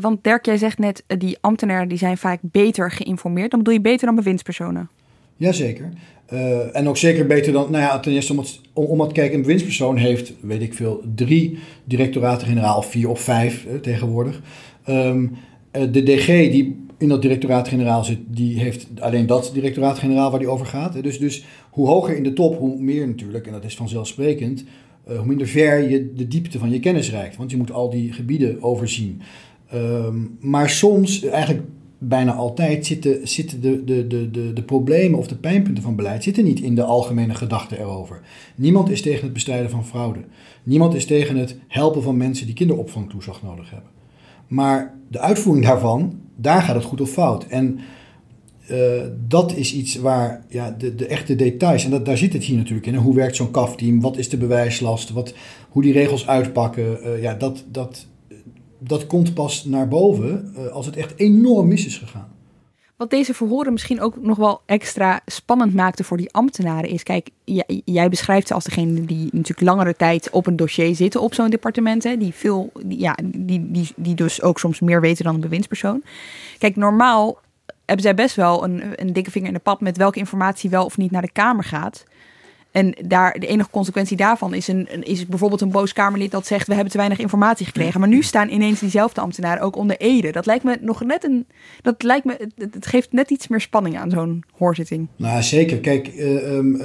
want 0.00 0.24
Dirk, 0.24 0.44
jij 0.46 0.56
zegt 0.56 0.78
net, 0.78 1.04
die 1.06 1.38
ambtenaren 1.40 1.88
die 1.88 1.98
zijn 1.98 2.18
vaak 2.18 2.38
beter 2.42 2.90
geïnformeerd. 2.90 3.50
Dan 3.50 3.58
bedoel 3.58 3.74
je 3.74 3.80
beter 3.80 4.06
dan 4.06 4.14
bewindspersonen? 4.14 4.88
Jazeker. 5.36 5.92
Uh, 6.32 6.76
en 6.76 6.88
ook 6.88 6.96
zeker 6.96 7.26
beter 7.26 7.52
dan, 7.52 7.70
nou 7.70 7.84
ja, 7.84 8.00
ten 8.00 8.12
eerste 8.12 8.32
om 8.32 8.38
het, 8.38 8.60
om, 8.72 8.84
om 8.84 9.00
het 9.00 9.12
kijken, 9.12 9.34
een 9.34 9.42
bewindspersoon 9.42 9.96
heeft, 9.96 10.32
weet 10.40 10.62
ik 10.62 10.74
veel, 10.74 11.02
drie 11.14 11.58
directoraten-generaal, 11.84 12.82
vier 12.82 13.08
of 13.08 13.20
vijf 13.20 13.64
uh, 13.64 13.78
tegenwoordig. 13.78 14.40
Um, 14.88 15.36
uh, 15.72 15.82
de 15.92 16.02
DG 16.02 16.26
die 16.26 16.85
in 16.98 17.08
dat 17.08 17.22
directoraat-generaal 17.22 18.04
zit, 18.04 18.18
die 18.26 18.58
heeft 18.58 18.86
alleen 18.98 19.26
dat 19.26 19.50
directoraat-generaal 19.54 20.30
waar 20.30 20.38
die 20.38 20.48
over 20.48 20.66
gaat. 20.66 21.02
Dus, 21.02 21.18
dus 21.18 21.44
hoe 21.70 21.86
hoger 21.86 22.16
in 22.16 22.22
de 22.22 22.32
top, 22.32 22.58
hoe 22.58 22.80
meer 22.80 23.06
natuurlijk, 23.06 23.46
en 23.46 23.52
dat 23.52 23.64
is 23.64 23.76
vanzelfsprekend, 23.76 24.64
hoe 25.04 25.26
minder 25.26 25.46
ver 25.46 25.90
je 25.90 26.12
de 26.14 26.28
diepte 26.28 26.58
van 26.58 26.70
je 26.70 26.80
kennis 26.80 27.10
reikt. 27.10 27.36
Want 27.36 27.50
je 27.50 27.56
moet 27.56 27.72
al 27.72 27.90
die 27.90 28.12
gebieden 28.12 28.62
overzien. 28.62 29.20
Um, 29.74 30.36
maar 30.40 30.70
soms, 30.70 31.22
eigenlijk 31.22 31.64
bijna 31.98 32.34
altijd 32.34 32.86
zitten, 32.86 33.28
zitten 33.28 33.60
de, 33.60 33.84
de, 33.84 34.06
de, 34.06 34.30
de, 34.30 34.52
de 34.52 34.62
problemen 34.62 35.18
of 35.18 35.26
de 35.26 35.36
pijnpunten 35.36 35.82
van 35.82 35.96
beleid 35.96 36.22
zitten 36.22 36.44
niet 36.44 36.60
in 36.60 36.74
de 36.74 36.82
algemene 36.82 37.34
gedachte 37.34 37.78
erover. 37.78 38.20
Niemand 38.54 38.90
is 38.90 39.02
tegen 39.02 39.24
het 39.24 39.32
bestrijden 39.32 39.70
van 39.70 39.86
fraude. 39.86 40.20
Niemand 40.62 40.94
is 40.94 41.06
tegen 41.06 41.36
het 41.36 41.56
helpen 41.68 42.02
van 42.02 42.16
mensen 42.16 42.46
die 42.46 42.54
kinderopvangtoeslag 42.54 43.42
nodig 43.42 43.70
hebben. 43.70 43.90
Maar 44.48 44.94
de 45.08 45.20
uitvoering 45.20 45.66
daarvan, 45.66 46.20
daar 46.36 46.62
gaat 46.62 46.74
het 46.74 46.84
goed 46.84 47.00
of 47.00 47.10
fout. 47.10 47.46
En 47.46 47.78
uh, 48.70 49.02
dat 49.28 49.56
is 49.56 49.74
iets 49.74 49.96
waar 49.96 50.44
ja, 50.48 50.70
de, 50.70 50.94
de 50.94 51.06
echte 51.06 51.36
details, 51.36 51.84
en 51.84 51.90
dat, 51.90 52.04
daar 52.04 52.16
zit 52.16 52.32
het 52.32 52.44
hier 52.44 52.56
natuurlijk 52.56 52.86
in. 52.86 52.94
Hoe 52.94 53.14
werkt 53.14 53.36
zo'n 53.36 53.50
kafteam? 53.50 54.00
Wat 54.00 54.16
is 54.16 54.28
de 54.28 54.36
bewijslast? 54.36 55.10
Wat, 55.10 55.34
hoe 55.68 55.82
die 55.82 55.92
regels 55.92 56.26
uitpakken? 56.26 56.98
Uh, 57.02 57.22
ja, 57.22 57.34
dat, 57.34 57.64
dat, 57.70 58.06
dat 58.78 59.06
komt 59.06 59.34
pas 59.34 59.64
naar 59.64 59.88
boven 59.88 60.52
uh, 60.56 60.66
als 60.66 60.86
het 60.86 60.96
echt 60.96 61.12
enorm 61.16 61.68
mis 61.68 61.86
is 61.86 61.98
gegaan. 61.98 62.28
Wat 62.96 63.10
deze 63.10 63.34
verhoren 63.34 63.72
misschien 63.72 64.00
ook 64.00 64.16
nog 64.20 64.36
wel 64.36 64.60
extra 64.66 65.20
spannend 65.26 65.74
maakte 65.74 66.04
voor 66.04 66.16
die 66.16 66.32
ambtenaren 66.32 66.90
is, 66.90 67.02
kijk, 67.02 67.28
jij, 67.84 68.08
beschrijft 68.08 68.46
ze 68.46 68.54
als 68.54 68.64
degene 68.64 69.04
die 69.04 69.28
natuurlijk 69.32 69.68
langere 69.68 69.96
tijd 69.96 70.30
op 70.30 70.46
een 70.46 70.56
dossier 70.56 70.94
zitten 70.94 71.20
op 71.20 71.34
zo'n 71.34 71.50
departement, 71.50 72.04
hè, 72.04 72.16
die, 72.16 72.34
veel, 72.34 72.72
ja, 72.88 73.16
die, 73.24 73.70
die, 73.70 73.92
die 73.96 74.14
dus 74.14 74.42
ook 74.42 74.58
soms 74.58 74.80
meer 74.80 75.00
weten 75.00 75.24
dan 75.24 75.34
een 75.34 75.40
bewindspersoon. 75.40 76.02
Kijk, 76.58 76.76
normaal 76.76 77.38
hebben 77.84 78.04
zij 78.04 78.14
best 78.14 78.36
wel 78.36 78.64
een, 78.64 78.82
een 78.94 79.12
dikke 79.12 79.30
vinger 79.30 79.48
in 79.48 79.54
de 79.54 79.60
pap 79.60 79.80
met 79.80 79.96
welke 79.96 80.18
informatie 80.18 80.70
wel 80.70 80.84
of 80.84 80.96
niet 80.96 81.10
naar 81.10 81.22
de 81.22 81.32
Kamer 81.32 81.64
gaat. 81.64 82.04
En 82.76 82.94
daar, 83.06 83.38
de 83.38 83.46
enige 83.46 83.70
consequentie 83.70 84.16
daarvan 84.16 84.54
is, 84.54 84.68
een, 84.68 85.04
is 85.04 85.26
bijvoorbeeld 85.26 85.60
een 85.60 85.70
boos 85.70 85.92
Kamerlid 85.92 86.30
dat 86.30 86.46
zegt: 86.46 86.66
We 86.66 86.74
hebben 86.74 86.92
te 86.92 86.98
weinig 86.98 87.18
informatie 87.18 87.66
gekregen. 87.66 88.00
Maar 88.00 88.08
nu 88.08 88.22
staan 88.22 88.48
ineens 88.48 88.80
diezelfde 88.80 89.20
ambtenaren 89.20 89.62
ook 89.62 89.76
onder 89.76 89.96
Ede. 89.96 90.32
Dat 90.32 90.46
lijkt 90.46 90.64
me 90.64 90.78
nog 90.80 91.04
net 91.04 91.24
een. 91.24 91.46
Dat 91.82 92.02
lijkt 92.02 92.24
me. 92.24 92.50
Het 92.56 92.86
geeft 92.86 93.12
net 93.12 93.30
iets 93.30 93.48
meer 93.48 93.60
spanning 93.60 93.98
aan 93.98 94.10
zo'n 94.10 94.44
hoorzitting. 94.52 95.08
Nou, 95.16 95.42
zeker. 95.42 95.78
Kijk, 95.78 96.14
uh, 96.14 96.52
um, 96.52 96.74
uh, 96.74 96.84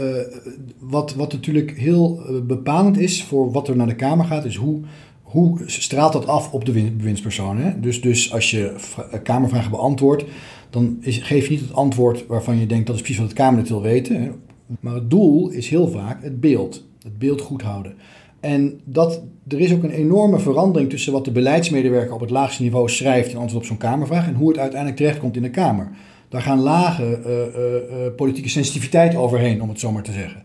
wat, 0.80 1.14
wat 1.14 1.34
natuurlijk 1.34 1.78
heel 1.78 2.22
bepalend 2.44 2.98
is 2.98 3.24
voor 3.24 3.52
wat 3.52 3.68
er 3.68 3.76
naar 3.76 3.88
de 3.88 3.96
Kamer 3.96 4.26
gaat, 4.26 4.46
is 4.46 4.56
hoe. 4.56 4.80
Hoe 5.22 5.60
straalt 5.66 6.14
dat 6.14 6.28
af 6.28 6.52
op 6.52 6.66
de 6.66 6.72
bewindspersonen? 6.72 7.82
Dus, 7.82 8.02
dus 8.02 8.34
als 8.34 8.52
je 8.52 8.76
Kamervragen 9.24 9.72
beantwoordt, 9.72 10.24
dan 10.70 10.98
is, 11.02 11.18
geef 11.18 11.44
je 11.44 11.52
niet 11.52 11.62
het 11.62 11.74
antwoord 11.74 12.28
waarvan 12.28 12.60
je 12.60 12.66
denkt 12.66 12.88
dat 12.88 12.96
is 12.96 13.02
precies 13.02 13.20
wat 13.20 13.30
het 13.30 13.38
Kamerlid 13.38 13.70
wil 13.70 13.82
weten. 13.82 14.42
Maar 14.80 14.94
het 14.94 15.10
doel 15.10 15.50
is 15.50 15.70
heel 15.70 15.88
vaak 15.88 16.24
het 16.24 16.40
beeld. 16.40 16.86
Het 17.04 17.20
beeld 17.20 17.42
goed 17.42 17.62
houden. 17.62 17.94
En 18.40 18.80
dat, 18.84 19.22
er 19.48 19.60
is 19.60 19.74
ook 19.74 19.84
een 19.84 19.92
enorme 19.92 20.40
verandering 20.40 20.90
tussen 20.90 21.14
wat 21.14 21.26
de 21.26 21.32
beleidsmedewerker 21.32 22.14
op 22.14 22.20
het 22.20 22.30
laagste 22.30 22.64
niveau 22.64 22.90
schrijft 22.90 23.32
in 23.32 23.38
antwoord 23.38 23.62
op 23.62 23.68
zo'n 23.68 23.78
Kamervraag 23.78 24.28
en 24.28 24.34
hoe 24.34 24.50
het 24.50 24.58
uiteindelijk 24.58 25.00
terechtkomt 25.00 25.36
in 25.36 25.42
de 25.42 25.50
Kamer. 25.50 25.90
Daar 26.30 26.42
gaan 26.42 26.60
lage 26.60 27.20
uh, 27.26 27.32
uh, 27.32 28.06
uh, 28.06 28.16
politieke 28.16 28.50
sensitiviteit 28.50 29.16
overheen, 29.16 29.62
om 29.62 29.70
het 29.70 29.80
zo 29.80 29.92
maar 29.92 30.04
te 30.04 30.12
zeggen. 30.12 30.44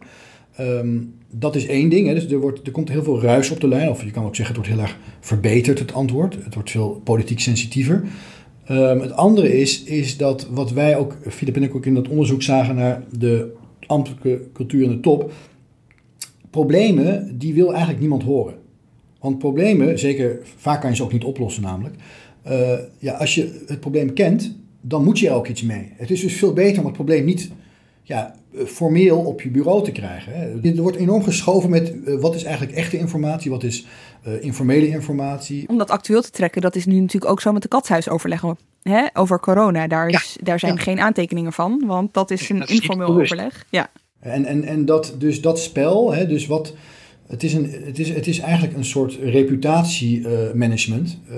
Um, 0.60 1.14
dat 1.30 1.56
is 1.56 1.66
één 1.66 1.88
ding. 1.88 2.06
Hè. 2.06 2.14
Dus 2.14 2.26
er, 2.26 2.38
wordt, 2.38 2.66
er 2.66 2.72
komt 2.72 2.88
heel 2.88 3.02
veel 3.02 3.20
ruis 3.20 3.50
op 3.50 3.60
de 3.60 3.68
lijn. 3.68 3.90
Of 3.90 4.04
je 4.04 4.10
kan 4.10 4.24
ook 4.24 4.36
zeggen, 4.36 4.56
het 4.56 4.66
wordt 4.66 4.80
heel 4.80 4.88
erg 4.88 4.98
verbeterd, 5.20 5.78
het 5.78 5.92
antwoord. 5.92 6.38
Het 6.44 6.54
wordt 6.54 6.70
veel 6.70 7.00
politiek 7.04 7.40
sensitiever. 7.40 8.02
Um, 8.70 9.00
het 9.00 9.12
andere 9.12 9.60
is, 9.60 9.82
is 9.82 10.16
dat 10.16 10.48
wat 10.50 10.72
wij 10.72 10.96
ook, 10.96 11.16
Filip 11.28 11.56
en 11.56 11.62
ik 11.62 11.74
ook 11.74 11.86
in 11.86 11.94
dat 11.94 12.08
onderzoek 12.08 12.42
zagen 12.42 12.74
naar 12.74 13.02
de 13.18 13.52
ambtelijke 13.86 14.40
cultuur 14.52 14.82
in 14.82 14.90
de 14.90 15.00
top. 15.00 15.32
Problemen, 16.50 17.38
die 17.38 17.54
wil 17.54 17.70
eigenlijk 17.70 18.00
niemand 18.00 18.22
horen. 18.22 18.54
Want 19.20 19.38
problemen, 19.38 19.98
zeker 19.98 20.38
vaak 20.56 20.80
kan 20.80 20.90
je 20.90 20.96
ze 20.96 21.02
ook 21.02 21.12
niet 21.12 21.24
oplossen 21.24 21.62
namelijk. 21.62 21.94
Uh, 22.48 22.72
ja, 22.98 23.12
als 23.12 23.34
je 23.34 23.64
het 23.66 23.80
probleem 23.80 24.12
kent, 24.12 24.56
dan 24.80 25.04
moet 25.04 25.18
je 25.18 25.28
er 25.28 25.34
ook 25.34 25.48
iets 25.48 25.62
mee. 25.62 25.92
Het 25.92 26.10
is 26.10 26.20
dus 26.20 26.34
veel 26.34 26.52
beter 26.52 26.78
om 26.78 26.84
het 26.84 26.94
probleem 26.94 27.24
niet 27.24 27.50
ja, 28.02 28.34
formeel 28.64 29.18
op 29.18 29.40
je 29.40 29.50
bureau 29.50 29.84
te 29.84 29.92
krijgen. 29.92 30.32
Hè. 30.32 30.70
Er 30.70 30.82
wordt 30.82 30.96
enorm 30.96 31.22
geschoven 31.22 31.70
met 31.70 31.94
uh, 31.94 32.20
wat 32.20 32.34
is 32.34 32.44
eigenlijk 32.44 32.76
echte 32.76 32.98
informatie, 32.98 33.50
wat 33.50 33.64
is 33.64 33.86
uh, 34.26 34.42
informele 34.42 34.88
informatie. 34.88 35.68
Om 35.68 35.78
dat 35.78 35.90
actueel 35.90 36.22
te 36.22 36.30
trekken, 36.30 36.62
dat 36.62 36.76
is 36.76 36.86
nu 36.86 37.00
natuurlijk 37.00 37.30
ook 37.30 37.40
zo 37.40 37.52
met 37.52 37.62
de 37.62 37.68
katshuisoverleggen 37.68 38.58
hè, 38.82 39.06
over 39.12 39.40
corona. 39.40 39.86
Daar, 39.86 40.08
is, 40.08 40.36
ja, 40.38 40.44
daar 40.44 40.58
zijn 40.58 40.74
ja. 40.74 40.80
geen 40.80 41.00
aantekeningen 41.00 41.52
van, 41.52 41.82
want 41.86 42.14
dat 42.14 42.30
is 42.30 42.48
een 42.48 42.58
dat 42.58 42.68
is 42.68 42.74
informeel 42.74 43.06
overleg. 43.06 43.64
Ja. 43.70 43.90
En, 44.20 44.44
en, 44.44 44.64
en 44.64 44.84
dat, 44.84 45.14
dus 45.18 45.40
dat 45.40 45.60
spel, 45.60 46.14
hè, 46.14 46.26
dus 46.26 46.46
wat, 46.46 46.74
het, 47.26 47.42
is 47.42 47.54
een, 47.54 47.70
het, 47.84 47.98
is, 47.98 48.08
het 48.08 48.26
is 48.26 48.38
eigenlijk 48.38 48.76
een 48.76 48.84
soort 48.84 49.18
reputatiemanagement. 49.22 51.18
Uh, 51.30 51.36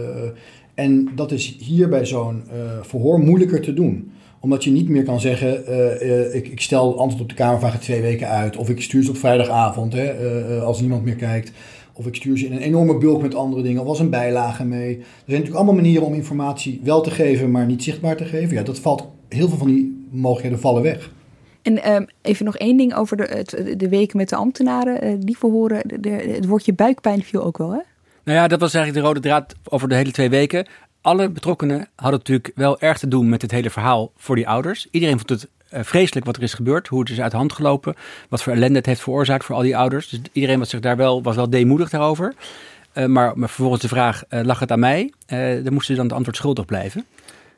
en 0.75 1.09
dat 1.15 1.33
is 1.33 1.57
hier 1.59 1.89
bij 1.89 2.07
zo'n 2.07 2.45
verhoor 2.83 3.19
moeilijker 3.19 3.61
te 3.61 3.73
doen 3.73 4.13
omdat 4.41 4.65
je 4.65 4.71
niet 4.71 4.89
meer 4.89 5.05
kan 5.05 5.21
zeggen, 5.21 5.63
uh, 5.69 6.01
uh, 6.03 6.35
ik, 6.35 6.49
ik, 6.49 6.61
stel 6.61 6.99
antwoord 6.99 7.23
op 7.23 7.29
de 7.29 7.35
Kamervragen 7.35 7.81
twee 7.81 8.01
weken 8.01 8.29
uit. 8.29 8.57
Of 8.57 8.69
ik 8.69 8.83
stuur 8.83 9.03
ze 9.03 9.11
op 9.11 9.17
vrijdagavond, 9.17 9.93
hè, 9.93 10.47
uh, 10.57 10.63
als 10.63 10.81
niemand 10.81 11.05
meer 11.05 11.17
kijkt. 11.17 11.53
Of 11.99 12.07
ik 12.07 12.15
stuur 12.15 12.39
ze 12.39 12.47
in 12.47 12.53
een 12.53 12.59
enorme 12.59 12.99
bulk 12.99 13.23
met 13.23 13.35
andere 13.35 13.63
dingen. 13.63 13.83
Of 13.83 13.89
als 13.89 14.01
een 14.01 14.11
bijlage 14.11 14.65
mee. 14.65 14.97
Er 14.97 15.05
zijn 15.05 15.25
natuurlijk 15.27 15.55
allemaal 15.55 15.75
manieren 15.75 16.07
om 16.07 16.15
informatie 16.15 16.81
wel 16.83 17.01
te 17.01 17.11
geven, 17.11 17.51
maar 17.51 17.67
niet 17.67 17.83
zichtbaar 17.83 18.17
te 18.17 18.25
geven. 18.25 18.57
Ja, 18.57 18.63
dat 18.63 18.79
valt, 18.79 19.09
heel 19.29 19.49
veel 19.49 19.59
van 19.59 19.67
die 19.67 20.07
mogelijkheden 20.11 20.61
vallen 20.61 20.83
weg. 20.83 21.11
En 21.63 21.95
um, 21.95 22.07
even 22.23 22.45
nog 22.45 22.57
één 22.57 22.77
ding 22.77 22.95
over 22.95 23.17
de, 23.17 23.23
het, 23.23 23.79
de 23.81 23.89
weken 23.89 24.17
met 24.17 24.29
de 24.29 24.37
ambtenaren. 24.37 25.21
die 25.21 25.39
verhoren, 25.39 25.89
de, 25.89 26.01
de, 26.01 26.11
het 26.11 26.47
woordje 26.47 26.73
buikpijn 26.73 27.23
viel 27.23 27.45
ook 27.45 27.59
wel, 27.59 27.71
hè? 27.71 27.81
Nou 28.25 28.41
ja, 28.41 28.49
dat 28.49 28.61
was 28.61 28.75
eigenlijk 28.75 29.05
de 29.05 29.11
rode 29.11 29.29
draad 29.29 29.55
over 29.65 29.89
de 29.89 29.95
hele 29.95 30.11
twee 30.11 30.31
weken 30.31 30.67
alle 31.01 31.31
betrokkenen 31.31 31.89
hadden 31.95 32.19
natuurlijk 32.19 32.53
wel 32.55 32.81
erg 32.81 32.99
te 32.99 33.09
doen 33.09 33.29
met 33.29 33.43
het 33.43 33.51
hele 33.51 33.71
verhaal 33.71 34.13
voor 34.17 34.37
die 34.37 34.49
ouders. 34.49 34.89
Iedereen 34.91 35.17
vond 35.19 35.29
het 35.29 35.49
vreselijk 35.71 36.27
wat 36.27 36.37
er 36.37 36.43
is 36.43 36.55
gebeurd, 36.55 36.89
hoe 36.89 37.01
het 37.01 37.11
is 37.11 37.21
uit 37.21 37.31
de 37.31 37.37
hand 37.37 37.53
gelopen, 37.53 37.95
wat 38.29 38.43
voor 38.43 38.53
ellende 38.53 38.79
het 38.79 38.87
heeft 38.87 39.01
veroorzaakt 39.01 39.45
voor 39.45 39.55
al 39.55 39.63
die 39.63 39.77
ouders. 39.77 40.09
Dus 40.09 40.21
iedereen 40.33 40.59
was 40.59 40.71
zich 40.71 40.81
daar 40.81 40.97
wel, 40.97 41.23
was 41.23 41.37
wel 41.37 41.51
deemoedig 41.51 41.91
daarover. 41.91 42.35
Uh, 42.95 43.05
maar, 43.05 43.39
maar, 43.39 43.49
vervolgens 43.49 43.83
de 43.83 43.89
vraag, 43.89 44.23
uh, 44.31 44.41
lag 44.43 44.59
het 44.59 44.71
aan 44.71 44.79
mij? 44.79 45.13
dan 45.27 45.73
moesten 45.73 45.95
ze 45.95 45.95
dan 45.95 46.05
het 46.05 46.13
antwoord 46.13 46.37
schuldig 46.37 46.65
blijven. 46.65 47.05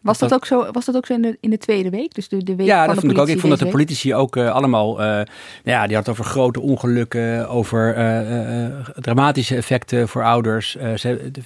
Was 0.00 0.18
dat, 0.18 0.28
dat, 0.28 0.38
ook 0.38 0.46
zo, 0.46 0.70
was 0.72 0.84
dat 0.84 0.96
ook 0.96 1.06
zo 1.06 1.12
in 1.12 1.22
de, 1.22 1.36
in 1.40 1.50
de 1.50 1.58
tweede 1.58 1.90
week? 1.90 2.14
Dus 2.14 2.28
de, 2.28 2.44
de 2.44 2.56
week 2.56 2.66
ja, 2.66 2.78
van 2.84 2.94
dat 2.94 3.02
vond 3.02 3.12
ik 3.12 3.18
ook. 3.18 3.28
Ik 3.28 3.38
vond 3.38 3.52
dat 3.52 3.62
de 3.62 3.68
politici 3.68 4.14
ook 4.14 4.36
uh, 4.36 4.50
allemaal... 4.50 5.02
Uh, 5.02 5.20
ja, 5.64 5.86
die 5.86 5.96
had 5.96 6.08
over 6.08 6.24
grote 6.24 6.60
ongelukken, 6.60 7.48
over 7.48 7.98
uh, 7.98 8.88
dramatische 8.94 9.56
effecten 9.56 10.08
voor 10.08 10.24
ouders. 10.24 10.76
Ze, 10.96 11.30
de, 11.32 11.40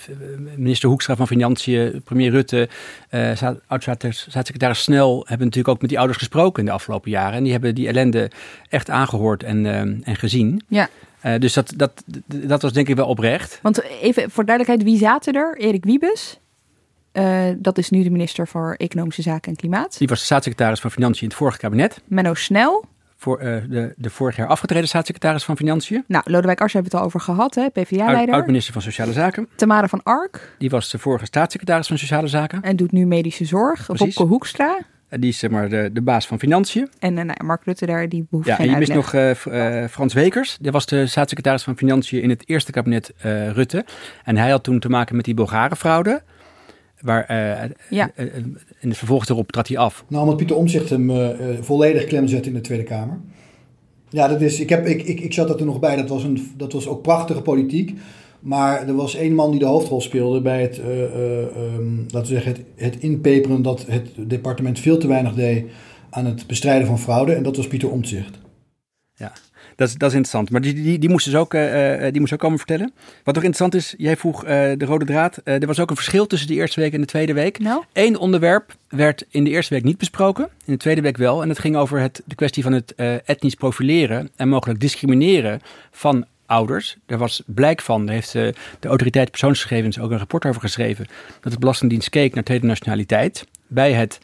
minister 0.57 0.89
Hoekstra 0.89 1.17
van 1.17 1.27
Financiën, 1.27 2.01
premier 2.05 2.31
Rutte, 2.31 2.69
oud-staatssecretaris 3.67 4.83
Snel... 4.83 5.19
hebben 5.19 5.47
natuurlijk 5.47 5.75
ook 5.75 5.81
met 5.81 5.89
die 5.89 5.99
ouders 5.99 6.19
gesproken 6.19 6.61
in 6.61 6.69
de 6.69 6.75
afgelopen 6.75 7.11
jaren. 7.11 7.33
En 7.33 7.43
die 7.43 7.53
hebben 7.53 7.75
die 7.75 7.89
ellende 7.89 8.31
echt 8.69 8.91
aangehoord 8.91 9.43
en, 9.43 9.67
en 10.05 10.17
gezien. 10.17 10.63
Ja. 10.69 10.89
dus 11.39 11.53
dat, 11.53 11.73
dat, 11.77 12.03
dat 12.27 12.63
was 12.63 12.73
denk 12.73 12.89
ik 12.89 12.97
wel 12.97 13.07
oprecht. 13.07 13.59
Want 13.63 13.83
even 13.83 14.31
voor 14.31 14.45
duidelijkheid, 14.45 14.91
wie 14.91 14.99
zaten 14.99 15.35
er? 15.35 15.59
Erik 15.59 15.85
Wiebes? 15.85 16.39
Uh, 17.19 17.45
dat 17.57 17.79
is 17.79 17.91
nu 17.91 18.03
de 18.03 18.11
minister 18.11 18.49
voor 18.49 18.75
Economische 18.77 19.23
Zaken 19.23 19.51
en 19.51 19.57
Klimaat. 19.57 19.99
Die 19.99 20.09
was 20.09 20.19
de 20.19 20.25
staatssecretaris 20.25 20.81
van 20.81 20.91
Financiën 20.91 21.23
in 21.23 21.29
het 21.29 21.37
vorige 21.37 21.59
kabinet. 21.59 22.03
Menno 22.07 22.35
Snel. 22.35 22.85
Voor, 23.17 23.43
uh, 23.43 23.57
de, 23.69 23.95
de 23.97 24.11
vorig 24.11 24.37
jaar 24.37 24.47
afgetreden 24.47 24.89
staatssecretaris 24.89 25.45
van 25.45 25.57
Financiën. 25.57 26.05
Nou, 26.07 26.31
Lodewijk 26.31 26.61
Ars 26.61 26.73
hebben 26.73 26.91
we 26.91 26.97
het 26.97 27.07
al 27.07 27.13
over 27.13 27.35
gehad, 27.35 27.55
hè? 27.55 27.69
PvdA-leider. 27.69 28.35
Oud-minister 28.35 28.73
van 28.73 28.83
Sociale 28.83 29.13
Zaken. 29.13 29.49
Tamara 29.57 29.89
van 29.89 30.03
Ark. 30.03 30.55
Die 30.59 30.71
was 30.71 30.91
de 30.91 30.99
vorige 30.99 31.25
staatssecretaris 31.25 31.87
van 31.87 31.99
Sociale 31.99 32.27
Zaken. 32.27 32.63
En 32.63 32.77
doet 32.77 32.93
nu 32.93 33.07
medische 33.07 33.45
zorg. 33.45 33.87
Precies. 33.87 34.17
Hoekstra. 34.17 34.79
die 35.09 35.29
is 35.29 35.39
zeg 35.39 35.51
maar 35.51 35.69
de, 35.69 35.91
de 35.93 36.03
baas 36.03 36.27
van 36.27 36.39
Financiën. 36.39 36.89
En 36.99 37.17
uh, 37.17 37.25
nou, 37.25 37.45
Mark 37.45 37.65
Rutte 37.65 37.87
daar, 37.87 38.09
die 38.09 38.27
behoeft 38.31 38.49
ja, 38.49 38.55
geen 38.55 38.67
en 38.67 38.73
je 38.73 38.79
mist 38.79 38.95
nog 38.95 39.15
uh, 39.15 39.85
Frans 39.91 40.15
Wekers. 40.15 40.57
Die 40.61 40.71
was 40.71 40.87
de 40.87 41.07
staatssecretaris 41.07 41.63
van 41.63 41.77
Financiën 41.77 42.23
in 42.23 42.31
het 42.31 42.49
eerste 42.49 42.73
kabinet 42.73 43.13
Rutte. 43.53 43.85
En 44.25 44.37
hij 44.37 44.51
had 44.51 44.65
toen 44.65 44.79
te 44.79 44.89
maken 44.89 45.17
met 45.17 45.25
die 45.25 45.35
Bulgare-fraude. 45.35 46.23
Waar, 47.05 47.27
ja. 47.91 48.11
in 48.81 48.89
het 48.89 48.99
vervolg 48.99 49.29
erop 49.29 49.53
trad 49.53 49.69
hij 49.69 49.79
af. 49.79 50.05
Nou, 50.09 50.23
omdat 50.23 50.37
Pieter 50.37 50.57
Omtzigt 50.57 50.91
hem 50.91 51.11
volledig 51.61 52.05
klem 52.05 52.29
zette 52.29 52.49
in 52.49 52.55
de 52.55 52.61
Tweede 52.61 52.85
Kamer. 52.85 53.21
Ja, 54.09 54.29
dat 54.29 54.41
is, 54.41 54.61
ik, 54.61 54.69
heb, 54.69 54.87
ik, 54.87 55.03
ik, 55.03 55.21
ik 55.21 55.33
zat 55.33 55.51
er 55.51 55.57
toen 55.57 55.67
nog 55.67 55.81
bij. 55.81 55.97
Dat 55.97 56.09
was, 56.09 56.25
een, 56.25 56.53
dat 56.57 56.73
was 56.73 56.89
ook 56.89 57.03
prachtige 57.03 57.43
politiek. 57.43 57.93
Maar 58.41 58.89
er 58.89 58.95
was 58.95 59.15
één 59.15 59.35
man 59.35 59.51
die 59.51 59.61
de 59.61 59.67
hoofdrol 59.67 60.01
speelde 60.01 60.41
bij 60.41 60.63
het, 60.63 60.79
uh, 60.79 60.87
uh, 60.87 61.75
um, 61.77 62.07
laten 62.11 62.21
we 62.21 62.35
zeggen, 62.35 62.53
het, 62.53 62.65
het 62.77 63.03
inpeperen 63.03 63.63
dat 63.63 63.87
het 63.89 64.09
departement 64.17 64.79
veel 64.79 64.99
te 64.99 65.07
weinig 65.07 65.35
deed 65.35 65.65
aan 66.11 66.25
het 66.25 66.47
bestrijden 66.47 66.87
van 66.87 66.99
fraude. 66.99 67.33
En 67.33 67.43
dat 67.43 67.57
was 67.57 67.69
Pieter 67.69 67.91
Omtzigt. 67.91 68.39
Dat 69.77 69.89
is, 69.89 69.95
dat 69.95 70.11
is 70.11 70.17
interessant. 70.17 70.51
Maar 70.51 70.61
die, 70.61 70.75
die, 70.75 70.99
die 70.99 71.09
moest 71.09 71.25
dus 71.25 71.35
ook, 71.35 71.55
uh, 71.55 72.03
die 72.11 72.21
moest 72.21 72.33
ook 72.33 72.39
komen 72.39 72.59
vertellen. 72.59 72.93
Wat 73.25 73.35
nog 73.35 73.45
interessant 73.45 73.75
is, 73.75 73.95
jij 73.97 74.17
vroeg 74.17 74.45
de 74.45 74.85
rode 74.85 75.05
draad. 75.05 75.41
er 75.45 75.67
was 75.67 75.81
ook 75.81 75.91
een 75.91 75.97
verschil 75.97 76.27
tussen 76.27 76.49
de 76.49 76.55
eerste 76.55 76.81
week 76.81 76.93
en 76.93 77.01
de 77.01 77.07
tweede 77.07 77.33
week. 77.33 77.59
Nou? 77.59 77.85
Eén 77.93 78.19
onderwerp 78.19 78.77
werd 78.89 79.25
in 79.31 79.45
de 79.45 79.51
eerste 79.51 79.75
week 79.75 79.85
niet 79.85 79.99
besproken, 79.99 80.49
in 80.65 80.73
de 80.73 80.79
tweede 80.79 81.01
week 81.01 81.17
wel. 81.17 81.43
En 81.43 81.49
dat 81.49 81.59
ging 81.59 81.77
over 81.77 82.01
het, 82.01 82.23
de 82.25 82.35
kwestie 82.35 82.63
van 82.63 82.73
het 82.73 82.95
etnisch 83.25 83.55
profileren 83.55 84.31
en 84.37 84.49
mogelijk 84.49 84.81
discrimineren 84.81 85.61
van 85.91 86.27
ouders. 86.47 86.97
Er 87.07 87.19
was 87.19 87.43
blijk 87.47 87.81
van, 87.81 88.07
daar 88.07 88.15
heeft 88.15 88.33
de 88.33 88.55
autoriteit 88.81 89.31
persoonsgegevens 89.31 89.99
ook 89.99 90.11
een 90.11 90.19
rapport 90.19 90.47
over 90.47 90.61
geschreven, 90.61 91.07
dat 91.41 91.53
de 91.53 91.59
Belastingdienst 91.59 92.09
keek 92.09 92.35
naar 92.35 92.45
tweede 92.45 92.67
nationaliteit 92.67 93.47
bij, 93.67 93.93
het, 93.93 94.19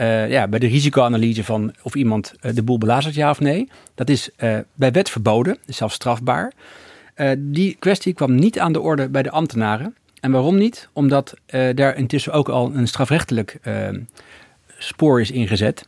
uh, 0.00 0.30
ja, 0.30 0.48
bij 0.48 0.58
de 0.58 0.66
risicoanalyse 0.66 1.44
van 1.44 1.74
of 1.82 1.94
iemand 1.94 2.32
uh, 2.40 2.54
de 2.54 2.62
boel 2.62 2.78
belazert, 2.78 3.14
ja 3.14 3.30
of 3.30 3.40
nee. 3.40 3.68
Dat 3.94 4.08
is 4.08 4.30
uh, 4.38 4.58
bij 4.74 4.92
wet 4.92 5.10
verboden, 5.10 5.58
zelfs 5.66 5.94
strafbaar. 5.94 6.52
die 7.38 7.76
kwestie 7.78 8.12
kwam 8.12 8.34
niet 8.34 8.58
aan 8.58 8.72
de 8.72 8.80
orde 8.80 9.08
bij 9.08 9.22
de 9.22 9.30
ambtenaren. 9.30 9.94
En 10.20 10.30
waarom 10.30 10.56
niet? 10.56 10.88
Omdat 10.92 11.34
daar 11.74 11.96
intussen 11.96 12.32
ook 12.32 12.48
al 12.48 12.74
een 12.74 12.88
strafrechtelijk 12.88 13.58
spoor 14.78 15.20
is 15.20 15.30
ingezet. 15.30 15.86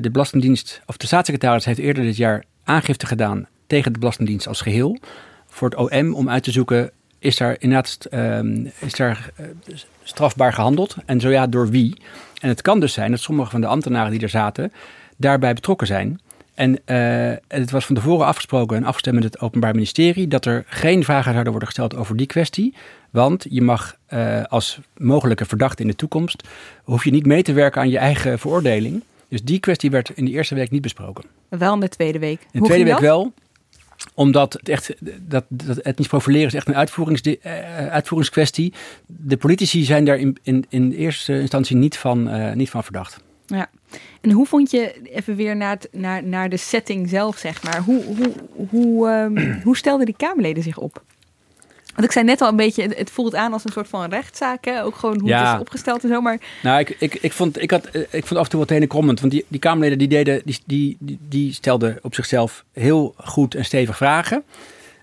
de 0.00 0.08
Belastingdienst, 0.12 0.82
of 0.86 0.96
de 0.96 1.06
staatssecretaris 1.06 1.64
heeft 1.64 1.78
eerder 1.78 2.02
dit 2.02 2.16
jaar 2.16 2.44
aangifte 2.64 3.06
gedaan 3.06 3.46
tegen 3.66 3.92
de 3.92 3.98
Belastingdienst 3.98 4.46
als 4.46 4.60
geheel. 4.60 4.98
Voor 5.46 5.68
het 5.68 5.78
OM 5.78 6.14
om 6.14 6.28
uit 6.28 6.42
te 6.42 6.50
zoeken, 6.50 6.90
is 7.24 7.36
daar 7.36 7.56
inderdaad 7.58 7.98
um, 8.10 8.70
is 8.78 8.92
daar, 8.92 9.30
uh, 9.40 9.76
strafbaar 10.02 10.52
gehandeld? 10.52 10.96
En 11.06 11.20
zo 11.20 11.28
ja, 11.30 11.46
door 11.46 11.68
wie? 11.68 11.96
En 12.40 12.48
het 12.48 12.62
kan 12.62 12.80
dus 12.80 12.92
zijn 12.92 13.10
dat 13.10 13.20
sommige 13.20 13.50
van 13.50 13.60
de 13.60 13.66
ambtenaren 13.66 14.10
die 14.10 14.20
er 14.20 14.28
zaten, 14.28 14.72
daarbij 15.16 15.54
betrokken 15.54 15.86
zijn. 15.86 16.20
En 16.54 16.70
uh, 16.70 17.36
het 17.48 17.70
was 17.70 17.86
van 17.86 17.94
tevoren 17.94 18.26
afgesproken 18.26 18.76
en 18.76 18.84
afgestemd 18.84 19.14
met 19.14 19.24
het 19.24 19.40
Openbaar 19.40 19.74
Ministerie 19.74 20.28
dat 20.28 20.44
er 20.44 20.64
geen 20.66 21.04
vragen 21.04 21.30
zouden 21.30 21.50
worden 21.50 21.68
gesteld 21.68 21.96
over 21.96 22.16
die 22.16 22.26
kwestie. 22.26 22.74
Want 23.10 23.46
je 23.48 23.62
mag 23.62 23.96
uh, 24.08 24.42
als 24.44 24.80
mogelijke 24.96 25.44
verdachte 25.44 25.82
in 25.82 25.88
de 25.88 25.96
toekomst, 25.96 26.48
hoef 26.82 27.04
je 27.04 27.10
niet 27.10 27.26
mee 27.26 27.42
te 27.42 27.52
werken 27.52 27.80
aan 27.80 27.90
je 27.90 27.98
eigen 27.98 28.38
veroordeling. 28.38 29.02
Dus 29.28 29.42
die 29.42 29.60
kwestie 29.60 29.90
werd 29.90 30.10
in 30.10 30.24
de 30.24 30.30
eerste 30.30 30.54
week 30.54 30.70
niet 30.70 30.82
besproken. 30.82 31.24
Wel 31.48 31.74
in 31.74 31.80
de 31.80 31.88
tweede 31.88 32.18
week. 32.18 32.40
In 32.50 32.60
de 32.60 32.66
tweede 32.66 32.84
week 32.84 32.98
wel 32.98 33.32
omdat 34.14 34.52
het 34.52 34.68
echt, 34.68 34.94
dat, 35.20 35.44
dat 35.48 35.76
etnisch 35.76 36.06
profileren 36.06 36.46
is 36.46 36.54
echt 36.54 36.68
een 36.68 36.76
uitvoerings, 36.76 37.22
uh, 37.22 37.34
uitvoeringskwestie. 37.88 38.72
De 39.06 39.36
politici 39.36 39.84
zijn 39.84 40.04
daar 40.04 40.18
in, 40.18 40.36
in, 40.42 40.64
in 40.68 40.92
eerste 40.92 41.40
instantie 41.40 41.76
niet 41.76 41.98
van, 41.98 42.34
uh, 42.34 42.52
niet 42.52 42.70
van 42.70 42.84
verdacht. 42.84 43.20
Ja. 43.46 43.70
En 44.20 44.30
hoe 44.30 44.46
vond 44.46 44.70
je, 44.70 45.00
even 45.02 45.36
weer 45.36 45.56
naar, 45.56 45.78
naar, 45.90 46.24
naar 46.24 46.48
de 46.48 46.56
setting 46.56 47.08
zelf, 47.08 47.36
zeg 47.36 47.62
maar. 47.62 47.80
Hoe, 47.80 48.04
hoe, 48.04 48.32
hoe, 48.70 49.08
um, 49.08 49.52
hoe 49.64 49.76
stelden 49.76 50.06
die 50.06 50.16
Kamerleden 50.16 50.62
zich 50.62 50.78
op? 50.78 51.02
Want 51.94 52.06
ik 52.06 52.12
zei 52.12 52.24
net 52.24 52.40
al 52.40 52.48
een 52.48 52.56
beetje, 52.56 52.88
het 52.96 53.10
voelt 53.10 53.34
aan 53.34 53.52
als 53.52 53.64
een 53.64 53.72
soort 53.72 53.88
van 53.88 54.10
rechtszaak. 54.10 54.64
Hè? 54.64 54.84
Ook 54.84 54.96
gewoon 54.96 55.20
hoe 55.20 55.28
Ja. 55.28 55.46
het 55.46 55.54
is 55.54 55.60
opgesteld 55.60 56.02
en 56.02 56.08
zo. 56.08 56.20
Maar 56.20 56.38
Nou, 56.62 56.80
ik, 56.80 56.96
ik, 56.98 57.14
ik, 57.14 57.32
vond, 57.32 57.62
ik, 57.62 57.70
had, 57.70 57.84
eh, 57.84 58.00
ik 58.10 58.26
vond 58.26 58.40
af 58.40 58.44
en 58.44 58.50
toe 58.50 58.86
wat. 58.88 59.20
Want 59.20 59.30
die, 59.30 59.44
die 59.48 59.60
Kamerleden 59.60 59.98
die 59.98 60.08
deden, 60.08 60.42
die, 60.44 60.58
die, 60.66 61.18
die, 61.28 61.52
stelden 61.52 61.98
op 62.02 62.14
zichzelf 62.14 62.64
heel 62.72 63.14
goed 63.16 63.54
en 63.54 63.64
stevig 63.64 63.96
vragen. 63.96 64.42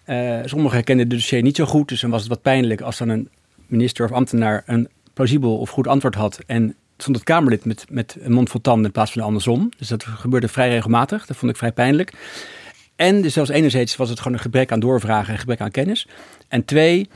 Eh 0.04 0.40
sommigen 0.46 0.84
kenden 0.84 1.06
het 1.06 1.16
dossier 1.16 1.42
niet 1.42 1.56
zo 1.56 1.66
goed. 1.66 1.88
Dus 1.88 2.02
dan 2.02 2.10
was 2.10 2.20
het 2.20 2.30
wat 2.30 2.42
pijnlijk 2.42 2.82
als 2.82 2.98
dan 2.98 3.10
een 3.10 3.30
minister 3.68 4.06
of 4.06 4.12
ambtenaar 4.12 4.64
een 4.66 4.88
plausibel 5.14 5.58
of 5.58 5.70
goed 5.70 5.88
antwoord 5.88 6.16
had. 6.16 6.40
En 6.46 6.76
stond 6.98 7.16
het 7.16 7.26
Kamerlid 7.26 7.66
met, 7.66 7.86
met 7.90 8.18
een 8.20 8.32
mond 8.32 8.50
vol 8.50 8.62
tanden 8.62 8.86
in 8.86 8.92
plaats 8.92 9.12
van 9.12 9.22
andersom. 9.22 9.70
Dus 9.78 9.88
dat 9.88 10.04
gebeurde 10.04 10.48
vrij 10.48 10.70
regelmatig. 10.70 11.26
Dat 11.26 11.38
vond 11.38 11.52
ik 11.52 11.58
vrij 11.58 11.72
pijnlijk. 11.72 12.14
En 12.96 13.22
dus 13.22 13.34
zelfs 13.34 13.50
enerzijds 13.50 13.96
was 13.96 14.10
het 14.10 14.18
gewoon 14.18 14.34
een 14.34 14.44
gebrek 14.44 14.72
aan 14.72 14.80
doorvragen 14.80 15.34
en 15.34 15.40
gebrek 15.40 15.62
aan 15.62 15.72
kennis. 15.72 16.08
En 16.48 16.66
twee, 16.66 17.10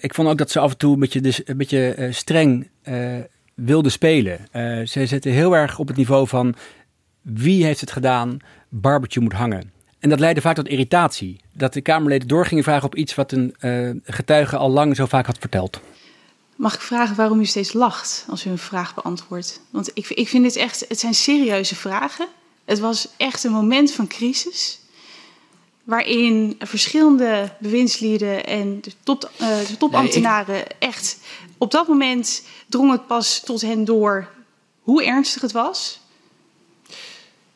ik 0.00 0.14
vond 0.14 0.28
ook 0.28 0.38
dat 0.38 0.50
ze 0.50 0.58
af 0.58 0.70
en 0.70 0.76
toe 0.76 0.92
een 0.92 1.00
beetje, 1.00 1.20
dus, 1.20 1.40
een 1.44 1.56
beetje 1.56 1.94
eh, 1.94 2.12
streng 2.12 2.68
uh, 2.88 3.16
wilden 3.54 3.92
spelen. 3.92 4.38
Ze 4.88 5.06
zitten 5.06 5.32
heel 5.32 5.56
erg 5.56 5.78
op 5.78 5.88
het 5.88 5.96
niveau 5.96 6.28
van 6.28 6.54
wie 7.22 7.64
heeft 7.64 7.80
het 7.80 7.92
gedaan, 7.92 8.38
barbecue 8.68 9.22
moet 9.22 9.32
hangen. 9.32 9.72
En 9.98 10.08
dat 10.08 10.20
leidde 10.20 10.40
vaak 10.40 10.54
tot 10.54 10.68
irritatie. 10.68 11.40
Dat 11.52 11.72
de 11.72 11.80
Kamerleden 11.80 12.28
doorgingen 12.28 12.64
vragen 12.64 12.86
op 12.86 12.96
iets 12.96 13.14
wat 13.14 13.32
een 13.32 13.54
getuige 14.04 14.56
al 14.56 14.70
lang 14.70 14.96
zo 14.96 15.06
vaak 15.06 15.26
had 15.26 15.38
verteld. 15.38 15.80
Mag 16.56 16.74
ik 16.74 16.80
vragen 16.80 17.16
waarom 17.16 17.40
u 17.40 17.44
steeds 17.44 17.72
lacht 17.72 18.26
als 18.28 18.46
u 18.46 18.50
een 18.50 18.58
vraag 18.58 18.94
beantwoordt? 18.94 19.60
Want 19.70 19.90
ik, 19.94 20.08
ik 20.08 20.28
vind 20.28 20.42
dit 20.42 20.56
echt, 20.56 20.84
het 20.88 21.00
zijn 21.00 21.14
serieuze 21.14 21.74
vragen. 21.74 22.26
Het 22.64 22.78
was 22.78 23.08
echt 23.16 23.44
een 23.44 23.52
moment 23.52 23.92
van 23.92 24.06
crisis 24.06 24.80
waarin 25.84 26.56
verschillende 26.58 27.50
bewindslieden 27.60 28.46
en 28.46 28.80
de, 28.80 28.92
top, 29.02 29.30
uh, 29.40 29.48
de 29.68 29.76
topambtenaren 29.76 30.54
nee, 30.54 30.62
ik... 30.62 30.72
echt 30.78 31.18
op 31.58 31.70
dat 31.70 31.88
moment 31.88 32.42
drong 32.68 32.90
het 32.90 33.06
pas 33.06 33.40
tot 33.40 33.60
hen 33.60 33.84
door 33.84 34.28
hoe 34.80 35.04
ernstig 35.04 35.42
het 35.42 35.52
was. 35.52 36.00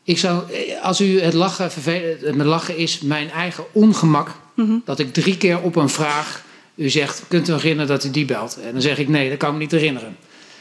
Ik 0.03 0.19
zou, 0.19 0.43
als 0.83 1.01
u 1.01 1.21
het 1.21 1.35
lachen, 1.35 1.65
het 1.65 2.37
met 2.37 2.47
lachen 2.47 2.77
is 2.77 3.01
mijn 3.01 3.31
eigen 3.31 3.65
ongemak, 3.73 4.35
mm 4.55 4.67
-hmm. 4.67 4.83
dat 4.85 4.99
ik 4.99 5.13
drie 5.13 5.37
keer 5.37 5.63
op 5.63 5.77
een 5.77 5.89
vraag, 5.89 6.45
u 6.75 6.91
zegt, 6.91 7.23
kunt 7.29 7.49
u 7.49 7.53
herinneren 7.53 7.87
dat 7.87 8.05
u 8.05 8.11
die 8.11 8.25
belt? 8.25 8.59
En 8.63 8.73
dan 8.73 8.83
zeg 8.83 8.99
ik 8.99 9.09
nee, 9.09 9.29
dat 9.29 9.39
kan 9.39 9.49
ik 9.49 9.55
me 9.55 9.61
niet 9.61 9.71
herinneren. 9.71 10.17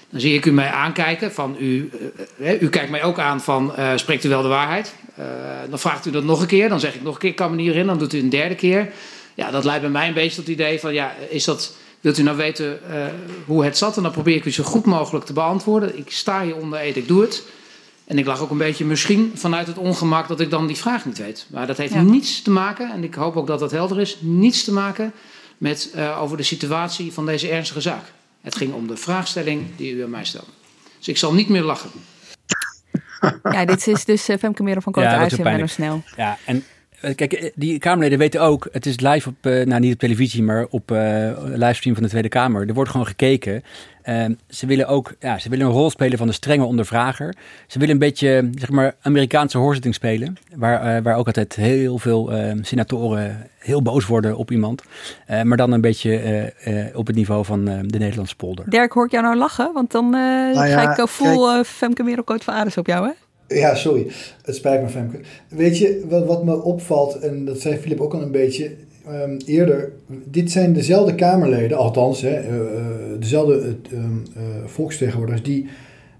Dan 0.10 0.20
zie 0.20 0.34
ik 0.34 0.46
u 0.46 0.52
mij 0.52 0.70
aankijken 0.70 1.34
van 1.34 1.56
u, 1.60 1.90
uh, 2.38 2.62
u 2.62 2.70
kijkt 2.70 2.90
mij 2.90 3.04
ook 3.04 3.20
aan 3.20 3.42
van 3.42 3.74
uh, 3.78 3.92
spreekt 3.96 4.24
u 4.24 4.30
wel 4.30 4.42
de 4.42 4.48
waarheid? 4.48 4.94
Dan 5.70 5.80
vraagt 5.80 6.06
u 6.06 6.12
dat 6.12 6.24
nog 6.24 6.42
een 6.42 6.48
keer, 6.48 6.70
dan 6.70 6.80
zeg 6.80 6.96
ik 6.96 7.04
nog 7.04 7.14
een 7.14 7.20
keer, 7.20 7.30
ik 7.30 7.36
kan 7.36 7.50
me 7.50 7.56
niet 7.56 7.68
herinneren, 7.68 8.00
dan 8.00 8.10
doet 8.10 8.20
u 8.20 8.24
een 8.24 8.30
derde 8.30 8.56
keer. 8.56 8.92
Ja, 9.34 9.52
dat 9.52 9.64
leidt 9.64 9.82
bij 9.82 9.90
mij 9.90 10.08
een 10.08 10.14
beetje 10.14 10.36
tot 10.36 10.48
het 10.48 10.54
idee 10.54 10.80
van 10.80 10.94
ja, 10.94 11.16
is 11.30 11.44
dat, 11.44 11.76
wilt 12.02 12.18
u 12.18 12.24
nou 12.24 12.38
weten 12.38 12.80
hoe 13.46 13.64
het 13.64 13.78
zat? 13.78 13.98
En 13.98 14.04
dan 14.04 14.12
probeer 14.12 14.36
ik 14.36 14.46
u 14.46 14.52
zo 14.52 14.64
goed 14.64 14.86
mogelijk 14.86 15.26
te 15.26 15.34
beantwoorden. 15.34 15.98
Ik 15.98 16.12
sta 16.12 16.44
hier 16.44 16.56
onder 16.56 16.82
eet, 16.82 16.96
ik 16.96 17.08
doe 17.08 17.22
het. 17.22 17.44
En 18.06 18.18
ik 18.18 18.26
lag 18.26 18.42
ook 18.42 18.50
een 18.50 18.58
beetje 18.58 18.86
misschien 18.86 19.32
vanuit 19.36 19.68
het 19.68 19.78
ongemak 19.78 20.28
dat 20.28 20.40
ik 20.40 20.50
dan 20.50 20.68
die 20.68 20.76
vraag 20.76 21.06
niet 21.06 21.18
weet. 21.18 21.46
Maar 21.50 21.68
dat 21.68 21.78
heeft 21.78 21.94
ja. 21.94 22.02
niets 22.02 22.42
te 22.42 22.52
maken, 22.52 22.92
en 22.92 23.04
ik 23.04 23.14
hoop 23.14 23.36
ook 23.36 23.48
dat 23.48 23.60
dat 23.60 23.72
helder 23.72 24.00
is, 24.00 24.18
niets 24.20 24.64
te 24.64 24.74
maken 24.74 25.14
met 25.58 25.92
uh, 25.96 26.22
over 26.22 26.38
de 26.38 26.44
situatie 26.44 27.14
van 27.14 27.26
deze 27.26 27.50
ernstige 27.50 27.82
zaak. 27.82 28.04
Het 28.48 28.56
ging 28.56 28.74
om 28.74 28.88
de 28.88 28.98
vraagstelling 28.98 29.76
die 29.76 29.94
u 29.94 30.04
aan 30.04 30.10
mij 30.10 30.26
stelde. 30.26 30.52
Dus 30.98 31.08
ik 31.08 31.18
zal 31.18 31.34
niet 31.34 31.50
meer 31.50 31.62
lachen. 31.62 31.90
Ja, 33.44 33.66
dit 33.66 33.88
is 33.88 34.06
dus 34.06 34.30
uh, 34.30 34.38
Femke 34.38 34.64
Merel 34.64 34.82
van 34.82 34.92
Kooten 34.92 35.12
ja, 35.12 35.18
uit 35.18 35.40
en 35.40 35.70
Snel. 35.70 36.04
Ja, 36.16 36.38
en 36.46 36.64
kijk, 37.16 37.52
die 37.56 37.80
Kamerleden 37.80 38.18
weten 38.18 38.42
ook, 38.42 38.68
het 38.72 38.86
is 38.86 39.00
live 39.00 39.30
op, 39.30 39.36
uh, 39.46 39.66
nou 39.66 39.80
niet 39.80 39.94
op 39.94 40.00
televisie, 40.00 40.44
maar 40.44 40.66
op 40.70 40.90
livestream 41.44 41.96
van 41.96 42.04
de 42.04 42.10
Tweede 42.10 42.30
Kamer. 42.30 42.68
Er 42.68 42.74
wordt 42.74 42.92
gewoon 42.92 43.08
gekeken. 43.08 43.64
Ehm, 44.02 44.34
ze 44.50 44.66
willen 44.66 44.88
ook, 44.88 45.14
ja, 45.20 45.40
ze 45.40 45.50
willen 45.50 45.66
een 45.66 45.72
rol 45.72 45.90
spelen 45.90 46.18
van 46.18 46.28
de 46.28 46.34
strenge 46.34 46.64
ondervrager. 46.64 47.36
Ze 47.68 47.80
willen 47.80 47.94
een 47.94 48.00
beetje, 48.00 48.50
zeg 48.54 48.70
maar, 48.70 48.96
Amerikaanse 49.02 49.58
hoorzitting 49.58 49.94
spelen. 49.94 50.38
Waar, 50.56 51.02
waar 51.02 51.16
ook 51.16 51.28
altijd 51.28 51.56
heel 51.56 51.98
veel 51.98 52.32
ehm, 52.32 52.64
senatoren 52.64 53.50
heel 53.68 53.82
boos 53.82 54.06
worden 54.06 54.38
op 54.38 54.52
iemand. 54.52 54.84
Uh, 55.30 55.42
maar 55.42 55.58
dan 55.58 55.72
een 55.72 55.82
beetje 55.82 56.52
uh, 56.66 56.86
uh, 56.86 56.96
op 56.96 57.08
het 57.08 57.16
niveau 57.16 57.46
van 57.46 57.66
de 57.66 57.98
Nederlandse 57.98 58.36
polder. 58.36 58.70
Dirk, 58.70 58.92
hoor 58.92 59.06
ik 59.06 59.12
jou 59.12 59.24
nou 59.24 59.36
lachen? 59.36 59.74
Want 59.74 59.92
dan 59.92 60.10
nou 60.10 60.68
ja, 60.68 60.94
ga 60.94 61.02
ik 61.02 61.08
full 61.08 61.64
Femke 61.64 62.04
Merelkoot 62.04 62.44
van 62.44 62.54
Ares 62.54 62.78
op 62.78 62.88
jou, 62.88 63.08
hè? 63.08 63.12
Ja, 63.48 63.76
sorry. 63.76 64.08
Het 64.42 64.56
spijt 64.56 64.82
me, 64.82 64.88
Femke. 64.88 65.20
Weet 65.50 65.78
je, 65.78 66.06
wat, 66.10 66.26
wat 66.26 66.44
me 66.44 66.64
opvalt, 66.64 67.20
en 67.20 67.46
dat 67.46 67.60
zei 67.60 67.78
Filip 67.78 68.02
ook 68.02 68.14
al 68.14 68.22
een 68.22 68.32
beetje 68.32 68.72
um, 69.10 69.38
eerder. 69.46 69.92
Dit 70.24 70.52
zijn 70.52 70.74
dezelfde 70.74 71.16
Kamerleden, 71.16 71.78
althans, 71.78 72.22
hè, 72.22 72.42
dezelfde 73.20 73.76
um, 73.94 74.24
volksvertegenwoordigers, 74.66 75.44
die... 75.44 75.68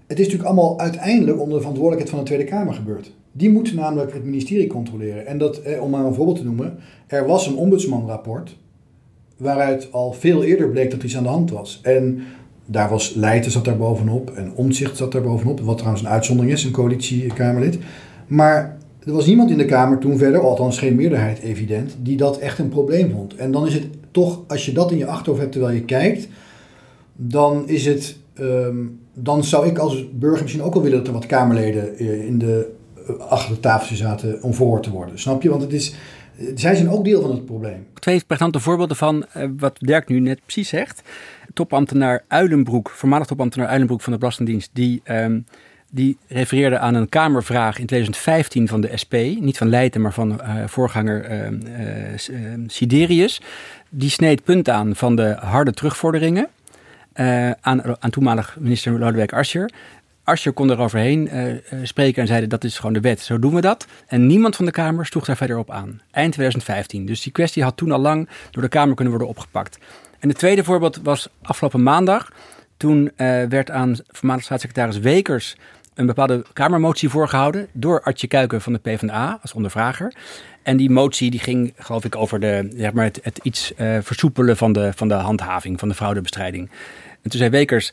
Het 0.06 0.18
is 0.18 0.24
natuurlijk 0.24 0.54
allemaal 0.54 0.80
uiteindelijk 0.80 1.40
onder 1.40 1.54
de 1.54 1.60
verantwoordelijkheid 1.60 2.10
van 2.10 2.18
de 2.18 2.24
Tweede 2.24 2.44
Kamer 2.44 2.74
gebeurd. 2.74 3.12
Die 3.32 3.50
moeten 3.50 3.76
namelijk 3.76 4.12
het 4.12 4.24
ministerie 4.24 4.66
controleren. 4.66 5.26
En 5.26 5.38
dat, 5.38 5.58
eh, 5.58 5.82
om 5.82 5.90
maar 5.90 6.04
een 6.04 6.14
voorbeeld 6.14 6.36
te 6.36 6.44
noemen, 6.44 6.78
er 7.06 7.26
was 7.26 7.46
een 7.46 7.56
ombudsmanrapport 7.56 8.56
waaruit 9.36 9.92
al 9.92 10.12
veel 10.12 10.44
eerder 10.44 10.68
bleek 10.68 10.90
dat 10.90 11.02
iets 11.02 11.16
aan 11.16 11.22
de 11.22 11.28
hand 11.28 11.50
was. 11.50 11.80
En 11.82 12.22
daar 12.70 12.88
was 12.88 13.14
Leijten 13.14 13.50
zat 13.50 13.64
daar 13.64 13.76
bovenop 13.76 14.30
en 14.30 14.52
Omtzigt 14.54 14.96
zat 14.96 15.12
daar 15.12 15.22
bovenop. 15.22 15.60
Wat 15.60 15.76
trouwens 15.76 16.02
een 16.02 16.10
uitzondering 16.10 16.54
is, 16.54 16.64
een 16.64 16.70
coalitiekamerlid. 16.70 17.78
Maar 18.26 18.78
er 19.04 19.12
was 19.12 19.26
niemand 19.26 19.50
in 19.50 19.58
de 19.58 19.64
Kamer 19.64 19.98
toen 19.98 20.18
verder, 20.18 20.40
althans 20.40 20.78
geen 20.78 20.94
meerderheid 20.94 21.38
evident, 21.38 21.96
die 22.02 22.16
dat 22.16 22.38
echt 22.38 22.58
een 22.58 22.68
probleem 22.68 23.10
vond. 23.10 23.36
En 23.36 23.50
dan 23.50 23.66
is 23.66 23.74
het 23.74 23.86
toch, 24.10 24.40
als 24.46 24.66
je 24.66 24.72
dat 24.72 24.90
in 24.90 24.98
je 24.98 25.06
achterhoofd 25.06 25.40
hebt 25.40 25.52
terwijl 25.52 25.74
je 25.74 25.84
kijkt, 25.84 26.28
dan 27.16 27.68
is 27.68 27.86
het, 27.86 28.16
ehm, 28.34 28.76
dan 29.14 29.44
zou 29.44 29.66
ik 29.66 29.78
als 29.78 30.06
burger 30.12 30.42
misschien 30.42 30.62
ook 30.62 30.74
wel 30.74 30.82
willen 30.82 30.98
dat 30.98 31.06
er 31.06 31.12
wat 31.12 31.26
Kamerleden 31.26 31.98
eh, 31.98 32.26
in 32.26 32.38
de, 32.38 32.68
eh, 33.06 33.14
achter 33.18 33.56
de 33.60 33.96
zaten 33.96 34.42
om 34.42 34.54
verhoord 34.54 34.82
te 34.82 34.90
worden. 34.90 35.18
Snap 35.18 35.42
je? 35.42 35.50
Want 35.50 35.62
het 35.62 35.72
is, 35.72 35.94
zij 36.54 36.74
zijn 36.74 36.90
ook 36.90 37.04
deel 37.04 37.22
van 37.22 37.30
het 37.30 37.44
probleem. 37.44 37.86
Twee 37.94 38.22
pregnante 38.26 38.60
voorbeelden 38.60 38.96
van 38.96 39.26
uh, 39.36 39.44
wat 39.56 39.76
Dirk 39.78 40.08
nu 40.08 40.20
net 40.20 40.40
precies 40.42 40.68
zegt. 40.68 41.02
Topambtenaar 41.54 42.24
Uilenbroek, 42.28 42.90
voormalig 42.90 43.26
topambtenaar 43.26 43.68
Uilenbroek 43.68 44.00
van 44.00 44.12
de 44.12 44.18
Belastingdienst, 44.18 44.70
die, 44.72 45.02
um, 45.04 45.46
die 45.90 46.16
refereerde 46.28 46.78
aan 46.78 46.94
een 46.94 47.08
Kamervraag 47.08 47.78
in 47.78 47.86
2015 47.86 48.68
van 48.68 48.80
de 48.80 48.96
SP. 49.02 49.14
Niet 49.40 49.58
van 49.58 49.68
Leijten, 49.68 50.00
maar 50.00 50.12
van 50.12 50.40
uh, 50.42 50.66
voorganger 50.66 51.30
uh, 51.30 52.18
Siderius. 52.66 53.40
Die 53.88 54.10
sneed 54.10 54.44
punt 54.44 54.68
aan 54.68 54.96
van 54.96 55.16
de 55.16 55.36
harde 55.40 55.72
terugvorderingen. 55.72 56.48
aan, 57.60 58.02
aan 58.02 58.10
toenmalig 58.10 58.56
minister 58.60 58.98
Lodewijk 58.98 59.32
Asscher. 59.32 59.70
Asscher 60.28 60.52
kon 60.52 60.70
er 60.70 60.78
overheen 60.78 61.28
uh, 61.32 61.54
spreken 61.82 62.22
en 62.22 62.28
zeiden 62.28 62.48
dat 62.48 62.64
is 62.64 62.76
gewoon 62.76 62.92
de 62.92 63.00
wet, 63.00 63.20
zo 63.20 63.38
doen 63.38 63.54
we 63.54 63.60
dat. 63.60 63.86
En 64.06 64.26
niemand 64.26 64.56
van 64.56 64.64
de 64.64 64.70
Kamer 64.70 65.06
sloeg 65.06 65.24
daar 65.24 65.36
verder 65.36 65.58
op 65.58 65.70
aan. 65.70 66.00
Eind 66.10 66.32
2015. 66.32 67.06
Dus 67.06 67.22
die 67.22 67.32
kwestie 67.32 67.62
had 67.62 67.76
toen 67.76 67.92
al 67.92 67.98
lang 67.98 68.28
door 68.50 68.62
de 68.62 68.68
Kamer 68.68 68.94
kunnen 68.94 69.12
worden 69.12 69.30
opgepakt. 69.30 69.78
En 70.18 70.28
het 70.28 70.38
tweede 70.38 70.64
voorbeeld 70.64 71.00
was 71.02 71.28
afgelopen 71.42 71.82
maandag. 71.82 72.32
Toen 72.76 73.02
uh, 73.02 73.10
werd 73.44 73.70
aan 73.70 73.96
voormalig 74.08 74.44
staatssecretaris 74.44 74.98
Wekers 74.98 75.56
een 75.94 76.06
bepaalde 76.06 76.44
Kamermotie 76.52 77.08
voorgehouden 77.08 77.68
door 77.72 78.02
Artje 78.02 78.26
Kuiken 78.26 78.60
van 78.60 78.72
de 78.72 78.78
PvdA 78.78 79.38
als 79.42 79.52
ondervrager. 79.52 80.14
En 80.62 80.76
die 80.76 80.90
motie 80.90 81.30
die 81.30 81.40
ging, 81.40 81.74
geloof 81.78 82.04
ik, 82.04 82.16
over 82.16 82.40
de, 82.40 82.68
zeg 82.76 82.92
maar 82.92 83.04
het, 83.04 83.40
iets 83.42 83.72
versoepelen 84.00 84.56
van 84.56 84.72
de, 84.72 84.92
van 84.94 85.08
de 85.08 85.14
handhaving, 85.14 85.78
van 85.78 85.88
de 85.88 85.94
fraudebestrijding. 85.94 86.70
En 87.22 87.30
toen 87.30 87.40
zei 87.40 87.50
Wekers, 87.50 87.92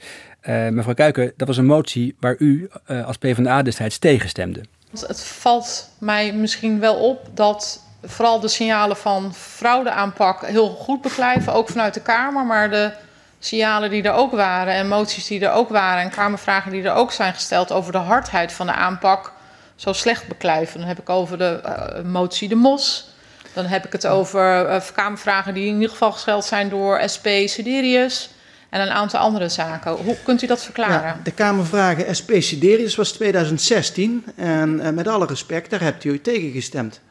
uh, 0.49 0.67
mevrouw 0.67 0.93
Kuiken, 0.93 1.33
dat 1.37 1.47
was 1.47 1.57
een 1.57 1.65
motie 1.65 2.15
waar 2.19 2.35
u 2.37 2.69
uh, 2.87 3.05
als 3.05 3.17
PvdA 3.17 3.61
destijds 3.61 3.97
tegenstemde. 3.97 4.61
Het 5.07 5.23
valt 5.23 5.89
mij 5.97 6.33
misschien 6.33 6.79
wel 6.79 6.95
op 6.95 7.29
dat 7.33 7.83
vooral 8.03 8.39
de 8.39 8.47
signalen 8.47 8.97
van 8.97 9.33
fraudeaanpak 9.33 10.45
heel 10.45 10.69
goed 10.69 11.01
beklijven, 11.01 11.53
ook 11.53 11.69
vanuit 11.69 11.93
de 11.93 12.01
Kamer. 12.01 12.45
Maar 12.45 12.69
de 12.69 12.91
signalen 13.39 13.89
die 13.89 14.03
er 14.03 14.13
ook 14.13 14.31
waren 14.31 14.73
en 14.73 14.87
moties 14.87 15.27
die 15.27 15.45
er 15.45 15.51
ook 15.51 15.69
waren 15.69 16.03
en 16.03 16.09
Kamervragen 16.09 16.71
die 16.71 16.83
er 16.83 16.93
ook 16.93 17.11
zijn 17.11 17.33
gesteld 17.33 17.71
over 17.71 17.91
de 17.91 17.97
hardheid 17.97 18.51
van 18.51 18.65
de 18.65 18.73
aanpak, 18.73 19.33
zo 19.75 19.93
slecht 19.93 20.27
beklijven. 20.27 20.79
Dan 20.79 20.87
heb 20.87 20.99
ik 20.99 21.09
over 21.09 21.37
de 21.37 21.61
uh, 21.65 22.11
motie 22.11 22.49
De 22.49 22.55
Mos. 22.55 23.13
Dan 23.53 23.65
heb 23.65 23.85
ik 23.85 23.91
het 23.91 24.07
over 24.07 24.81
Kamervragen 24.95 25.53
die 25.53 25.67
in 25.67 25.73
ieder 25.73 25.89
geval 25.89 26.11
gesteld 26.11 26.45
zijn 26.45 26.69
door 26.69 27.01
SP 27.13 27.27
Siderius 27.45 28.29
en 28.75 28.81
een 28.81 28.91
aantal 28.91 29.19
andere 29.19 29.49
zaken. 29.49 29.91
Hoe 29.91 30.15
kunt 30.23 30.41
u 30.41 30.47
dat 30.47 30.63
verklaren? 30.63 31.07
Ja, 31.07 31.19
de 31.23 31.31
Kamervragen 31.31 32.15
SP 32.19 32.31
Siderius 32.37 32.95
was 32.95 33.11
2016 33.11 34.23
en 34.35 34.79
uh, 34.83 34.89
met 34.89 35.07
alle 35.07 35.25
respect, 35.25 35.69
daar 35.69 35.81
hebt 35.81 36.03
u 36.03 36.21
tegen 36.21 36.51
gestemd. 36.51 37.01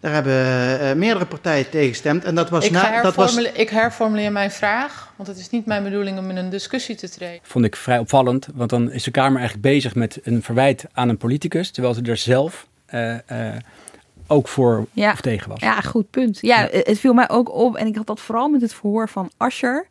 Daar 0.00 0.12
hebben 0.12 0.80
uh, 0.80 0.92
meerdere 0.92 1.26
partijen 1.26 1.70
tegen 1.70 1.88
gestemd. 1.88 2.24
En 2.24 2.34
dat 2.34 2.50
was 2.50 2.64
ik, 2.64 2.70
na, 2.70 3.02
dat 3.02 3.14
was... 3.14 3.36
ik 3.36 3.68
herformuleer 3.68 4.32
mijn 4.32 4.50
vraag, 4.50 5.12
want 5.16 5.28
het 5.28 5.38
is 5.38 5.50
niet 5.50 5.66
mijn 5.66 5.82
bedoeling 5.82 6.18
om 6.18 6.30
in 6.30 6.36
een 6.36 6.50
discussie 6.50 6.94
te 6.94 7.08
treden. 7.08 7.40
Vond 7.42 7.64
ik 7.64 7.76
vrij 7.76 7.98
opvallend, 7.98 8.48
want 8.54 8.70
dan 8.70 8.92
is 8.92 9.02
de 9.02 9.10
Kamer 9.10 9.38
eigenlijk 9.38 9.68
bezig 9.68 9.94
met 9.94 10.18
een 10.22 10.42
verwijt 10.42 10.84
aan 10.92 11.08
een 11.08 11.16
politicus, 11.16 11.70
terwijl 11.70 11.94
ze 11.94 12.02
er 12.02 12.16
zelf 12.16 12.66
uh, 12.94 13.10
uh, 13.10 13.18
ook 14.26 14.48
voor 14.48 14.86
ja. 14.92 15.12
of 15.12 15.20
tegen 15.20 15.48
was. 15.48 15.60
Ja, 15.60 15.80
goed 15.80 16.10
punt. 16.10 16.38
Ja, 16.40 16.60
ja, 16.60 16.68
het 16.70 16.98
viel 16.98 17.12
mij 17.12 17.28
ook 17.28 17.52
op, 17.52 17.76
en 17.76 17.86
ik 17.86 17.96
had 17.96 18.06
dat 18.06 18.20
vooral 18.20 18.48
met 18.48 18.60
het 18.60 18.74
verhoor 18.74 19.08
van 19.08 19.30
Ascher 19.36 19.86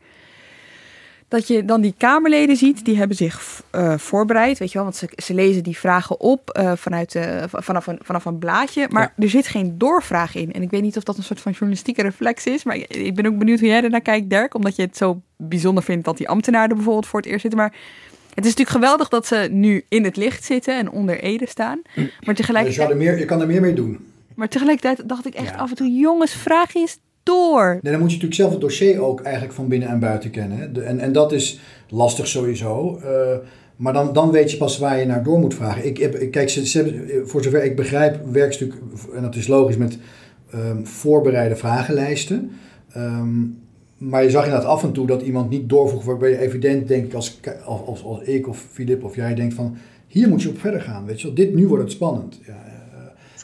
dat 1.33 1.47
je 1.47 1.65
dan 1.65 1.81
die 1.81 1.93
Kamerleden 1.97 2.55
ziet, 2.55 2.85
die 2.85 2.97
hebben 2.97 3.17
zich 3.17 3.63
uh, 3.75 3.97
voorbereid, 3.97 4.57
weet 4.57 4.67
je 4.67 4.73
wel, 4.73 4.83
want 4.83 4.95
ze, 4.95 5.09
ze 5.15 5.33
lezen 5.33 5.63
die 5.63 5.77
vragen 5.77 6.19
op 6.19 6.57
uh, 6.59 6.71
vanuit, 6.75 7.15
uh, 7.15 7.43
vanaf, 7.47 7.87
een, 7.87 7.99
vanaf 8.01 8.25
een 8.25 8.37
blaadje, 8.37 8.87
maar 8.89 9.13
ja. 9.15 9.23
er 9.23 9.29
zit 9.29 9.47
geen 9.47 9.77
doorvraag 9.77 10.35
in. 10.35 10.53
En 10.53 10.61
ik 10.61 10.69
weet 10.69 10.81
niet 10.81 10.97
of 10.97 11.03
dat 11.03 11.17
een 11.17 11.23
soort 11.23 11.41
van 11.41 11.51
journalistieke 11.51 12.01
reflex 12.01 12.45
is, 12.45 12.63
maar 12.63 12.75
ik 12.87 13.15
ben 13.15 13.25
ook 13.25 13.37
benieuwd 13.37 13.59
hoe 13.59 13.67
jij 13.67 13.83
ernaar 13.83 14.01
kijkt, 14.01 14.29
Dirk, 14.29 14.53
omdat 14.53 14.75
je 14.75 14.81
het 14.81 14.97
zo 14.97 15.21
bijzonder 15.37 15.83
vindt 15.83 16.05
dat 16.05 16.17
die 16.17 16.29
ambtenaren 16.29 16.69
er 16.69 16.75
bijvoorbeeld 16.75 17.07
voor 17.07 17.19
het 17.19 17.29
eerst 17.29 17.41
zitten. 17.41 17.59
Maar 17.59 17.73
het 18.33 18.45
is 18.45 18.55
natuurlijk 18.55 18.69
geweldig 18.69 19.09
dat 19.09 19.27
ze 19.27 19.47
nu 19.51 19.85
in 19.89 20.03
het 20.03 20.17
licht 20.17 20.43
zitten 20.43 20.77
en 20.77 20.91
onder 20.91 21.19
Ede 21.19 21.47
staan, 21.47 21.81
maar 22.25 22.35
tegelijkertijd... 22.35 22.89
Je, 22.89 22.95
meer, 22.95 23.19
je 23.19 23.25
kan 23.25 23.41
er 23.41 23.47
meer 23.47 23.61
mee 23.61 23.73
doen. 23.73 24.07
Maar 24.35 24.49
tegelijkertijd 24.49 25.09
dacht 25.09 25.25
ik 25.25 25.33
echt 25.33 25.49
ja. 25.49 25.55
af 25.55 25.69
en 25.69 25.75
toe, 25.75 25.91
jongens, 25.91 26.33
vraag 26.33 26.75
eens 26.75 26.97
door. 27.23 27.79
Nee, 27.81 27.91
dan 27.91 28.01
moet 28.01 28.11
je 28.11 28.15
natuurlijk 28.15 28.41
zelf 28.41 28.51
het 28.51 28.61
dossier 28.61 29.01
ook 29.01 29.21
eigenlijk 29.21 29.53
van 29.53 29.67
binnen 29.67 29.89
en 29.89 29.99
buiten 29.99 30.29
kennen. 30.29 30.73
De, 30.73 30.81
en, 30.81 30.99
en 30.99 31.11
dat 31.11 31.31
is 31.31 31.59
lastig 31.89 32.27
sowieso. 32.27 32.99
Uh, 33.03 33.09
maar 33.75 33.93
dan, 33.93 34.13
dan 34.13 34.31
weet 34.31 34.51
je 34.51 34.57
pas 34.57 34.77
waar 34.77 34.99
je 34.99 35.05
naar 35.05 35.23
door 35.23 35.39
moet 35.39 35.53
vragen. 35.53 35.85
Ik, 35.85 35.97
heb, 35.97 36.31
kijk, 36.31 36.49
ze, 36.49 36.67
ze 36.67 36.77
hebben, 36.77 37.27
voor 37.27 37.43
zover 37.43 37.63
ik 37.63 37.75
begrijp, 37.75 38.19
werkstuk, 38.31 38.73
en 39.15 39.21
dat 39.21 39.35
is 39.35 39.47
logisch, 39.47 39.77
met 39.77 39.97
um, 40.55 40.87
voorbereide 40.87 41.55
vragenlijsten. 41.55 42.51
Um, 42.97 43.61
maar 43.97 44.23
je 44.23 44.29
zag 44.29 44.45
inderdaad 44.45 44.67
af 44.67 44.83
en 44.83 44.91
toe 44.91 45.07
dat 45.07 45.21
iemand 45.21 45.49
niet 45.49 45.69
doorvroeg, 45.69 46.03
waarbij 46.03 46.29
je 46.29 46.39
evident, 46.39 46.87
denk 46.87 47.05
ik, 47.05 47.13
als, 47.13 47.39
als, 47.65 48.03
als 48.03 48.21
ik 48.21 48.47
of 48.47 48.65
Filip 48.71 49.03
of 49.03 49.15
jij 49.15 49.33
denkt 49.33 49.53
van, 49.53 49.77
hier 50.07 50.29
moet 50.29 50.41
je 50.41 50.49
op 50.49 50.59
verder 50.59 50.81
gaan, 50.81 51.05
weet 51.05 51.21
je 51.21 51.27
wel. 51.27 51.35
Dit, 51.35 51.53
nu 51.55 51.67
wordt 51.67 51.83
het 51.83 51.91
spannend. 51.91 52.39
Ja, 52.45 52.63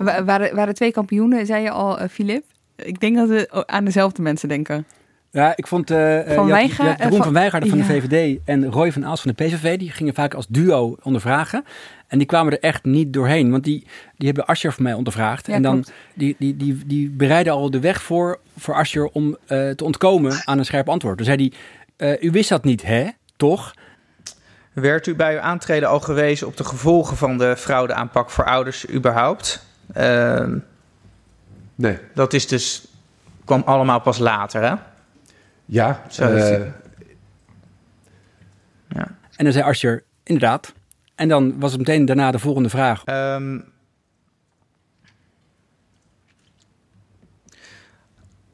uh, 0.02 0.26
waren, 0.26 0.56
waren 0.56 0.74
twee 0.74 0.92
kampioenen, 0.92 1.46
zei 1.46 1.64
je 1.64 1.70
al, 1.70 2.08
Filip? 2.08 2.44
Ik 2.84 3.00
denk 3.00 3.16
dat 3.16 3.30
we 3.30 3.68
aan 3.68 3.86
dezelfde 3.86 4.22
mensen 4.22 4.50
denken. 4.50 4.86
Ja, 5.32 5.54
ik 5.56 5.68
vond 5.68 5.92
uh, 5.92 6.20
van 6.26 6.48
Wijngaarden, 6.48 6.96
Jeroen 6.98 7.24
van, 7.24 7.34
van 7.34 7.70
van 7.70 7.78
ja. 7.78 7.88
de 7.88 8.02
VVD 8.02 8.40
en 8.46 8.72
Roy 8.72 8.92
van 8.92 9.06
Aals 9.06 9.22
van 9.22 9.34
de 9.36 9.44
PVV, 9.44 9.78
die 9.78 9.92
gingen 9.92 10.14
vaak 10.14 10.34
als 10.34 10.48
duo 10.48 10.96
ondervragen. 11.04 11.64
En 12.08 12.18
die 12.18 12.28
kwamen 12.28 12.54
er 12.54 12.60
echt 12.60 12.84
niet 12.84 13.14
doorheen, 13.14 13.52
want 13.52 13.64
die, 13.64 13.88
die 14.18 14.28
hebben 14.28 14.46
Asscher 14.46 14.74
voor 14.74 14.84
mij 14.84 14.94
ondervraagd. 14.94 15.48
Ja, 15.48 15.54
en 15.54 15.62
dan 15.62 15.74
klopt. 15.74 15.92
die, 16.14 16.36
die, 16.40 16.58
die, 16.58 16.82
die 16.86 17.10
bereiden 17.10 17.54
al 17.54 17.72
de 17.72 17.80
weg 17.80 18.02
voor, 18.02 18.40
voor 18.58 18.76
Asscher 18.76 19.06
om 19.06 19.28
uh, 19.48 19.70
te 19.70 19.84
ontkomen 19.84 20.42
aan 20.46 20.58
een 20.58 20.66
scherp 20.66 20.90
antwoord. 20.90 21.18
Dan 21.18 21.26
zei 21.26 21.52
hij, 21.98 22.14
uh, 22.16 22.24
u 22.24 22.32
wist 22.32 22.50
dat 22.50 22.64
niet, 22.64 22.84
hè? 22.84 23.08
Toch? 23.38 23.74
Werd 24.74 25.08
u 25.08 25.16
bij 25.16 25.34
uw 25.34 25.40
aantreden 25.40 25.90
al 25.90 26.00
gewezen 26.00 26.48
op 26.48 26.58
de 26.58 26.64
gevolgen 26.64 27.18
van 27.18 27.38
de 27.38 27.58
fraudeaanpak 27.58 28.30
voor 28.30 28.46
ouders 28.46 28.90
überhaupt? 28.90 29.66
Nee. 31.80 31.98
Dat 32.14 32.34
is 32.34 32.48
dus, 32.48 32.88
kwam 33.46 33.62
allemaal 33.66 34.00
pas 34.00 34.18
later, 34.18 34.62
hè? 34.62 34.76
Ja. 35.66 36.04
Zo 36.10 36.34
uh, 36.34 36.66
ja. 38.88 39.18
En 39.36 39.44
dan 39.44 39.54
zei 39.54 39.66
Asscher, 39.66 40.04
inderdaad. 40.24 40.74
En 41.16 41.28
dan 41.28 41.60
was 41.60 41.72
het 41.72 41.80
meteen 41.80 42.06
daarna 42.06 42.32
de 42.32 42.40
volgende 42.40 42.70
vraag. 42.70 43.04
Um, 43.06 43.66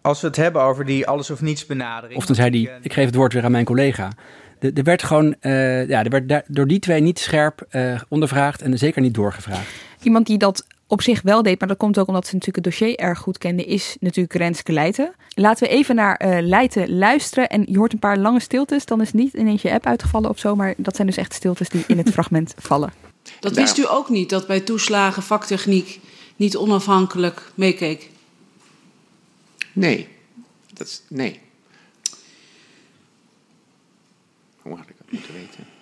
als 0.01 0.21
we 0.21 0.27
het 0.27 0.35
hebben 0.35 0.61
over 0.61 0.85
die 0.85 1.07
alles 1.07 1.29
of 1.29 1.41
niets 1.41 1.65
benadering. 1.65 2.17
Of 2.17 2.25
dan 2.25 2.35
zei 2.35 2.49
hij, 2.49 2.79
ik 2.81 2.93
geef 2.93 3.05
het 3.05 3.15
woord 3.15 3.33
weer 3.33 3.43
aan 3.43 3.51
mijn 3.51 3.65
collega. 3.65 4.11
Er 4.59 4.83
werd 4.83 5.03
gewoon, 5.03 5.35
uh, 5.41 5.87
ja, 5.87 6.03
er 6.03 6.09
werd 6.09 6.29
daar, 6.29 6.43
door 6.47 6.67
die 6.67 6.79
twee 6.79 7.01
niet 7.01 7.19
scherp 7.19 7.65
uh, 7.71 8.01
ondervraagd 8.07 8.61
en 8.61 8.77
zeker 8.77 9.01
niet 9.01 9.13
doorgevraagd. 9.13 9.69
Iemand 10.01 10.25
die 10.25 10.37
dat 10.37 10.65
op 10.87 11.01
zich 11.01 11.21
wel 11.21 11.41
deed, 11.41 11.59
maar 11.59 11.67
dat 11.67 11.77
komt 11.77 11.99
ook 11.99 12.07
omdat 12.07 12.27
ze 12.27 12.33
natuurlijk 12.33 12.65
het 12.65 12.77
dossier 12.77 12.97
erg 12.97 13.19
goed 13.19 13.37
kende, 13.37 13.65
is 13.65 13.95
natuurlijk 13.99 14.35
Renske 14.35 14.71
Leijten. 14.71 15.15
Laten 15.29 15.67
we 15.67 15.73
even 15.73 15.95
naar 15.95 16.21
uh, 16.25 16.47
Leijten 16.47 16.97
luisteren. 16.97 17.49
En 17.49 17.65
je 17.69 17.77
hoort 17.77 17.93
een 17.93 17.99
paar 17.99 18.17
lange 18.17 18.39
stiltes, 18.39 18.85
dan 18.85 19.01
is 19.01 19.13
niet 19.13 19.33
ineens 19.33 19.61
je 19.61 19.71
app 19.71 19.85
uitgevallen 19.85 20.29
of 20.29 20.39
zo, 20.39 20.55
maar 20.55 20.73
dat 20.77 20.95
zijn 20.95 21.07
dus 21.07 21.17
echt 21.17 21.33
stiltes 21.33 21.69
die 21.69 21.83
in 21.87 21.97
het 21.97 22.09
fragment 22.15 22.53
vallen. 22.57 22.93
Dat 23.39 23.55
wist 23.55 23.77
u 23.77 23.89
ook 23.89 24.09
niet, 24.09 24.29
dat 24.29 24.47
bij 24.47 24.59
toeslagen 24.59 25.23
vaktechniek 25.23 25.99
niet 26.35 26.57
onafhankelijk 26.57 27.51
meekeek? 27.55 28.09
Nee, 29.73 30.07
dat 30.73 30.87
is, 30.87 31.01
nee. 31.07 31.39
Hoe 34.61 34.77
had 34.77 34.89
ik 34.89 34.95
dat 34.97 35.11
moeten 35.11 35.33
weten? 35.33 35.74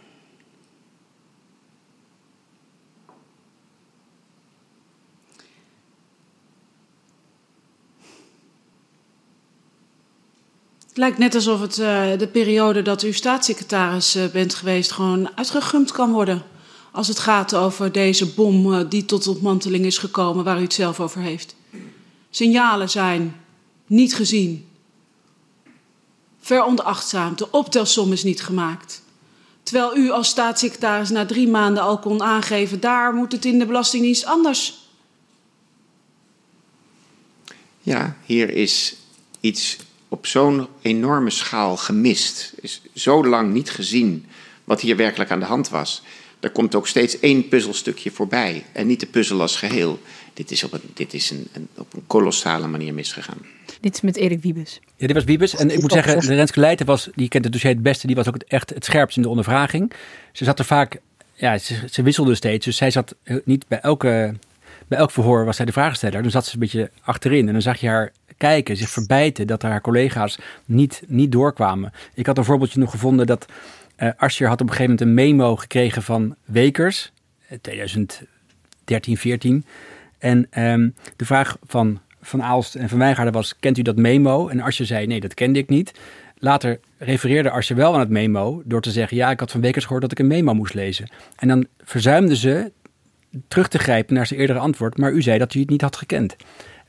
Het 10.93 11.01
lijkt 11.01 11.17
net 11.17 11.35
alsof 11.35 11.61
het 11.61 11.77
uh, 11.77 12.17
de 12.17 12.27
periode 12.27 12.81
dat 12.81 13.03
u 13.03 13.13
staatssecretaris 13.13 14.15
uh, 14.15 14.25
bent 14.25 14.53
geweest 14.53 14.91
gewoon 14.91 15.37
uitgegumd 15.37 15.91
kan 15.91 16.11
worden. 16.11 16.43
Als 16.91 17.07
het 17.07 17.19
gaat 17.19 17.55
over 17.55 17.91
deze 17.91 18.33
bom 18.33 18.73
uh, 18.73 18.79
die 18.89 19.05
tot 19.05 19.27
ontmanteling 19.27 19.85
is 19.85 19.97
gekomen, 19.97 20.43
waar 20.43 20.59
u 20.59 20.61
het 20.61 20.73
zelf 20.73 20.99
over 20.99 21.21
heeft. 21.21 21.55
Signalen 22.29 22.89
zijn 22.89 23.41
niet 23.87 24.15
gezien, 24.15 24.67
veronachtzaamd, 26.39 27.37
de 27.37 27.51
optelsom 27.51 28.11
is 28.11 28.23
niet 28.23 28.41
gemaakt. 28.41 29.01
Terwijl 29.63 29.97
u 29.97 30.09
als 30.09 30.27
staatssecretaris 30.27 31.09
na 31.09 31.25
drie 31.25 31.47
maanden 31.47 31.83
al 31.83 31.99
kon 31.99 32.23
aangeven, 32.23 32.79
daar 32.79 33.13
moet 33.13 33.31
het 33.31 33.45
in 33.45 33.59
de 33.59 33.65
Belastingdienst 33.65 34.25
anders. 34.25 34.87
Ja, 37.81 38.17
hier 38.25 38.49
is 38.49 38.95
iets 39.39 39.77
op 40.14 40.26
zo'n 40.26 40.68
enorme 40.82 41.30
schaal 41.30 41.78
gemist. 41.78 42.53
Is 42.61 42.82
zo 42.93 43.26
lang 43.26 43.53
niet 43.53 43.70
gezien 43.70 44.26
wat 44.64 44.82
hier 44.82 44.95
werkelijk 44.95 45.32
aan 45.32 45.39
de 45.39 45.45
hand 45.45 45.70
was. 45.70 46.03
Er 46.39 46.49
komt 46.49 46.76
ook 46.76 46.88
steeds 46.88 47.20
één 47.20 47.47
puzzelstukje 47.47 48.11
voorbij 48.11 48.64
en 48.72 48.88
niet 48.88 48.99
de 48.99 49.05
puzzel 49.05 49.41
als 49.41 49.55
geheel. 49.55 49.99
Dit 50.34 50.51
is 50.51 50.64
op 50.64 50.74
een, 50.74 50.82
dit 50.93 51.14
is 51.14 51.30
een, 51.30 51.47
een 51.53 51.68
op 51.78 51.93
een 51.93 52.03
kolossale 52.07 52.68
manier 52.68 52.93
misgegaan. 52.93 53.38
Dit 53.80 53.93
is 53.93 54.01
met 54.01 54.16
Erik 54.16 54.41
Wiebes. 54.41 54.80
Ja, 54.95 55.07
dit 55.07 55.16
was 55.16 55.24
Wiebes. 55.24 55.55
En 55.55 55.70
ik 55.70 55.82
moet 55.82 55.91
zeggen, 55.91 56.20
de 56.20 56.36
Renske 56.36 56.59
Leijten 56.59 56.86
was, 56.86 57.09
die 57.16 57.28
kent 57.28 57.43
het 57.43 57.53
dossier 57.53 57.72
het 57.72 57.84
beste, 57.84 58.07
die 58.07 58.16
was 58.16 58.28
ook 58.28 58.38
echt 58.38 58.70
het 58.70 58.86
scherpst 58.86 59.18
in 59.18 59.24
de 59.24 59.30
ondervraging. 59.30 59.91
Ze 60.32 60.43
zat 60.43 60.59
er 60.59 60.66
vaak, 60.66 60.99
ja, 61.34 61.57
ze, 61.57 61.76
ze 61.91 62.01
wisselde 62.01 62.36
steeds. 62.36 62.66
Dus 62.66 62.78
zij 62.78 62.91
zat 62.91 63.16
eh, 63.24 63.38
niet 63.45 63.68
bij 63.68 63.80
elke, 63.80 64.34
bij 64.88 64.97
elk 64.97 65.11
verhoor 65.11 65.45
was 65.45 65.55
zij 65.55 65.65
de 65.65 65.71
vraagsteller. 65.71 66.21
Dan 66.21 66.31
zat 66.31 66.45
ze 66.45 66.53
een 66.53 66.59
beetje 66.59 66.91
achterin 67.01 67.47
en 67.47 67.53
dan 67.53 67.61
zag 67.61 67.79
je 67.79 67.88
haar 67.88 68.11
kijken, 68.38 68.77
zich 68.77 68.89
verbijten 68.89 69.47
dat 69.47 69.61
haar 69.61 69.81
collega's 69.81 70.39
niet, 70.65 71.03
niet 71.07 71.31
doorkwamen. 71.31 71.91
Ik 72.13 72.25
had 72.25 72.38
een 72.38 72.43
voorbeeldje 72.43 72.79
nog 72.79 72.91
gevonden 72.91 73.25
dat 73.25 73.45
uh, 73.97 74.09
had 74.17 74.34
op 74.34 74.59
een 74.59 74.69
gegeven 74.69 74.81
moment 74.81 75.01
een 75.01 75.13
memo 75.13 75.55
gekregen 75.55 76.01
van 76.01 76.36
Wekers, 76.45 77.11
2013, 77.61 78.27
14. 79.17 79.65
En 80.17 80.47
um, 80.63 80.95
de 81.15 81.25
vraag 81.25 81.57
van 81.65 81.99
Van 82.21 82.43
Aalst 82.43 82.75
en 82.75 82.89
Van 82.89 82.97
Wijngaarden 82.97 83.34
was, 83.34 83.59
kent 83.59 83.77
u 83.77 83.81
dat 83.81 83.95
memo? 83.95 84.47
En 84.47 84.59
Asscher 84.59 84.86
zei, 84.86 85.07
nee, 85.07 85.19
dat 85.19 85.34
kende 85.34 85.59
ik 85.59 85.69
niet. 85.69 85.91
Later 86.38 86.79
refereerde 86.97 87.49
Asscher 87.49 87.75
wel 87.75 87.93
aan 87.93 87.99
het 87.99 88.09
memo 88.09 88.61
door 88.65 88.81
te 88.81 88.91
zeggen, 88.91 89.17
ja, 89.17 89.31
ik 89.31 89.39
had 89.39 89.51
van 89.51 89.61
Wekers 89.61 89.84
gehoord 89.84 90.01
dat 90.01 90.11
ik 90.11 90.19
een 90.19 90.27
memo 90.27 90.53
moest 90.53 90.73
lezen. 90.73 91.09
En 91.36 91.47
dan 91.47 91.67
verzuimde 91.84 92.36
ze 92.36 92.71
terug 93.47 93.67
te 93.67 93.77
grijpen 93.77 94.15
naar 94.15 94.27
zijn 94.27 94.39
eerdere 94.39 94.59
antwoord, 94.59 94.97
maar 94.97 95.11
u 95.11 95.21
zei 95.21 95.38
dat 95.38 95.53
u 95.53 95.59
het 95.59 95.69
niet 95.69 95.81
had 95.81 95.95
gekend. 95.95 96.36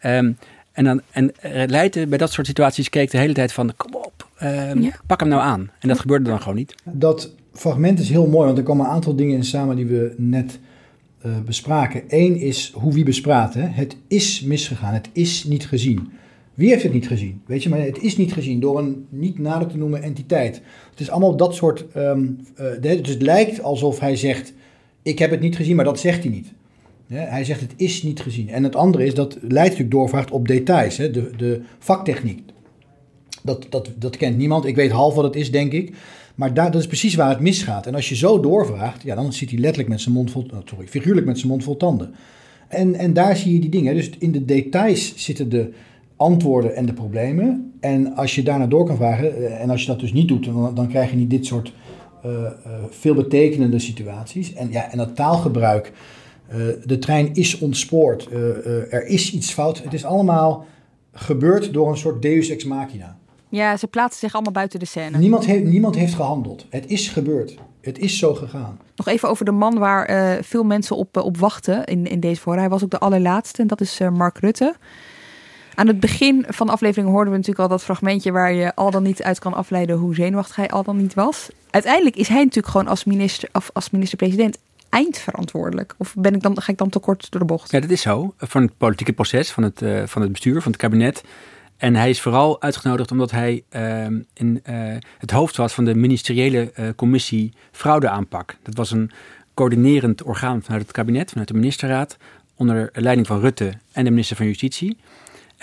Um, 0.07 0.37
en, 0.73 0.85
dan, 0.85 1.01
en 1.11 1.33
Leiden 1.67 2.09
bij 2.09 2.19
dat 2.19 2.33
soort 2.33 2.47
situaties 2.47 2.89
keek 2.89 3.11
de 3.11 3.19
hele 3.19 3.33
tijd 3.33 3.53
van, 3.53 3.73
kom 3.77 3.95
op, 3.95 4.29
um, 4.43 4.83
ja. 4.83 4.91
pak 5.07 5.21
hem 5.21 5.29
nou 5.29 5.43
aan. 5.43 5.71
En 5.81 5.89
dat 5.89 5.99
gebeurde 5.99 6.31
dan 6.31 6.41
gewoon 6.41 6.57
niet. 6.57 6.75
Dat 6.85 7.35
fragment 7.53 7.99
is 7.99 8.09
heel 8.09 8.27
mooi, 8.27 8.47
want 8.47 8.59
er 8.59 8.65
komen 8.65 8.85
een 8.85 8.91
aantal 8.91 9.17
dingen 9.17 9.37
in 9.37 9.45
samen 9.45 9.77
die 9.77 9.87
we 9.87 10.15
net 10.17 10.59
uh, 11.27 11.33
bespraken. 11.45 12.03
Eén 12.09 12.37
is 12.37 12.73
hoe 12.75 12.93
wie 12.93 13.05
bespraat. 13.05 13.55
Hè? 13.55 13.67
Het 13.67 13.97
is 14.09 14.43
misgegaan, 14.43 14.95
het 14.95 15.09
is 15.13 15.45
niet 15.45 15.67
gezien. 15.67 16.13
Wie 16.55 16.69
heeft 16.69 16.83
het 16.83 16.93
niet 16.93 17.07
gezien? 17.07 17.43
Weet 17.47 17.63
je, 17.63 17.69
maar 17.69 17.81
het 17.81 18.03
is 18.03 18.17
niet 18.17 18.33
gezien 18.33 18.61
door 18.61 18.79
een 18.79 19.07
niet 19.09 19.39
nader 19.39 19.69
te 19.69 19.77
noemen 19.77 20.03
entiteit. 20.03 20.61
Het 20.91 21.01
is 21.01 21.11
allemaal 21.11 21.37
dat 21.37 21.55
soort. 21.55 21.85
Um, 21.97 22.39
uh, 22.61 22.67
dus 22.81 23.09
het 23.09 23.23
lijkt 23.23 23.63
alsof 23.63 24.01
hij 24.01 24.17
zegt: 24.17 24.53
Ik 25.05 25.19
heb 25.19 25.31
het 25.31 25.41
niet 25.41 25.57
gezien, 25.57 25.77
maar 25.77 25.85
dat 25.85 26.01
zegt 26.01 26.23
hij 26.23 26.33
niet. 26.33 26.53
Hij 27.07 27.45
zegt: 27.45 27.61
Het 27.61 27.75
is 27.77 28.03
niet 28.03 28.21
gezien. 28.21 28.49
En 28.49 28.63
het 28.63 28.77
andere 28.77 29.05
is 29.05 29.15
dat 29.15 29.39
Leidt 29.41 29.57
natuurlijk 29.57 29.91
doorvraagt 29.91 30.31
op 30.31 30.49
details, 30.49 30.97
de, 30.97 31.31
de 31.37 31.61
vaktechniek. 31.79 32.41
Dat, 33.43 33.67
dat, 33.71 33.91
dat 33.99 34.17
kent 34.17 34.37
niemand. 34.37 34.65
Ik 34.65 34.77
weet 34.77 34.91
half 34.91 35.15
wat 35.15 35.25
het 35.25 35.37
is, 35.37 35.51
denk 35.51 35.73
ik. 35.73 35.95
Maar 36.35 36.55
daar, 36.55 36.71
dat 36.71 36.81
is 36.81 36.87
precies 36.87 37.15
waar 37.15 37.29
het 37.29 37.41
misgaat. 37.41 37.87
En 37.87 37.95
als 37.95 38.09
je 38.09 38.17
zo 38.17 38.41
doorvraagt, 38.41 39.03
ja, 39.03 39.15
dan 39.15 39.33
zit 39.33 39.51
hij 39.51 39.59
letterlijk 39.59 39.89
met 39.89 40.01
zijn 40.01 40.15
mond 40.15 40.31
vol, 40.31 40.47
sorry, 40.65 40.87
figuurlijk 40.87 41.27
met 41.27 41.39
zijn 41.39 41.51
mond 41.51 41.65
vol 41.65 41.77
tanden. 41.77 42.15
En, 42.69 42.95
en 42.95 43.13
daar 43.13 43.37
zie 43.37 43.53
je 43.53 43.61
die 43.61 43.71
dingen. 43.71 43.95
Dus 43.95 44.11
in 44.19 44.33
de 44.33 44.45
details 44.45 45.13
zitten 45.17 45.49
de 45.49 45.73
antwoorden 46.17 46.77
en 46.77 46.87
de 46.87 46.93
problemen. 46.93 47.73
En 47.81 48.15
als 48.15 48.35
je 48.35 48.43
daarna 48.43 48.67
door 48.67 48.87
kan 48.87 48.97
vragen, 48.97 49.59
en 49.61 49.71
als 49.71 49.81
je 49.81 49.87
dat 49.87 50.01
dus 50.01 50.13
niet 50.13 50.29
doet, 50.29 50.45
dan, 50.45 50.75
dan 50.75 50.89
krijg 50.89 51.11
je 51.11 51.17
niet 51.17 51.31
dit 51.31 51.47
soort 51.47 51.73
veelbetekenende 52.91 53.79
situaties. 53.79 54.55
En, 54.55 54.71
ja, 54.71 54.91
en 54.91 54.99
dat 54.99 55.17
taalgebruik, 55.17 55.93
uh, 56.49 56.67
de 56.85 56.99
trein 56.99 57.35
is 57.35 57.59
ontspoord, 57.59 58.29
er 58.91 59.07
is 59.07 59.33
iets 59.33 59.53
fout. 59.53 59.83
Het 59.83 59.93
is 59.93 60.05
allemaal 60.05 60.67
gebeurd 61.13 61.73
door 61.73 61.91
een 61.91 61.97
soort 61.97 62.23
deus 62.23 62.49
ex 62.49 62.65
machina. 62.65 63.17
Ja, 63.49 63.77
ze 63.77 63.87
plaatsen 63.87 64.21
zich 64.21 64.35
allemaal 64.35 64.53
buiten 64.53 64.79
de 64.79 64.87
scène. 64.87 65.19
Niemand 65.19 65.47
heeft, 65.47 65.65
niemand 65.65 65.95
heeft 65.95 66.15
gehandeld. 66.15 66.67
Het 66.71 66.87
is 66.87 67.09
gebeurd. 67.09 67.55
Het 67.81 67.99
is 67.99 68.19
zo 68.19 68.35
gegaan. 68.35 68.79
Nog 68.97 69.09
even 69.09 69.29
over 69.29 69.45
de 69.45 69.51
man 69.51 69.79
waar 69.79 70.11
uh, 70.11 70.43
veel 70.43 70.65
mensen 70.65 70.97
op, 70.97 71.17
uh, 71.17 71.25
op 71.25 71.37
wachten 71.37 71.85
in, 71.85 72.07
in 72.07 72.21
deze 72.21 72.41
voor. 72.41 72.57
Hij 72.57 72.69
was 72.69 72.85
ook 72.85 72.91
de 72.91 72.99
allerlaatste 72.99 73.63
en 73.63 73.69
dat 73.69 73.81
is 73.81 74.01
uh, 74.01 74.11
Mark 74.11 74.39
Rutte. 74.39 74.75
Aan 75.75 75.87
het 75.87 76.01
begin 76.01 76.45
van 76.49 76.67
de 76.67 76.73
aflevering 76.73 77.09
hoorden 77.09 77.33
we 77.33 77.39
natuurlijk 77.39 77.65
al 77.65 77.77
dat 77.77 77.85
fragmentje 77.85 78.33
waar 78.33 78.53
je 78.53 78.75
al 78.75 78.91
dan 78.91 79.03
niet 79.03 79.23
uit 79.23 79.39
kan 79.39 79.55
afleiden 79.55 79.97
hoe 79.97 80.15
zenuwachtig 80.15 80.57
hij 80.57 80.71
al 80.71 80.83
dan 80.83 80.97
niet 80.97 81.15
was. 81.15 81.49
Uiteindelijk 81.71 82.17
is 82.17 82.29
hij 82.29 82.39
natuurlijk 82.39 82.73
gewoon 82.73 82.89
als 82.89 83.05
minister 83.05 83.49
of 83.53 83.71
als 83.73 83.91
minister-president 83.91 84.59
eindverantwoordelijk. 84.89 85.95
Of 85.99 86.15
ben 86.19 86.35
ik 86.35 86.43
dan, 86.43 86.63
ga 86.63 86.73
ik 86.73 86.79
dan 86.79 86.89
te 86.89 86.99
kort 86.99 87.31
door 87.31 87.41
de 87.41 87.47
bocht? 87.47 87.71
Ja, 87.71 87.81
dat 87.81 87.91
is 87.91 88.01
zo. 88.01 88.35
Van 88.39 88.63
het 88.63 88.77
politieke 88.77 89.13
proces, 89.13 89.51
van 89.51 89.63
het, 89.63 89.83
van 90.05 90.23
het 90.23 90.33
bestuur, 90.33 90.63
van 90.63 90.73
het 90.73 90.81
kabinet. 90.81 91.25
En 91.77 91.95
hij 91.95 92.11
is 92.11 92.21
vooral 92.21 92.63
uitgenodigd 92.63 93.11
omdat 93.11 93.31
hij 93.31 93.63
uh, 93.71 94.05
in, 94.33 94.63
uh, 94.71 94.97
het 95.19 95.31
hoofd 95.31 95.57
was 95.57 95.73
van 95.73 95.85
de 95.85 95.95
ministeriële 95.95 96.73
commissie 96.97 97.53
fraudeaanpak. 97.73 98.57
Dat 98.63 98.75
was 98.75 98.91
een 98.91 99.11
coördinerend 99.55 100.23
orgaan 100.23 100.63
vanuit 100.63 100.83
het 100.83 100.93
kabinet, 100.93 101.31
vanuit 101.31 101.49
de 101.49 101.55
ministerraad, 101.55 102.17
onder 102.55 102.91
leiding 102.93 103.27
van 103.27 103.41
Rutte 103.41 103.73
en 103.93 104.05
de 104.05 104.11
minister 104.11 104.37
van 104.37 104.47
Justitie. 104.47 104.97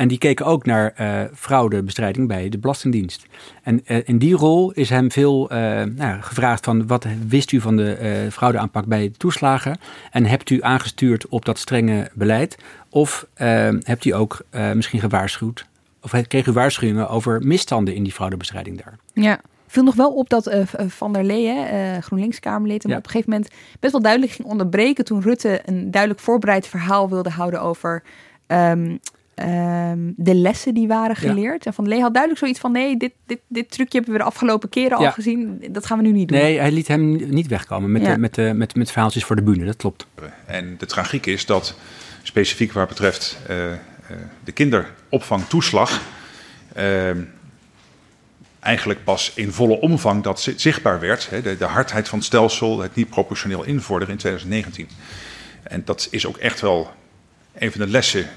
En 0.01 0.07
die 0.07 0.17
keken 0.17 0.45
ook 0.45 0.65
naar 0.65 0.93
fraudebestrijding 1.33 2.27
bij 2.27 2.49
de 2.49 2.57
Belastingdienst. 2.57 3.25
En 3.63 3.85
in 3.85 4.17
die 4.17 4.35
rol 4.35 4.71
is 4.71 4.89
hem 4.89 5.11
veel 5.11 5.47
nou, 5.95 6.21
gevraagd 6.21 6.65
van 6.65 6.87
wat 6.87 7.05
wist 7.27 7.51
u 7.51 7.61
van 7.61 7.75
de 7.75 8.27
fraudeaanpak 8.31 8.85
bij 8.85 9.09
de 9.09 9.17
toeslagen? 9.17 9.77
En 10.11 10.25
hebt 10.25 10.49
u 10.49 10.63
aangestuurd 10.63 11.27
op 11.27 11.45
dat 11.45 11.57
strenge 11.57 12.09
beleid? 12.13 12.57
Of 12.89 13.27
hebt 13.83 14.05
u 14.05 14.13
ook 14.13 14.41
misschien 14.73 14.99
gewaarschuwd 14.99 15.65
of 16.01 16.27
kreeg 16.27 16.47
u 16.47 16.51
waarschuwingen 16.51 17.09
over 17.09 17.41
misstanden 17.43 17.95
in 17.95 18.03
die 18.03 18.13
fraudebestrijding 18.13 18.83
daar? 18.83 18.97
Ja. 19.13 19.39
viel 19.67 19.83
nog 19.83 19.95
wel 19.95 20.13
op 20.13 20.29
dat 20.29 20.47
uh, 20.47 20.61
Van 20.87 21.13
der 21.13 21.23
Lee, 21.23 21.45
uh, 21.45 21.97
GroenLinks-Kamerlid, 21.97 22.83
hem 22.83 22.91
ja. 22.91 22.97
op 22.97 23.03
een 23.03 23.09
gegeven 23.09 23.31
moment 23.31 23.51
best 23.79 23.91
wel 23.91 24.01
duidelijk 24.01 24.31
ging 24.31 24.47
onderbreken 24.47 25.05
toen 25.05 25.21
Rutte 25.21 25.61
een 25.65 25.91
duidelijk 25.91 26.21
voorbereid 26.21 26.67
verhaal 26.67 27.09
wilde 27.09 27.29
houden 27.29 27.61
over 27.61 28.03
um, 28.47 28.99
um, 29.41 30.13
de 30.17 30.35
lessen 30.35 30.73
die 30.73 30.87
waren 30.87 31.15
geleerd. 31.15 31.63
Ja. 31.63 31.69
En 31.69 31.73
Van 31.73 31.87
Lee 31.87 32.01
had 32.01 32.11
duidelijk 32.11 32.41
zoiets 32.41 32.59
van, 32.59 32.71
nee, 32.71 32.97
dit, 32.97 33.11
dit, 33.25 33.39
dit 33.47 33.71
trucje 33.71 33.97
hebben 33.97 34.11
we 34.11 34.19
de 34.19 34.25
afgelopen 34.25 34.69
keren 34.69 34.99
ja. 34.99 35.05
al 35.05 35.11
gezien, 35.11 35.63
dat 35.71 35.85
gaan 35.85 35.97
we 35.97 36.03
nu 36.03 36.11
niet 36.11 36.27
doen. 36.27 36.37
Nee, 36.37 36.59
hij 36.59 36.71
liet 36.71 36.87
hem 36.87 37.29
niet 37.29 37.47
wegkomen 37.47 37.91
met, 37.91 38.05
de, 38.05 38.17
met, 38.17 38.35
de, 38.35 38.53
met, 38.55 38.75
met 38.75 38.91
verhaaltjes 38.91 39.23
voor 39.23 39.35
de 39.35 39.41
bühne, 39.41 39.65
dat 39.65 39.75
klopt. 39.75 40.07
En 40.45 40.75
de 40.77 40.85
tragiek 40.85 41.25
is 41.25 41.45
dat, 41.45 41.75
specifiek 42.23 42.71
waar 42.71 42.87
betreft 42.87 43.37
uh, 43.41 43.47
de 44.43 44.51
kinderopvangtoeslag 44.51 46.01
uh, 46.77 47.09
eigenlijk 48.59 49.03
pas 49.03 49.31
in 49.35 49.51
volle 49.51 49.79
omvang 49.79 50.23
dat 50.23 50.51
zichtbaar 50.55 50.99
werd. 50.99 51.29
Hè, 51.29 51.41
de, 51.41 51.57
de, 51.57 51.65
hardheid 51.65 52.09
van 52.09 52.17
het 52.17 52.27
stelsel, 52.27 52.79
het 52.79 52.95
niet 52.95 53.09
proportioneel 53.09 53.63
invorderen 53.63 54.13
in 54.13 54.19
2019. 54.19 54.87
En 55.63 55.81
dat 55.85 56.07
is 56.11 56.25
ook 56.25 56.37
echt 56.37 56.59
wel 56.61 56.91
een 57.53 57.71
van 57.71 57.81
de 57.81 57.87
lessen 57.87 58.29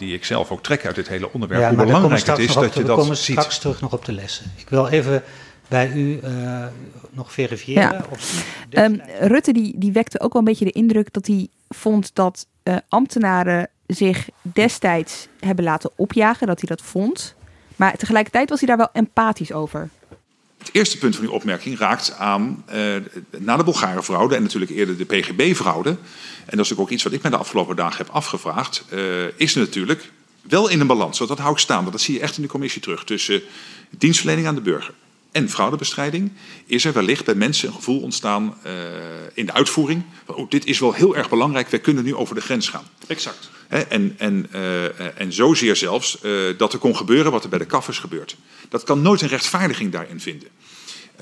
die 0.00 0.14
ik 0.14 0.24
zelf 0.24 0.50
ook 0.50 0.62
trek 0.62 0.86
uit 0.86 0.94
dit 0.94 1.08
hele 1.08 1.32
onderwerp. 1.32 1.60
Ja, 1.60 1.68
hoe 1.68 1.84
belangrijk 1.84 2.26
het 2.26 2.38
is 2.38 2.54
dat 2.54 2.74
je 2.74 2.82
dat 2.82 2.96
we 2.96 3.02
komen 3.02 3.16
ziet. 3.16 3.36
straks 3.36 3.58
terug 3.58 3.80
nog 3.80 3.92
op 3.92 4.04
de 4.04 4.12
lessen. 4.12 4.52
Ik 4.56 4.68
wil 4.68 4.88
even 4.88 5.22
bij 5.68 5.90
u 5.90 6.20
uh, 6.24 6.66
nog 7.10 7.32
verifiëren. 7.32 7.82
Ja. 7.82 8.04
Of 8.10 8.44
um, 8.70 9.00
Rutte 9.20 9.52
die, 9.52 9.78
die 9.78 9.92
wekte 9.92 10.20
ook 10.20 10.32
wel 10.32 10.42
een 10.42 10.48
beetje 10.48 10.64
de 10.64 10.70
indruk 10.70 11.12
dat 11.12 11.26
hij 11.26 11.48
vond 11.68 12.14
dat 12.14 12.46
uh, 12.64 12.76
ambtenaren 12.88 13.68
zich 13.86 14.28
destijds 14.42 15.28
hebben 15.40 15.64
laten 15.64 15.90
opjagen, 15.96 16.46
dat 16.46 16.60
hij 16.60 16.68
dat 16.68 16.86
vond. 16.86 17.34
Maar 17.76 17.96
tegelijkertijd 17.96 18.48
was 18.48 18.58
hij 18.58 18.68
daar 18.68 18.76
wel 18.76 18.88
empathisch 18.92 19.52
over. 19.52 19.88
Het 20.60 20.70
eerste 20.72 20.98
punt 20.98 21.16
van 21.16 21.24
uw 21.24 21.30
opmerking 21.30 21.78
raakt 21.78 22.14
aan 22.18 22.64
uh, 22.74 22.96
na 23.38 23.56
de 23.56 23.64
Bulgare 23.64 24.02
fraude 24.02 24.34
en 24.34 24.42
natuurlijk 24.42 24.70
eerder 24.70 24.96
de 24.96 25.04
PGB-fraude. 25.04 25.90
En 25.90 25.96
dat 25.96 26.44
is 26.44 26.56
natuurlijk 26.56 26.80
ook 26.80 26.90
iets 26.90 27.02
wat 27.02 27.12
ik 27.12 27.22
mij 27.22 27.30
de 27.30 27.36
afgelopen 27.36 27.76
dagen 27.76 27.96
heb 27.96 28.14
afgevraagd. 28.14 28.84
Uh, 28.92 29.24
is 29.36 29.54
natuurlijk 29.54 30.10
wel 30.42 30.68
in 30.68 30.80
een 30.80 30.86
balans, 30.86 31.18
want 31.18 31.30
dat 31.30 31.38
hou 31.38 31.52
ik 31.52 31.58
staan. 31.58 31.80
Want 31.80 31.92
dat 31.92 32.00
zie 32.00 32.14
je 32.14 32.20
echt 32.20 32.36
in 32.36 32.42
de 32.42 32.48
commissie 32.48 32.82
terug. 32.82 33.04
Tussen 33.04 33.42
dienstverlening 33.90 34.46
aan 34.46 34.54
de 34.54 34.60
burger 34.60 34.94
en 35.32 35.48
fraudebestrijding 35.48 36.32
is 36.66 36.84
er 36.84 36.92
wellicht 36.92 37.24
bij 37.24 37.34
mensen 37.34 37.68
een 37.68 37.74
gevoel 37.74 38.00
ontstaan 38.00 38.54
uh, 38.66 38.72
in 39.34 39.46
de 39.46 39.52
uitvoering. 39.52 40.02
Van, 40.24 40.34
oh, 40.34 40.50
dit 40.50 40.66
is 40.66 40.78
wel 40.78 40.92
heel 40.92 41.16
erg 41.16 41.28
belangrijk, 41.28 41.68
wij 41.68 41.80
kunnen 41.80 42.04
nu 42.04 42.14
over 42.14 42.34
de 42.34 42.40
grens 42.40 42.68
gaan. 42.68 42.84
Exact. 43.06 43.50
He, 43.68 43.78
en, 43.80 44.14
en, 44.18 44.46
uh, 44.54 45.20
en 45.20 45.32
zozeer 45.32 45.76
zelfs 45.76 46.18
uh, 46.22 46.58
dat 46.58 46.72
er 46.72 46.78
kon 46.78 46.96
gebeuren 46.96 47.32
wat 47.32 47.42
er 47.42 47.50
bij 47.50 47.58
de 47.58 47.64
kaffers 47.64 47.98
gebeurt. 47.98 48.36
Dat 48.68 48.82
kan 48.82 49.02
nooit 49.02 49.20
een 49.20 49.28
rechtvaardiging 49.28 49.92
daarin 49.92 50.20
vinden. 50.20 50.48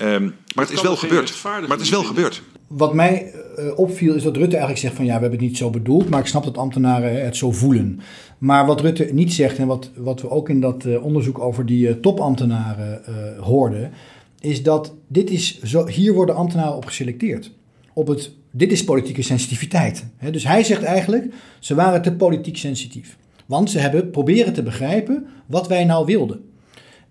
Um, 0.01 0.35
maar 0.55 0.65
het 0.65 0.73
is 0.73 0.81
wel 0.81 0.95
gebeurd. 0.95 1.43
Maar 1.43 1.69
het 1.69 1.79
is 1.79 1.89
wel 1.89 2.03
gebeurd. 2.03 2.41
Wat 2.67 2.93
mij 2.93 3.33
uh, 3.57 3.77
opviel 3.77 4.15
is 4.15 4.23
dat 4.23 4.35
Rutte 4.35 4.55
eigenlijk 4.55 4.79
zegt 4.79 4.95
van 4.95 5.05
ja, 5.05 5.15
we 5.15 5.21
hebben 5.21 5.39
het 5.39 5.47
niet 5.47 5.57
zo 5.57 5.69
bedoeld, 5.69 6.09
maar 6.09 6.19
ik 6.19 6.25
snap 6.25 6.43
dat 6.43 6.57
ambtenaren 6.57 7.25
het 7.25 7.35
zo 7.35 7.51
voelen. 7.51 7.99
Maar 8.37 8.65
wat 8.65 8.81
Rutte 8.81 9.09
niet 9.11 9.33
zegt 9.33 9.57
en 9.57 9.67
wat, 9.67 9.91
wat 9.95 10.21
we 10.21 10.29
ook 10.29 10.49
in 10.49 10.59
dat 10.59 10.85
uh, 10.85 11.03
onderzoek 11.03 11.39
over 11.39 11.65
die 11.65 11.87
uh, 11.87 11.93
topambtenaren 11.93 13.01
hoorden, 13.39 13.91
is 14.39 14.63
dat 14.63 14.95
dit 15.07 15.29
is 15.29 15.61
zo, 15.61 15.87
hier 15.87 16.13
worden 16.13 16.35
ambtenaren 16.35 16.75
op 16.75 16.85
geselecteerd. 16.85 17.51
Op 17.93 18.07
het, 18.07 18.31
dit 18.51 18.71
is 18.71 18.83
politieke 18.83 19.21
sensitiviteit. 19.21 20.05
Hè? 20.17 20.31
Dus 20.31 20.43
hij 20.43 20.63
zegt 20.63 20.83
eigenlijk, 20.83 21.33
ze 21.59 21.75
waren 21.75 22.01
te 22.01 22.13
politiek 22.13 22.57
sensitief. 22.57 23.17
Want 23.45 23.69
ze 23.69 23.79
hebben 23.79 24.09
proberen 24.09 24.53
te 24.53 24.63
begrijpen 24.63 25.27
wat 25.45 25.67
wij 25.67 25.85
nou 25.85 26.05
wilden. 26.05 26.41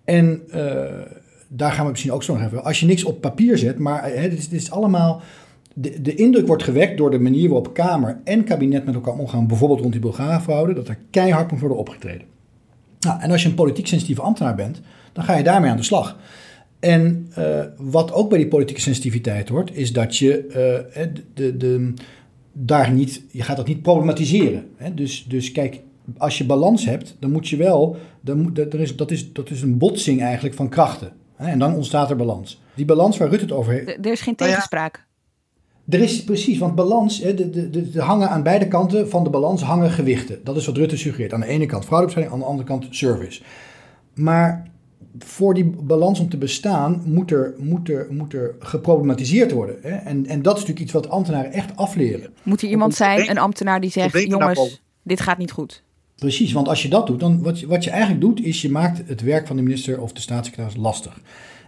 En 0.03 0.41
uh, 0.55 0.83
daar 1.49 1.71
gaan 1.71 1.85
we 1.85 1.91
misschien 1.91 2.11
ook 2.11 2.23
zo 2.23 2.33
nog 2.33 2.43
even. 2.43 2.63
Als 2.63 2.79
je 2.79 2.85
niks 2.85 3.03
op 3.03 3.21
papier 3.21 3.57
zet, 3.57 3.79
maar 3.79 4.03
hè, 4.03 4.29
dit, 4.29 4.39
is, 4.39 4.49
is 4.49 4.71
allemaal. 4.71 5.21
De, 5.73 6.01
de, 6.01 6.15
indruk 6.15 6.47
wordt 6.47 6.63
gewekt 6.63 6.97
door 6.97 7.11
de 7.11 7.19
manier 7.19 7.49
waarop 7.49 7.73
Kamer 7.73 8.19
en 8.23 8.43
kabinet 8.43 8.85
met 8.85 8.95
elkaar 8.95 9.13
omgaan, 9.13 9.47
bijvoorbeeld 9.47 9.79
rond 9.79 9.91
die 9.91 10.01
Bulgarenfraude, 10.01 10.73
dat 10.73 10.87
er 10.87 10.97
keihard 11.09 11.51
moet 11.51 11.59
worden 11.59 11.77
opgetreden. 11.77 12.27
Nou, 12.99 13.21
en 13.21 13.31
als 13.31 13.43
je 13.43 13.49
een 13.49 13.55
politiek 13.55 13.87
sensitieve 13.87 14.21
ambtenaar 14.21 14.55
bent, 14.55 14.81
dan 15.13 15.23
ga 15.23 15.37
je 15.37 15.43
daarmee 15.43 15.71
aan 15.71 15.77
de 15.77 15.83
slag. 15.83 16.17
En 16.79 17.31
uh, 17.37 17.59
wat 17.77 18.13
ook 18.13 18.29
bij 18.29 18.37
die 18.37 18.47
politieke 18.47 18.81
sensitiviteit 18.81 19.49
hoort, 19.49 19.75
is 19.75 19.93
dat 19.93 20.17
je 20.17 20.45
uh, 20.47 21.05
de, 21.33 21.57
de, 21.57 21.93
daar 22.53 22.91
niet, 22.91 23.23
je 23.31 23.41
gaat 23.41 23.57
dat 23.57 23.67
niet 23.67 23.81
problematiseren. 23.81 24.65
Hè? 24.75 24.93
Dus, 24.93 25.25
dus 25.27 25.51
kijk, 25.51 25.81
als 26.17 26.37
je 26.37 26.45
balans 26.45 26.85
hebt, 26.85 27.15
dan 27.19 27.31
moet 27.31 27.47
je 27.47 27.57
wel, 27.57 27.97
dan, 28.21 28.55
er 28.55 28.79
is, 28.79 28.95
dat, 28.95 29.11
is, 29.11 29.33
dat 29.33 29.49
is 29.49 29.61
een 29.61 29.77
botsing 29.77 30.21
eigenlijk 30.21 30.55
van 30.55 30.69
krachten. 30.69 31.11
Hè? 31.39 31.47
En 31.47 31.59
dan 31.59 31.75
ontstaat 31.75 32.09
er 32.09 32.15
balans. 32.15 32.61
Die 32.73 32.85
balans 32.85 33.17
waar 33.17 33.29
Rutte 33.29 33.45
het 33.45 33.53
over 33.53 33.73
heeft. 33.73 33.87
Er 33.87 34.11
is 34.11 34.21
geen 34.21 34.33
nou 34.37 34.49
tegenspraak. 34.49 35.07
Er 35.89 35.99
is 35.99 36.23
precies, 36.23 36.57
want 36.57 36.75
balans, 36.75 37.19
hè, 37.19 37.33
de, 37.33 37.49
de, 37.49 37.89
de, 37.89 38.01
hangen 38.01 38.29
aan 38.29 38.43
beide 38.43 38.67
kanten 38.67 39.09
van 39.09 39.23
de 39.23 39.29
balans 39.29 39.61
hangen 39.61 39.91
gewichten. 39.91 40.39
Dat 40.43 40.55
is 40.55 40.65
wat 40.65 40.77
Rutte 40.77 40.97
suggereert. 40.97 41.33
Aan 41.33 41.39
de 41.39 41.45
ene 41.45 41.65
kant 41.65 41.85
fraudebestrijding, 41.85 42.35
aan 42.35 42.41
de 42.41 42.49
andere 42.49 42.67
kant 42.67 42.87
service. 42.89 43.41
Maar 44.13 44.67
voor 45.19 45.53
die 45.53 45.65
balans 45.65 46.19
om 46.19 46.29
te 46.29 46.37
bestaan 46.37 47.01
moet 47.05 47.31
er, 47.31 47.53
moet 47.57 47.89
er, 47.89 48.07
moet 48.09 48.33
er 48.33 48.55
geproblematiseerd 48.59 49.51
worden. 49.51 49.75
Hè? 49.81 49.95
En, 49.95 50.25
en 50.25 50.41
dat 50.41 50.53
is 50.53 50.59
natuurlijk 50.59 50.79
iets 50.79 50.91
wat 50.91 51.09
ambtenaren 51.09 51.51
echt 51.51 51.75
afleren. 51.75 52.33
Moet 52.43 52.61
er 52.61 52.69
iemand 52.69 52.95
zijn, 52.95 53.29
een 53.29 53.37
ambtenaar 53.37 53.81
die 53.81 53.91
zegt, 53.91 54.23
jongens, 54.23 54.81
dit 55.03 55.19
gaat 55.19 55.37
niet 55.37 55.51
goed. 55.51 55.83
Precies, 56.19 56.51
want 56.51 56.67
als 56.67 56.81
je 56.81 56.89
dat 56.89 57.07
doet, 57.07 57.19
dan 57.19 57.41
wat 57.43 57.59
je, 57.59 57.67
wat 57.67 57.83
je 57.83 57.89
eigenlijk 57.89 58.21
doet, 58.21 58.41
is 58.41 58.61
je 58.61 58.69
maakt 58.69 59.01
het 59.07 59.21
werk 59.21 59.47
van 59.47 59.55
de 59.55 59.61
minister 59.61 60.01
of 60.01 60.11
de 60.11 60.21
staatssecretaris 60.21 60.77
lastig. 60.77 61.21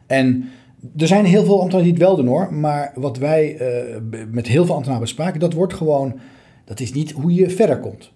En 0.08 0.50
er 0.98 1.08
zijn 1.08 1.26
heel 1.26 1.46
veel 1.46 1.62
ambtenaren 1.62 1.84
die 1.84 1.94
het 1.94 2.08
wel 2.08 2.16
doen 2.16 2.28
hoor, 2.28 2.54
maar 2.54 2.92
wat 2.96 3.18
wij 3.18 3.58
uh, 3.62 4.26
met 4.32 4.48
heel 4.48 4.66
veel 4.66 4.74
ambtenaren 4.74 5.04
bespraken, 5.04 5.40
dat 5.40 5.54
wordt 5.54 5.74
gewoon, 5.74 6.20
dat 6.66 6.80
is 6.80 6.94
niet 6.94 7.12
hoe 7.12 7.34
je 7.34 7.50
verder 7.50 7.80
komt. 7.80 8.12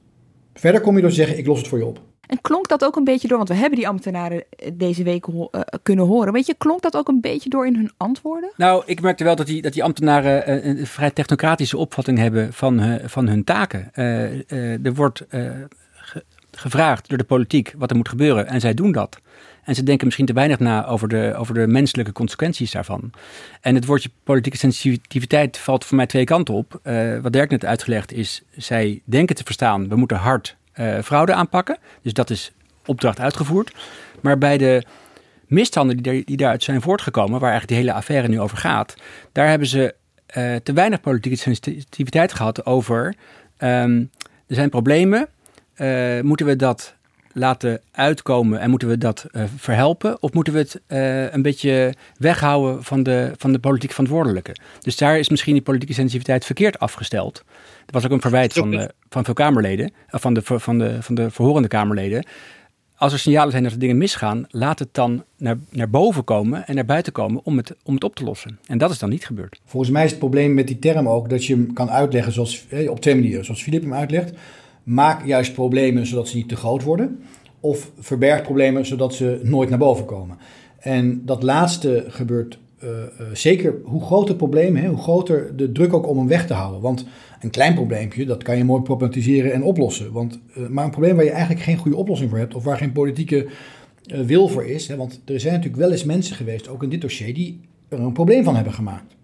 Verder 0.54 0.82
kom 0.82 0.96
je 0.96 1.02
door 1.02 1.10
te 1.10 1.16
zeggen, 1.16 1.38
ik 1.38 1.48
los 1.48 1.58
het 1.58 1.68
voor 1.68 1.78
je 1.78 1.86
op. 1.86 2.02
En 2.28 2.42
klonk 2.42 2.68
dat 2.68 2.86
ook 2.86 2.96
een 2.96 3.04
beetje 3.04 3.28
door, 3.28 3.38
want 3.38 3.50
we 3.50 3.56
hebben 3.56 3.78
die 3.78 3.88
ambtenaren 3.88 4.44
eh, 4.50 4.72
deze 4.74 5.04
week 5.04 5.28
uh, 5.28 5.46
kunnen 5.84 6.06
horen. 6.06 6.34
Weet 6.34 6.46
je, 6.46 6.56
klonk 6.58 6.82
dat 6.82 6.96
ook 6.96 7.08
een 7.08 7.22
beetje 7.22 7.50
door 7.50 7.66
in 7.68 7.76
hun 7.76 7.92
antwoorden? 7.98 8.52
Nou, 8.58 8.84
ik 8.86 9.02
merkte 9.02 9.24
wel 9.24 9.36
dat 9.36 9.46
die, 9.46 9.62
dat 9.62 9.74
die 9.74 9.84
ambtenaren 9.84 10.50
uh, 10.50 10.66
een 10.66 10.88
vrij 10.88 11.12
technocratische 11.12 11.78
opvatting 11.78 12.18
hebben 12.18 12.54
van, 12.54 13.00
van 13.06 13.28
hun 13.28 13.44
taken. 13.44 13.94
er 14.84 14.94
wordt 14.94 15.26
gevraagd 16.58 17.10
door 17.10 17.18
de 17.18 17.24
politiek 17.24 17.74
wat 17.78 17.90
er 17.90 17.96
moet 17.96 18.10
gebeuren 18.10 18.48
en 18.48 18.60
zij 18.60 18.74
doen 18.74 18.92
dat. 18.92 19.20
En 19.64 19.76
ze 19.76 19.84
denken 19.84 20.06
misschien 20.06 20.26
te 20.26 20.34
weinig 20.34 20.60
na 20.60 20.86
over 20.86 21.08
de, 21.08 21.34
over 21.38 21.54
de 21.54 21.68
menselijke 21.68 22.12
consequenties 22.12 22.72
daarvan. 22.72 23.12
En 23.62 23.76
het 23.76 23.86
woordje 23.86 24.10
politieke 24.24 24.58
sensitiviteit 24.58 25.58
valt 25.58 25.86
voor 25.86 25.98
mij 25.98 26.06
twee 26.06 26.24
kanten 26.24 26.54
op. 26.54 26.80
Uh, 26.84 27.20
wat 27.20 27.34
Dirk 27.34 27.50
net 27.50 27.66
uitgelegd 27.66 28.14
is, 28.14 28.42
zij 28.56 29.02
denken 29.04 29.36
te 29.36 29.44
verstaan, 29.44 29.90
we 29.90 29.96
moeten 29.96 30.18
hard 30.18 30.56
uh, 30.76 31.00
fraude 31.00 31.34
aanpakken. 31.34 31.78
Dus 32.02 32.14
dat 32.14 32.30
is 32.30 32.52
opdracht 32.86 33.20
uitgevoerd. 33.20 33.76
Maar 34.22 34.38
bij 34.38 34.58
de 34.58 34.84
misstanden 35.48 35.98
die, 35.98 36.26
die 36.26 36.38
daaruit 36.38 36.64
zijn 36.64 36.82
voortgekomen, 36.82 37.40
waar 37.40 37.52
eigenlijk 37.52 37.68
die 37.68 37.78
hele 37.78 37.98
affaire 37.98 38.28
nu 38.28 38.40
over 38.40 38.58
gaat, 38.58 38.96
daar 39.32 39.48
hebben 39.48 39.68
ze 39.68 39.96
uh, 40.38 40.56
te 40.56 40.74
weinig 40.74 41.02
politieke 41.02 41.38
sensitiviteit 41.38 42.34
gehad 42.34 42.66
over. 42.66 43.16
Um, 43.58 44.10
er 44.48 44.56
zijn 44.56 44.70
problemen. 44.70 45.28
Uh, 45.78 46.22
moeten 46.22 46.46
we 46.46 46.56
dat 46.56 46.96
laten 47.36 47.82
uitkomen 47.92 48.60
en 48.60 48.70
moeten 48.70 48.88
we 48.88 48.98
dat 48.98 49.26
uh, 49.32 49.44
verhelpen? 49.58 50.22
Of 50.22 50.34
moeten 50.34 50.54
we 50.54 50.60
het 50.60 50.82
uh, 50.88 51.34
een 51.34 51.42
beetje 51.42 51.94
weghouden 52.18 52.84
van 52.84 53.04
de, 53.04 53.32
van 53.38 53.52
de 53.52 53.60
politiek 53.60 53.92
verantwoordelijke? 53.92 54.56
Dus 54.82 54.98
daar 54.98 55.20
is 55.20 55.30
misschien 55.30 55.54
die 55.54 55.62
politieke 55.62 55.94
sensitiviteit 55.94 56.46
verkeerd 56.46 56.80
afgesteld. 56.80 57.44
Er 57.86 57.92
was 57.92 58.06
ook 58.06 58.12
een 58.12 58.22
verwijt 58.22 58.54
van, 58.54 58.74
uh, 58.74 58.86
van 59.10 59.26
veel 59.26 59.34
Kamerleden, 59.34 59.94
van 60.08 60.34
de, 60.34 60.42
van, 60.44 60.78
de, 60.78 61.02
van 61.02 61.16
de 61.16 61.32
verhorende 61.32 61.68
Kamerleden. 61.68 62.26
Als 62.98 63.14
er 63.14 63.20
signalen 63.20 63.52
zijn 63.52 63.64
dat 63.64 63.72
er 63.72 63.80
dingen 63.80 63.98
misgaan, 63.98 64.46
laat 64.50 64.80
het 64.80 64.90
dan 64.92 65.24
naar, 65.38 65.58
naar 65.70 65.90
boven 65.90 66.24
komen 66.24 66.68
en 66.68 66.76
naar 66.76 66.86
buiten 66.86 67.14
komen 67.14 67.42
om 67.44 67.58
het, 67.58 67.76
om 67.84 67.94
het 67.94 68.04
op 68.04 68.16
te 68.16 68.24
lossen. 68.24 68.60
En 68.68 68.78
dat 68.78 68.92
is 68.92 69.00
dan 69.00 69.10
niet 69.10 69.26
gebeurd. 69.26 69.62
Volgens 69.66 69.92
mij 69.92 70.04
is 70.04 70.10
het 70.10 70.20
probleem 70.20 70.54
met 70.54 70.68
die 70.68 70.80
term 70.80 71.10
ook 71.10 71.30
dat 71.30 71.46
je 71.46 71.54
hem 71.54 71.74
kan 71.74 71.90
uitleggen 71.90 72.32
zoals, 72.32 72.66
op 72.88 73.00
twee 73.00 73.16
manieren. 73.16 73.46
Zoals 73.46 73.64
Filip 73.64 73.82
hem 73.82 73.94
uitlegt 73.94 74.34
Maak 74.86 75.26
juist 75.26 75.54
problemen 75.54 76.06
zodat 76.06 76.28
ze 76.28 76.36
niet 76.36 76.50
te 76.50 76.56
groot 76.56 76.84
worden. 76.84 77.20
Of 77.60 77.92
verberg 78.00 78.42
problemen 78.42 78.86
zodat 78.86 79.14
ze 79.14 79.40
nooit 79.44 79.70
naar 79.70 79.78
boven 79.80 80.06
komen. 80.06 80.38
En 80.80 81.26
dat 81.26 81.44
laatste 81.44 82.06
gebeurt 82.08 82.60
uh, 82.84 82.90
uh, 82.90 83.28
zeker 83.34 83.76
hoe 83.84 84.02
groter 84.02 84.28
het 84.28 84.38
probleem, 84.38 84.76
hè, 84.76 84.88
hoe 84.88 84.98
groter 84.98 85.56
de 85.56 85.72
druk 85.72 85.94
ook 85.94 86.08
om 86.08 86.18
hem 86.18 86.28
weg 86.28 86.48
te 86.48 86.54
houden. 86.54 86.82
Want 86.82 87.06
een 87.42 87.50
klein 87.50 87.74
probleempje, 87.74 88.26
dat 88.26 88.44
kan 88.44 88.58
je 88.58 88.64
mooi 88.64 88.82
problematiseren 88.82 89.54
en 89.54 89.64
oplossen. 89.64 90.12
Want, 90.12 90.40
uh, 90.58 90.68
maar 90.68 90.86
een 90.86 90.92
probleem 90.92 91.16
waar 91.16 91.26
je 91.26 91.32
eigenlijk 91.32 91.62
geen 91.62 91.78
goede 91.78 91.98
oplossing 91.98 92.30
voor 92.30 92.40
hebt, 92.40 92.56
of 92.56 92.64
waar 92.64 92.78
geen 92.78 92.92
politieke 92.92 93.48
wil 94.26 94.48
voor 94.48 94.66
is. 94.66 94.88
Hè, 94.88 94.96
want 94.96 95.22
er 95.26 95.40
zijn 95.40 95.54
natuurlijk 95.54 95.82
wel 95.82 95.92
eens 95.92 96.04
mensen 96.04 96.36
geweest, 96.36 96.68
ook 96.68 96.84
in 96.84 96.90
dit 96.90 97.02
dossier, 97.02 97.34
die 97.34 97.60
er 97.90 98.00
een 98.00 98.14
probleem 98.14 98.44
van 98.44 98.56
hebben 98.56 98.74
gemaakt. 98.74 99.16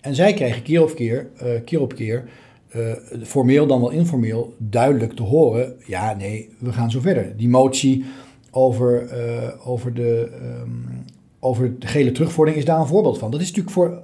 En 0.00 0.14
zij 0.14 0.34
krijgen 0.34 0.62
keer 0.62 0.82
op 0.82 0.94
keer, 0.94 1.28
keer 1.64 1.80
op 1.80 1.94
keer 1.94 2.28
uh, 2.76 2.92
formeel 3.22 3.66
dan 3.66 3.80
wel 3.80 3.90
informeel 3.90 4.54
duidelijk 4.58 5.12
te 5.12 5.22
horen: 5.22 5.74
ja, 5.86 6.14
nee, 6.14 6.48
we 6.58 6.72
gaan 6.72 6.90
zo 6.90 7.00
verder. 7.00 7.36
Die 7.36 7.48
motie 7.48 8.04
over, 8.50 9.08
uh, 9.12 9.68
over, 9.68 9.94
de, 9.94 10.28
um, 10.62 11.04
over 11.40 11.78
de 11.78 11.86
gele 11.86 12.12
terugvordering 12.12 12.62
is 12.62 12.68
daar 12.68 12.80
een 12.80 12.86
voorbeeld 12.86 13.18
van. 13.18 13.30
Dat 13.30 13.40
is 13.40 13.46
natuurlijk 13.46 13.74
voor. 13.74 14.00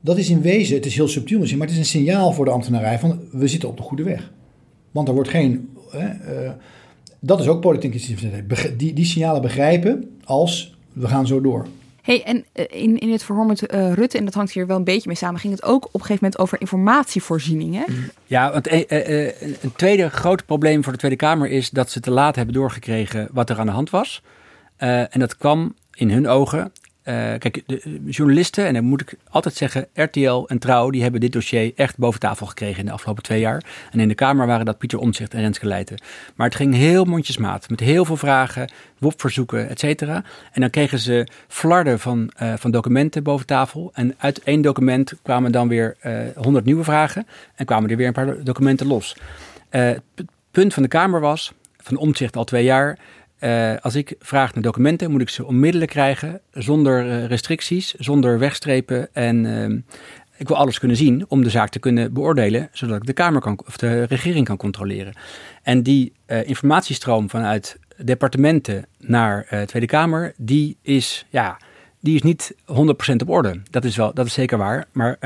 Dat 0.00 0.18
is 0.18 0.30
in 0.30 0.40
wezen, 0.42 0.76
het 0.76 0.86
is 0.86 0.94
heel 0.94 1.08
subtiel 1.08 1.38
misschien, 1.38 1.58
maar 1.58 1.68
het 1.68 1.76
is 1.76 1.82
een 1.82 2.00
signaal 2.00 2.32
voor 2.32 2.44
de 2.44 2.50
ambtenarij 2.50 2.98
van 2.98 3.20
we 3.32 3.48
zitten 3.48 3.68
op 3.68 3.76
de 3.76 3.82
goede 3.82 4.02
weg. 4.02 4.32
Want 4.90 5.08
er 5.08 5.14
wordt 5.14 5.28
geen. 5.28 5.70
Uh, 5.94 6.50
dat 7.20 7.40
is 7.40 7.48
ook 7.48 7.60
politieke 7.60 8.76
die, 8.76 8.92
die 8.92 9.04
signalen 9.04 9.42
begrijpen 9.42 10.18
als 10.24 10.76
we 10.92 11.08
gaan 11.08 11.26
zo 11.26 11.40
door 11.40 11.66
hey, 12.06 12.24
en 12.24 12.44
eh, 12.52 12.82
in, 12.82 12.98
in 12.98 13.12
het 13.12 13.22
verhoor 13.22 13.46
met 13.46 13.72
uh, 13.72 13.92
Rutte, 13.92 14.18
en 14.18 14.24
dat 14.24 14.34
hangt 14.34 14.52
hier 14.52 14.66
wel 14.66 14.76
een 14.76 14.84
beetje 14.84 15.08
mee 15.08 15.16
samen, 15.16 15.40
ging 15.40 15.52
het 15.52 15.62
ook 15.62 15.84
op 15.84 15.94
een 15.94 16.00
gegeven 16.00 16.22
moment 16.22 16.40
over 16.40 16.60
informatievoorziening. 16.60 17.74
Hè? 17.74 17.92
Mm. 17.92 18.10
Ja, 18.24 18.52
want 18.52 18.72
uh, 18.72 18.82
een 19.62 19.72
tweede 19.76 20.10
groot 20.10 20.46
probleem 20.46 20.82
voor 20.82 20.92
de 20.92 20.98
Tweede 20.98 21.16
Kamer 21.16 21.50
is 21.50 21.70
dat 21.70 21.90
ze 21.90 22.00
te 22.00 22.10
laat 22.10 22.36
hebben 22.36 22.54
doorgekregen 22.54 23.28
wat 23.32 23.50
er 23.50 23.58
aan 23.58 23.66
de 23.66 23.72
hand 23.72 23.90
was. 23.90 24.22
en 24.76 25.20
dat 25.20 25.36
kwam 25.36 25.74
in 25.94 26.10
hun 26.10 26.28
ogen 26.28 26.72
kijk, 27.38 27.62
de 27.66 28.00
journalisten, 28.06 28.66
en 28.66 28.74
dan 28.74 28.84
moet 28.84 29.00
ik 29.00 29.14
altijd 29.30 29.54
zeggen, 29.54 29.86
RTL 29.94 30.44
en 30.46 30.58
Trouw, 30.58 30.90
die 30.90 31.02
hebben 31.02 31.20
dit 31.20 31.32
dossier 31.32 31.72
echt 31.76 31.98
boven 31.98 32.20
tafel 32.20 32.46
gekregen 32.46 32.78
in 32.78 32.86
de 32.86 32.92
afgelopen 32.92 33.22
twee 33.22 33.40
jaar. 33.40 33.64
En 33.90 34.00
in 34.00 34.08
de 34.08 34.14
Kamer 34.14 34.46
waren 34.46 34.66
dat 34.66 34.78
Pieter 34.78 34.98
Omtzigt 34.98 35.34
en 35.34 35.40
Renske 35.40 35.66
Leijten. 35.66 35.98
Maar 36.34 36.46
het 36.46 36.56
ging 36.56 36.74
heel 36.74 37.04
mondjesmaat, 37.04 37.70
met 37.70 37.80
heel 37.80 38.04
veel 38.04 38.16
vragen, 38.16 38.70
WOP-verzoeken, 38.98 39.68
et 39.68 39.78
cetera. 39.78 40.24
En 40.52 40.60
dan 40.60 40.70
kregen 40.70 40.98
ze 40.98 41.26
flarden 41.48 42.00
van, 42.00 42.30
uh, 42.42 42.52
van 42.56 42.70
documenten 42.70 43.22
boven 43.22 43.46
tafel. 43.46 43.90
En 43.94 44.14
uit 44.18 44.42
één 44.42 44.62
document 44.62 45.12
kwamen 45.22 45.52
dan 45.52 45.68
weer 45.68 45.96
honderd 46.36 46.64
nieuwe 46.64 46.84
vragen 46.84 47.26
en 47.54 47.66
kwamen 47.66 47.90
er 47.90 47.96
weer 47.96 48.06
een 48.06 48.12
paar 48.12 48.44
documenten 48.44 48.86
los. 48.86 49.16
het 49.68 50.02
punt 50.50 50.74
van 50.74 50.82
de 50.82 50.88
Kamer 50.88 51.20
was, 51.20 51.52
van 51.76 51.96
Omtzigt 51.96 52.36
al 52.36 52.44
twee 52.44 52.64
jaar, 52.64 52.98
uh, 53.40 53.76
als 53.80 53.94
ik 53.94 54.14
vraag 54.18 54.54
naar 54.54 54.62
documenten, 54.62 55.10
moet 55.10 55.20
ik 55.20 55.28
ze 55.28 55.46
onmiddellijk 55.46 55.90
krijgen, 55.90 56.40
zonder 56.52 57.06
uh, 57.06 57.26
restricties, 57.26 57.94
zonder 57.94 58.38
wegstrepen. 58.38 59.08
En 59.14 59.44
uh, 59.44 59.78
ik 60.36 60.48
wil 60.48 60.56
alles 60.56 60.78
kunnen 60.78 60.96
zien 60.96 61.24
om 61.28 61.42
de 61.42 61.50
zaak 61.50 61.68
te 61.68 61.78
kunnen 61.78 62.12
beoordelen, 62.12 62.68
zodat 62.72 62.96
ik 62.96 63.06
de 63.06 63.12
Kamer 63.12 63.40
kan, 63.40 63.60
of 63.66 63.76
de 63.76 64.02
regering 64.02 64.46
kan 64.46 64.56
controleren. 64.56 65.12
En 65.62 65.82
die 65.82 66.12
eh, 66.26 66.48
informatiestroom 66.48 67.30
vanuit 67.30 67.78
departementen 67.96 68.86
naar 68.98 69.46
de 69.50 69.64
Tweede 69.66 69.86
Kamer, 69.86 70.34
die 70.36 70.76
is, 70.82 71.26
ja, 71.30 71.56
die 72.00 72.14
is 72.14 72.22
niet 72.22 72.54
100% 72.72 73.16
op 73.16 73.28
orde. 73.28 73.60
Dat 73.70 73.84
is, 73.84 73.96
wel, 73.96 74.14
dat 74.14 74.26
is 74.26 74.32
zeker 74.32 74.58
waar. 74.58 74.86
Maar 74.92 75.18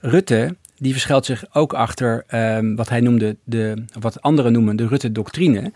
Rutte, 0.00 0.56
die 0.78 0.92
verschuilt 0.92 1.24
zich 1.24 1.44
ook 1.52 1.72
achter 1.72 2.24
ehm, 2.26 2.74
wat 2.74 2.88
hij 2.88 3.00
noemde, 3.00 3.36
de, 3.44 3.84
wat 4.00 4.22
anderen 4.22 4.52
noemen 4.52 4.76
de 4.76 4.86
Rutte-doctrine 4.86 5.72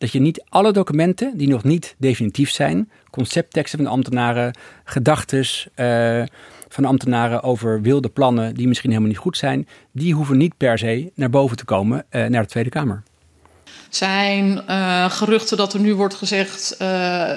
dat 0.00 0.12
je 0.12 0.20
niet 0.20 0.44
alle 0.48 0.72
documenten 0.72 1.36
die 1.36 1.48
nog 1.48 1.64
niet 1.64 1.94
definitief 1.98 2.50
zijn, 2.50 2.90
conceptteksten 3.10 3.78
van 3.78 3.88
ambtenaren, 3.88 4.56
gedachtes 4.84 5.68
uh, 5.76 6.22
van 6.68 6.84
ambtenaren 6.84 7.42
over 7.42 7.82
wilde 7.82 8.08
plannen 8.08 8.54
die 8.54 8.68
misschien 8.68 8.90
helemaal 8.90 9.10
niet 9.10 9.18
goed 9.18 9.36
zijn, 9.36 9.68
die 9.92 10.14
hoeven 10.14 10.36
niet 10.36 10.56
per 10.56 10.78
se 10.78 11.12
naar 11.14 11.30
boven 11.30 11.56
te 11.56 11.64
komen 11.64 12.04
uh, 12.10 12.26
naar 12.26 12.42
de 12.42 12.48
Tweede 12.48 12.70
Kamer. 12.70 13.02
Zijn 13.88 14.62
uh, 14.68 15.10
geruchten 15.10 15.56
dat 15.56 15.72
er 15.72 15.80
nu 15.80 15.94
wordt 15.94 16.14
gezegd: 16.14 16.76
uh, 16.82 17.30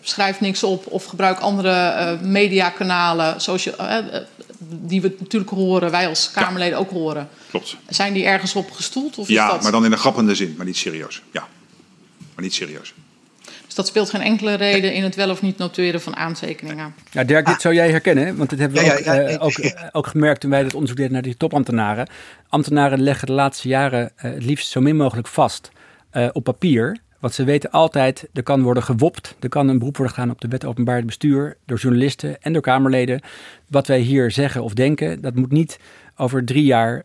schrijf 0.00 0.40
niks 0.40 0.62
op 0.62 0.86
of 0.86 1.04
gebruik 1.04 1.38
andere 1.38 1.70
uh, 1.70 2.20
mediakanalen, 2.20 3.36
je, 3.56 4.26
die 4.68 5.00
we 5.00 5.16
natuurlijk 5.18 5.50
horen, 5.50 5.90
wij 5.90 6.08
als 6.08 6.30
Kamerleden 6.30 6.78
ja. 6.78 6.84
ook 6.84 6.90
horen. 6.90 7.28
Klopt. 7.50 7.76
Zijn 7.88 8.12
die 8.12 8.24
ergens 8.24 8.54
op 8.54 8.70
gestoeld? 8.70 9.18
Of 9.18 9.28
ja, 9.28 9.46
is 9.46 9.52
dat... 9.52 9.62
maar 9.62 9.72
dan 9.72 9.84
in 9.84 9.92
een 9.92 9.98
grappende 9.98 10.34
zin, 10.34 10.54
maar 10.56 10.66
niet 10.66 10.76
serieus. 10.76 11.22
Ja, 11.32 11.46
maar 12.36 12.44
niet 12.44 12.54
serieus. 12.54 12.94
Dus 13.64 13.74
dat 13.74 13.86
speelt 13.86 14.10
geen 14.10 14.20
enkele 14.20 14.54
reden 14.54 14.94
in 14.94 15.02
het 15.02 15.14
wel 15.14 15.30
of 15.30 15.42
niet 15.42 15.58
noteren 15.58 16.00
van 16.00 16.16
aantekeningen. 16.16 16.94
Ja, 17.10 17.24
Dirk, 17.24 17.46
dit 17.46 17.60
zou 17.60 17.74
jij 17.74 17.90
herkennen, 17.90 18.36
want 18.36 18.50
dit 18.50 18.58
hebben 18.58 18.78
we 18.78 18.84
ja, 18.84 18.92
ook, 18.92 18.98
ja, 18.98 19.14
ja, 19.14 19.30
uh, 19.30 19.44
ook, 19.44 19.54
ook, 19.92 20.06
gemerkt 20.06 20.40
toen 20.40 20.50
wij 20.50 20.62
het 20.62 20.74
onderzoek 20.74 20.96
deden 20.96 21.12
naar 21.12 21.22
die 21.22 21.36
topambtenaren. 21.36 22.08
Ambtenaren 22.48 23.02
leggen 23.02 23.26
de 23.26 23.32
laatste 23.32 23.68
jaren 23.68 24.12
uh, 24.16 24.22
het 24.22 24.44
liefst 24.44 24.70
zo 24.70 24.80
min 24.80 24.96
mogelijk 24.96 25.28
vast 25.28 25.70
op 26.32 26.44
papier. 26.44 26.98
Want 27.20 27.34
ze 27.34 27.44
weten 27.44 27.70
altijd, 27.70 28.28
er 28.32 28.42
kan 28.42 28.62
worden 28.62 28.82
gewopt. 28.82 29.36
Er 29.40 29.48
kan 29.48 29.68
een 29.68 29.78
beroep 29.78 29.96
worden 29.96 30.14
gedaan 30.14 30.30
op 30.30 30.40
de 30.40 30.48
wet 30.48 30.64
openbaar 30.64 31.04
bestuur 31.04 31.56
door 31.66 31.78
journalisten 31.78 32.42
en 32.42 32.52
door 32.52 32.62
Kamerleden. 32.62 33.20
Wat 33.68 33.86
wij 33.86 33.98
hier 33.98 34.30
zeggen 34.30 34.62
of 34.62 34.74
denken, 34.74 35.20
dat 35.20 35.34
moet 35.34 35.50
niet 35.52 35.78
over 36.16 36.44
drie 36.44 36.64
jaar 36.64 37.02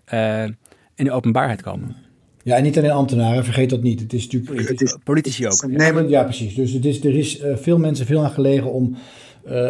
in 0.95 1.05
de 1.05 1.11
openbaarheid 1.11 1.61
komen. 1.61 1.95
Ja, 2.43 2.55
en 2.55 2.63
niet 2.63 2.77
alleen 2.77 2.91
ambtenaren, 2.91 3.43
vergeet 3.43 3.69
dat 3.69 3.83
niet. 3.83 3.99
Het 3.99 4.13
is 4.13 4.27
natuurlijk. 4.27 4.69
Het 4.69 4.81
is, 4.81 4.97
politici 5.03 5.47
ook. 5.47 5.67
Nee, 5.67 5.93
maar, 5.93 6.09
ja, 6.09 6.23
precies. 6.23 6.55
Dus 6.55 6.71
het 6.71 6.85
is, 6.85 7.03
er 7.03 7.15
is 7.15 7.39
uh, 7.39 7.55
veel 7.55 7.77
mensen 7.77 8.05
veel 8.05 8.23
aan 8.23 8.31
gelegen 8.31 8.71
om 8.71 8.95
uh, 9.45 9.53
uh, 9.53 9.65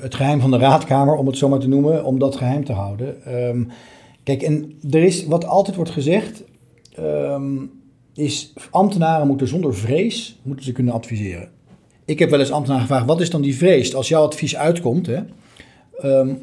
het 0.00 0.14
geheim 0.14 0.40
van 0.40 0.50
de 0.50 0.58
raadkamer, 0.58 1.14
om 1.14 1.26
het 1.26 1.36
zo 1.36 1.48
maar 1.48 1.58
te 1.58 1.68
noemen, 1.68 2.04
om 2.04 2.18
dat 2.18 2.36
geheim 2.36 2.64
te 2.64 2.72
houden. 2.72 3.34
Um, 3.48 3.68
kijk, 4.22 4.42
en 4.42 4.72
er 4.90 5.02
is 5.02 5.26
wat 5.26 5.46
altijd 5.46 5.76
wordt 5.76 5.90
gezegd, 5.90 6.44
um, 6.98 7.70
is 8.14 8.52
ambtenaren 8.70 9.26
moeten 9.26 9.48
zonder 9.48 9.74
vrees 9.74 10.40
moeten 10.42 10.64
ze 10.64 10.72
kunnen 10.72 10.94
adviseren. 10.94 11.48
Ik 12.04 12.18
heb 12.18 12.30
wel 12.30 12.40
eens 12.40 12.50
ambtenaren 12.50 12.86
gevraagd, 12.86 13.06
wat 13.06 13.20
is 13.20 13.30
dan 13.30 13.42
die 13.42 13.56
vrees? 13.56 13.94
Als 13.94 14.08
jouw 14.08 14.22
advies 14.22 14.56
uitkomt, 14.56 15.06
hè, 15.06 15.20
um, 16.20 16.38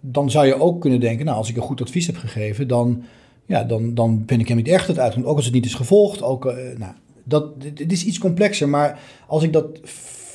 dan 0.00 0.30
zou 0.30 0.46
je 0.46 0.60
ook 0.60 0.80
kunnen 0.80 1.00
denken, 1.00 1.24
nou, 1.24 1.38
als 1.38 1.48
ik 1.48 1.56
een 1.56 1.62
goed 1.62 1.80
advies 1.80 2.06
heb 2.06 2.16
gegeven, 2.16 2.68
dan 2.68 3.02
ja, 3.46 3.64
dan, 3.64 3.94
dan 3.94 4.24
ben 4.24 4.40
ik 4.40 4.48
hem 4.48 4.56
niet 4.56 4.68
echt 4.68 4.86
het 4.86 4.98
uitkomt. 4.98 5.26
Ook 5.26 5.36
als 5.36 5.44
het 5.44 5.54
niet 5.54 5.64
is 5.64 5.74
gevolgd. 5.74 6.22
Ook, 6.22 6.44
uh, 6.44 6.52
nou, 6.78 6.92
dat, 7.24 7.52
het 7.74 7.92
is 7.92 8.04
iets 8.04 8.18
complexer. 8.18 8.68
Maar 8.68 9.00
als 9.26 9.42
ik 9.42 9.52
dat 9.52 9.80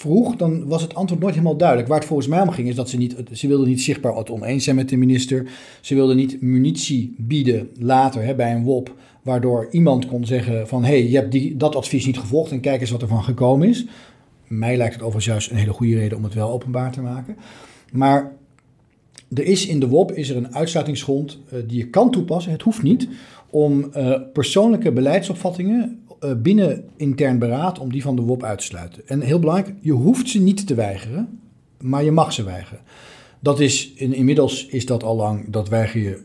vroeg, 0.01 0.35
dan 0.35 0.67
was 0.67 0.81
het 0.81 0.95
antwoord 0.95 1.21
nooit 1.21 1.33
helemaal 1.33 1.57
duidelijk. 1.57 1.87
Waar 1.87 1.97
het 1.97 2.07
volgens 2.07 2.27
mij 2.27 2.41
om 2.41 2.49
ging, 2.49 2.67
is 2.67 2.75
dat 2.75 2.89
ze 2.89 2.97
niet, 2.97 3.15
ze 3.31 3.47
wilden 3.47 3.67
niet 3.67 3.81
zichtbaar 3.81 4.15
het 4.15 4.29
oneens 4.29 4.63
zijn 4.63 4.75
met 4.75 4.89
de 4.89 4.97
minister. 4.97 5.49
Ze 5.81 5.95
wilden 5.95 6.15
niet 6.15 6.41
munitie 6.41 7.15
bieden 7.17 7.69
later 7.79 8.23
hè, 8.23 8.35
bij 8.35 8.53
een 8.53 8.63
WOP, 8.63 8.95
waardoor 9.21 9.67
iemand 9.71 10.05
kon 10.05 10.25
zeggen 10.25 10.67
van... 10.67 10.83
hé, 10.83 10.89
hey, 10.89 11.09
je 11.09 11.15
hebt 11.15 11.31
die, 11.31 11.57
dat 11.57 11.75
advies 11.75 12.05
niet 12.05 12.19
gevolgd 12.19 12.51
en 12.51 12.59
kijk 12.59 12.81
eens 12.81 12.91
wat 12.91 13.01
er 13.01 13.07
van 13.07 13.23
gekomen 13.23 13.69
is. 13.69 13.85
Mij 14.47 14.77
lijkt 14.77 14.93
het 14.93 15.03
overigens 15.03 15.31
juist 15.31 15.51
een 15.51 15.57
hele 15.57 15.73
goede 15.73 15.95
reden 15.95 16.17
om 16.17 16.23
het 16.23 16.33
wel 16.33 16.51
openbaar 16.51 16.91
te 16.91 17.01
maken. 17.01 17.35
Maar 17.91 18.31
er 19.33 19.43
is 19.43 19.67
in 19.67 19.79
de 19.79 19.87
WOP 19.87 20.11
is 20.11 20.29
er 20.29 20.37
een 20.37 20.55
uitsluitingsgrond 20.55 21.39
uh, 21.53 21.59
die 21.67 21.77
je 21.77 21.89
kan 21.89 22.11
toepassen. 22.11 22.51
Het 22.51 22.61
hoeft 22.61 22.83
niet 22.83 23.07
om 23.49 23.91
uh, 23.97 24.15
persoonlijke 24.33 24.91
beleidsopvattingen 24.91 26.03
uh, 26.23 26.31
binnen 26.37 26.83
intern 26.95 27.39
beraad 27.39 27.79
om 27.79 27.91
die 27.91 28.01
van 28.01 28.15
de 28.15 28.21
WOP 28.21 28.43
uit 28.43 28.59
te 28.59 28.65
sluiten. 28.65 29.07
En 29.07 29.21
heel 29.21 29.39
belangrijk, 29.39 29.75
je 29.79 29.91
hoeft 29.91 30.29
ze 30.29 30.39
niet 30.39 30.67
te 30.67 30.75
weigeren, 30.75 31.39
maar 31.81 32.03
je 32.03 32.11
mag 32.11 32.33
ze 32.33 32.43
weigeren. 32.43 32.83
Dat 33.39 33.59
is 33.59 33.93
in, 33.95 34.13
inmiddels 34.13 34.65
is 34.65 34.85
dat 34.85 35.03
al 35.03 35.15
lang, 35.15 35.49
dat 35.49 35.69
weiger 35.69 36.01
je 36.01 36.19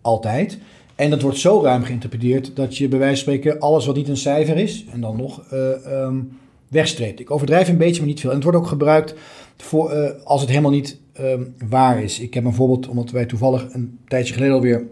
altijd. 0.00 0.58
En 0.94 1.10
dat 1.10 1.22
wordt 1.22 1.38
zo 1.38 1.62
ruim 1.62 1.82
geïnterpreteerd 1.82 2.56
dat 2.56 2.76
je 2.76 2.88
bij 2.88 2.98
wijze 2.98 3.24
van 3.24 3.34
spreken 3.34 3.60
alles 3.60 3.86
wat 3.86 3.96
niet 3.96 4.08
een 4.08 4.16
cijfer 4.16 4.56
is 4.56 4.84
en 4.92 5.00
dan 5.00 5.16
nog 5.16 5.52
um, 5.86 6.30
wegstreept. 6.68 7.20
Ik 7.20 7.30
overdrijf 7.30 7.68
een 7.68 7.76
beetje, 7.76 7.98
maar 7.98 8.08
niet 8.08 8.20
veel. 8.20 8.30
En 8.30 8.36
het 8.36 8.44
wordt 8.44 8.58
ook 8.58 8.66
gebruikt 8.66 9.14
voor, 9.56 10.12
als 10.24 10.40
het 10.40 10.50
helemaal 10.50 10.70
niet 10.70 10.98
um, 11.20 11.54
waar 11.68 12.02
is. 12.02 12.20
Ik 12.20 12.34
heb 12.34 12.44
een 12.44 12.54
voorbeeld, 12.54 12.88
omdat 12.88 13.10
wij 13.10 13.26
toevallig 13.26 13.66
een 13.72 13.98
tijdje 14.08 14.34
geleden 14.34 14.54
alweer 14.54 14.86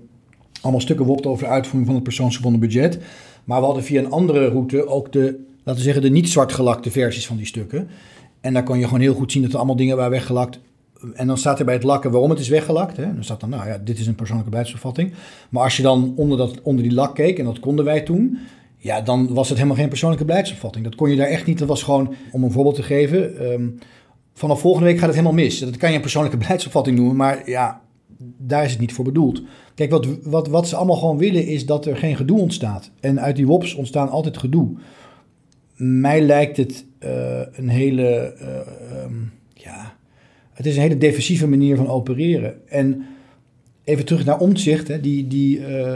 allemaal 0.61 0.81
stukken 0.81 1.07
wopten 1.07 1.31
over 1.31 1.45
de 1.45 1.51
uitvoering 1.51 1.87
van 1.87 1.95
het 1.95 2.05
persoonsgebonden 2.05 2.61
budget. 2.61 2.99
Maar 3.45 3.59
we 3.59 3.65
hadden 3.65 3.85
via 3.85 4.01
een 4.01 4.11
andere 4.11 4.49
route 4.49 4.87
ook 4.87 5.13
de, 5.13 5.45
laten 5.63 5.75
we 5.75 5.87
zeggen, 5.87 6.03
de 6.03 6.11
niet 6.11 6.29
zwart 6.29 6.53
gelakte 6.53 6.91
versies 6.91 7.27
van 7.27 7.37
die 7.37 7.47
stukken. 7.47 7.89
En 8.41 8.53
daar 8.53 8.63
kon 8.63 8.79
je 8.79 8.85
gewoon 8.85 9.01
heel 9.01 9.15
goed 9.15 9.33
zien 9.33 9.43
dat 9.43 9.51
er 9.51 9.57
allemaal 9.57 9.77
dingen 9.77 9.97
waren 9.97 10.11
weggelakt. 10.11 10.61
En 11.15 11.27
dan 11.27 11.39
staat 11.39 11.59
er 11.59 11.65
bij 11.65 11.75
het 11.75 11.83
lakken 11.83 12.11
waarom 12.11 12.31
het 12.31 12.39
is 12.39 12.49
weggelakt. 12.49 12.97
Hè? 12.97 13.15
Dan 13.15 13.25
staat 13.25 13.41
dan, 13.41 13.51
nou 13.51 13.69
ja, 13.69 13.79
dit 13.79 13.99
is 13.99 14.07
een 14.07 14.15
persoonlijke 14.15 14.51
beleidsopvatting. 14.51 15.13
Maar 15.49 15.63
als 15.63 15.77
je 15.77 15.83
dan 15.83 16.13
onder, 16.17 16.39
dat, 16.39 16.63
onder 16.63 16.83
die 16.83 16.95
lak 16.95 17.15
keek, 17.15 17.39
en 17.39 17.45
dat 17.45 17.61
konden 17.61 17.85
wij 17.85 18.01
toen, 18.01 18.39
ja, 18.77 19.01
dan 19.01 19.35
was 19.35 19.49
het 19.49 19.57
helemaal 19.59 19.79
geen 19.79 19.89
persoonlijke 19.89 20.25
beleidsopvatting. 20.25 20.85
Dat 20.85 20.95
kon 20.95 21.11
je 21.11 21.17
daar 21.17 21.27
echt 21.27 21.47
niet. 21.47 21.59
Dat 21.59 21.69
was 21.69 21.83
gewoon, 21.83 22.15
om 22.33 22.45
een 22.45 22.53
voorbeeld 22.53 22.75
te 22.75 22.83
geven, 22.83 23.53
um, 23.53 23.79
vanaf 24.37 24.61
volgende 24.61 24.87
week 24.87 24.99
gaat 24.99 25.07
het 25.07 25.17
helemaal 25.17 25.45
mis. 25.45 25.59
Dat 25.59 25.77
kan 25.77 25.89
je 25.89 25.95
een 25.95 26.01
persoonlijke 26.01 26.39
beleidsopvatting 26.45 26.97
noemen, 26.97 27.17
maar 27.17 27.51
ja, 27.51 27.81
daar 28.39 28.65
is 28.65 28.71
het 28.71 28.81
niet 28.81 28.93
voor 28.93 29.05
bedoeld. 29.05 29.43
Kijk, 29.75 29.91
wat, 29.91 30.07
wat, 30.23 30.49
wat 30.49 30.69
ze 30.69 30.77
allemaal 30.77 30.97
gewoon 30.97 31.19
willen 31.19 31.47
is 31.47 31.67
dat 31.67 31.87
er 31.87 31.97
geen 31.97 32.17
gedoe 32.17 32.41
ontstaat. 32.41 32.91
En 33.01 33.21
uit 33.21 33.37
die 33.37 33.47
WOPs 33.47 33.75
ontstaan 33.75 34.09
altijd 34.09 34.37
gedoe. 34.37 34.77
Mij 35.77 36.21
lijkt 36.21 36.57
het 36.57 36.85
uh, 37.01 37.41
een 37.53 37.69
hele, 37.69 38.37
uh, 38.41 39.03
um, 39.05 39.33
ja, 39.55 39.97
het 40.53 40.67
is 40.67 40.77
een 40.77 40.83
hele 40.83 40.99
defensieve 40.99 41.49
manier 41.49 41.77
van 41.77 41.89
opereren. 41.89 42.69
En 42.69 43.07
even 43.85 44.05
terug 44.05 44.25
naar 44.25 44.39
Omtzigt, 44.39 44.89
hè, 44.89 45.01
die, 45.01 45.27
die 45.27 45.59
uh, 45.59 45.95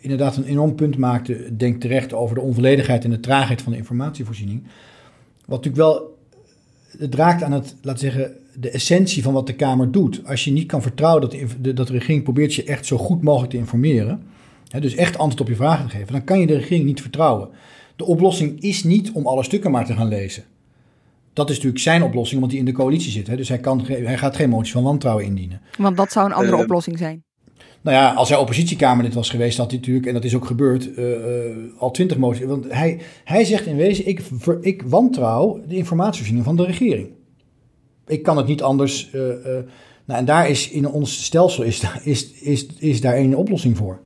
inderdaad 0.00 0.36
een 0.36 0.44
enorm 0.44 0.74
punt 0.74 0.96
maakte, 0.96 1.56
denk 1.56 1.80
terecht 1.80 2.12
over 2.12 2.34
de 2.34 2.40
onvolledigheid 2.40 3.04
en 3.04 3.10
de 3.10 3.20
traagheid 3.20 3.62
van 3.62 3.72
de 3.72 3.78
informatievoorziening. 3.78 4.62
Wat 5.46 5.64
natuurlijk 5.64 5.76
wel 5.76 6.13
het 6.98 7.14
raakt 7.14 7.42
aan 7.42 7.52
het, 7.52 7.76
laten 7.82 8.00
zeggen, 8.00 8.32
de 8.58 8.70
essentie 8.70 9.22
van 9.22 9.32
wat 9.32 9.46
de 9.46 9.54
Kamer 9.54 9.90
doet. 9.90 10.26
Als 10.26 10.44
je 10.44 10.52
niet 10.52 10.66
kan 10.66 10.82
vertrouwen 10.82 11.20
dat 11.20 11.36
de, 11.60 11.72
dat 11.72 11.86
de 11.86 11.92
regering 11.92 12.22
probeert 12.22 12.54
je 12.54 12.64
echt 12.64 12.86
zo 12.86 12.98
goed 12.98 13.22
mogelijk 13.22 13.50
te 13.50 13.56
informeren, 13.56 14.22
hè, 14.68 14.80
dus 14.80 14.94
echt 14.94 15.18
antwoord 15.18 15.40
op 15.40 15.48
je 15.48 15.56
vragen 15.56 15.88
te 15.88 15.96
geven, 15.96 16.12
dan 16.12 16.24
kan 16.24 16.40
je 16.40 16.46
de 16.46 16.56
regering 16.56 16.84
niet 16.84 17.00
vertrouwen. 17.00 17.48
De 17.96 18.04
oplossing 18.04 18.60
is 18.60 18.84
niet 18.84 19.12
om 19.12 19.26
alle 19.26 19.42
stukken 19.42 19.70
maar 19.70 19.86
te 19.86 19.94
gaan 19.94 20.08
lezen. 20.08 20.44
Dat 21.32 21.50
is 21.50 21.56
natuurlijk 21.56 21.82
zijn 21.82 22.02
oplossing, 22.02 22.34
omdat 22.34 22.50
hij 22.50 22.60
in 22.60 22.66
de 22.66 22.72
coalitie 22.72 23.10
zit. 23.10 23.26
Hè, 23.26 23.36
dus 23.36 23.48
hij, 23.48 23.58
kan, 23.58 23.84
hij 23.86 24.18
gaat 24.18 24.36
geen 24.36 24.48
motie 24.48 24.72
van 24.72 24.82
wantrouwen 24.82 25.24
indienen. 25.24 25.60
Want 25.78 25.96
dat 25.96 26.12
zou 26.12 26.26
een 26.26 26.32
andere 26.32 26.56
uh, 26.56 26.62
oplossing 26.62 26.98
zijn. 26.98 27.24
Nou 27.84 27.96
ja, 27.96 28.12
als 28.12 28.28
hij 28.28 28.38
oppositiekamerlid 28.38 29.14
was 29.14 29.30
geweest, 29.30 29.58
had 29.58 29.70
hij 29.70 29.78
natuurlijk, 29.78 30.06
en 30.06 30.14
dat 30.14 30.24
is 30.24 30.34
ook 30.34 30.46
gebeurd, 30.46 30.86
uh, 30.86 31.10
uh, 31.10 31.56
al 31.78 31.90
twintig 31.90 32.16
moties. 32.16 32.44
Want 32.44 32.72
hij, 32.72 33.00
hij 33.24 33.44
zegt 33.44 33.66
in 33.66 33.76
wezen, 33.76 34.06
ik, 34.06 34.22
ik 34.60 34.82
wantrouw 34.82 35.60
de 35.68 35.76
informatievoorziening 35.76 36.44
van 36.44 36.56
de 36.56 36.64
regering. 36.64 37.08
Ik 38.06 38.22
kan 38.22 38.36
het 38.36 38.46
niet 38.46 38.62
anders. 38.62 39.10
Uh, 39.14 39.22
nou, 40.04 40.20
en 40.20 40.24
daar 40.24 40.48
is 40.48 40.70
in 40.70 40.88
ons 40.88 41.24
stelsel 41.24 41.62
is, 41.62 41.82
is, 42.02 42.32
is, 42.32 42.66
is 42.66 43.00
daar 43.00 43.14
één 43.14 43.34
oplossing 43.34 43.76
voor. 43.76 44.00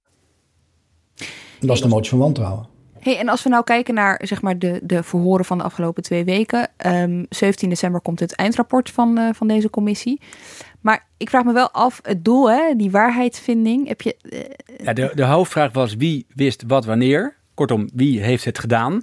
Dat 1.61 1.77
is 1.77 1.83
de 1.83 1.89
motie 1.89 2.11
van 2.11 2.19
wantrouwen. 2.19 2.67
Hey, 2.99 3.19
en 3.19 3.29
als 3.29 3.43
we 3.43 3.49
nou 3.49 3.65
kijken 3.65 3.95
naar 3.95 4.21
zeg 4.25 4.43
maar, 4.43 4.59
de, 4.59 4.81
de 4.83 5.03
verhoren 5.03 5.45
van 5.45 5.59
de 5.59 5.65
afgelopen 5.65 6.03
twee 6.03 6.25
weken. 6.25 6.59
Um, 6.61 6.67
ehm, 6.77 7.25
17 7.29 7.69
december 7.69 8.01
komt 8.01 8.21
het 8.21 8.35
eindrapport 8.35 8.91
van, 8.91 9.35
van 9.35 9.49
deze 9.49 9.71
commissie. 9.71 10.21
Maar 10.81 11.07
ik 11.17 11.29
vraag 11.29 11.45
me 11.45 11.53
wel 11.53 11.71
af, 11.71 12.01
het 12.03 12.25
doel, 12.25 12.51
hè, 12.51 12.75
die 12.77 12.91
waarheidsvinding. 12.91 13.89
Heb 13.89 14.01
je, 14.01 14.17
uh, 14.23 14.41
ja, 14.85 14.93
de, 14.93 15.11
de 15.15 15.25
hoofdvraag 15.25 15.73
was 15.73 15.95
wie 15.95 16.27
wist 16.35 16.65
wat 16.67 16.85
wanneer. 16.85 17.37
Kortom, 17.55 17.89
wie 17.95 18.21
heeft 18.21 18.45
het 18.45 18.59
gedaan? 18.59 19.03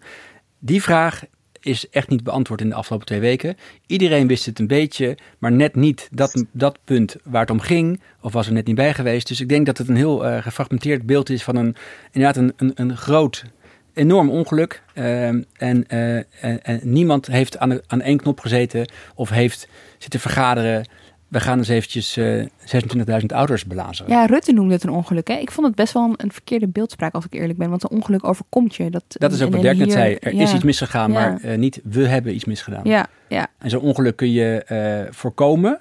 Die 0.60 0.82
vraag 0.82 1.24
is 1.66 1.90
echt 1.90 2.10
niet 2.10 2.24
beantwoord 2.24 2.62
in 2.62 2.70
de 2.70 2.76
afgelopen 2.76 3.08
twee 3.08 3.20
weken. 3.20 3.56
Iedereen 3.88 4.28
wist 4.28 4.46
het 4.46 4.60
een 4.60 4.68
beetje, 4.68 5.18
maar 5.40 5.52
net 5.52 5.76
niet 5.76 6.08
dat, 6.12 6.46
dat 6.52 6.80
punt 6.84 7.16
waar 7.24 7.42
het 7.42 7.50
om 7.50 7.60
ging, 7.60 8.02
of 8.22 8.34
was 8.34 8.48
er 8.48 8.54
net 8.54 8.66
niet 8.66 8.76
bij 8.76 8.94
geweest. 8.94 9.28
Dus 9.28 9.42
ik 9.42 9.50
denk 9.50 9.66
dat 9.66 9.78
het 9.78 9.88
een 9.88 9.96
heel 9.96 10.26
uh, 10.26 10.42
gefragmenteerd 10.42 11.06
beeld 11.06 11.30
is 11.30 11.44
van 11.44 11.56
een, 11.56 11.76
inderdaad 12.12 12.44
een, 12.44 12.54
een, 12.58 12.72
een 12.76 12.98
groot 12.98 13.46
enorm 13.94 14.30
ongeluk. 14.30 14.84
En, 14.94 15.46
uh, 15.58 16.16
en, 16.16 16.64
en, 16.64 16.80
niemand 16.84 17.28
heeft 17.28 17.58
aan, 17.58 17.70
de, 17.70 17.84
aan 17.88 18.02
één 18.02 18.18
knop 18.18 18.40
gezeten 18.40 18.92
of 19.16 19.30
heeft 19.30 19.68
zitten 19.98 20.20
vergaderen. 20.20 20.88
We 21.36 21.42
gaan 21.42 21.58
eens 21.58 21.68
eventjes 21.68 22.18
uh, 22.18 22.46
26.000 22.46 23.26
ouders 23.28 23.66
belazeren. 23.66 24.12
Ja, 24.12 24.26
Rutte 24.26 24.52
noemde 24.52 24.74
het 24.74 24.84
een 24.84 24.90
ongeluk. 24.90 25.28
Hè? 25.28 25.34
Ik 25.34 25.52
vond 25.52 25.68
het 25.68 25.76
best 25.76 25.94
wel 25.94 26.04
een, 26.04 26.14
een, 26.18 26.32
verkeerde 26.32 26.68
beeldspraak, 26.68 27.14
als 27.14 27.26
ik 27.26 27.34
eerlijk 27.34 27.60
ben. 27.60 27.70
Want 27.70 27.84
een 27.84 27.90
ongeluk 27.90 28.28
overkomt 28.28 28.76
je. 28.76 28.90
Dat, 28.90 29.04
dat 29.08 29.32
is 29.32 29.42
ook 29.42 29.52
wat 29.52 29.62
Dirk 29.62 29.78
net 29.78 29.92
zei. 29.92 30.16
Er 30.16 30.36
ja. 30.36 30.42
is 30.42 30.54
iets 30.54 30.64
misgegaan, 30.64 31.12
ja. 31.12 31.20
maar 31.20 31.46
uh, 31.46 31.58
niet 31.58 31.80
we 31.84 32.08
hebben 32.08 32.36
iets 32.36 32.46
misgedaan. 32.46 32.82
Ja, 32.84 33.08
ja. 33.28 33.48
En 33.58 33.70
zo'n 33.70 33.82
ongeluk 33.82 34.16
kun 34.16 34.32
je 34.32 34.66
uh, 35.08 35.14
voorkomen 35.14 35.80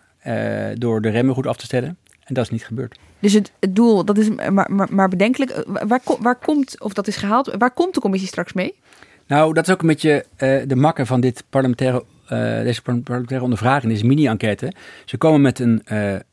door 0.74 1.00
de 1.00 1.09
remmen 1.09 1.34
goed 1.34 1.46
af 1.46 1.57
te 1.57 1.64
stellen. 1.64 1.96
En 2.24 2.34
dat 2.34 2.44
is 2.44 2.50
niet 2.50 2.64
gebeurd. 2.64 2.98
Dus 3.18 3.32
het, 3.32 3.52
het 3.61 3.76
doel, 3.76 4.05
dat 4.05 4.18
is 4.18 4.28
maar, 4.28 4.72
maar, 4.72 4.88
maar 4.90 5.09
bedenkelijk. 5.09 5.64
Waar, 5.66 6.00
waar 6.20 6.36
komt, 6.36 6.80
of 6.80 6.92
dat 6.92 7.07
is 7.07 7.16
gehaald, 7.16 7.55
waar 7.59 7.70
komt 7.70 7.94
de 7.94 8.00
commissie 8.00 8.28
straks 8.28 8.52
mee? 8.52 8.74
Nou, 9.26 9.52
dat 9.52 9.66
is 9.66 9.72
ook 9.72 9.80
een 9.80 9.88
beetje 9.88 10.24
uh, 10.38 10.62
de 10.66 10.76
makker 10.76 11.07
van 11.07 11.20
dit 11.20 11.44
parlementaire 11.50 12.05
deze 12.28 12.82
parlementaire 12.82 13.42
ondervraging, 13.42 13.92
deze 13.92 14.06
mini-enquête. 14.06 14.72
Ze 15.04 15.16
komen 15.16 15.40
met 15.40 15.58
een 15.58 15.82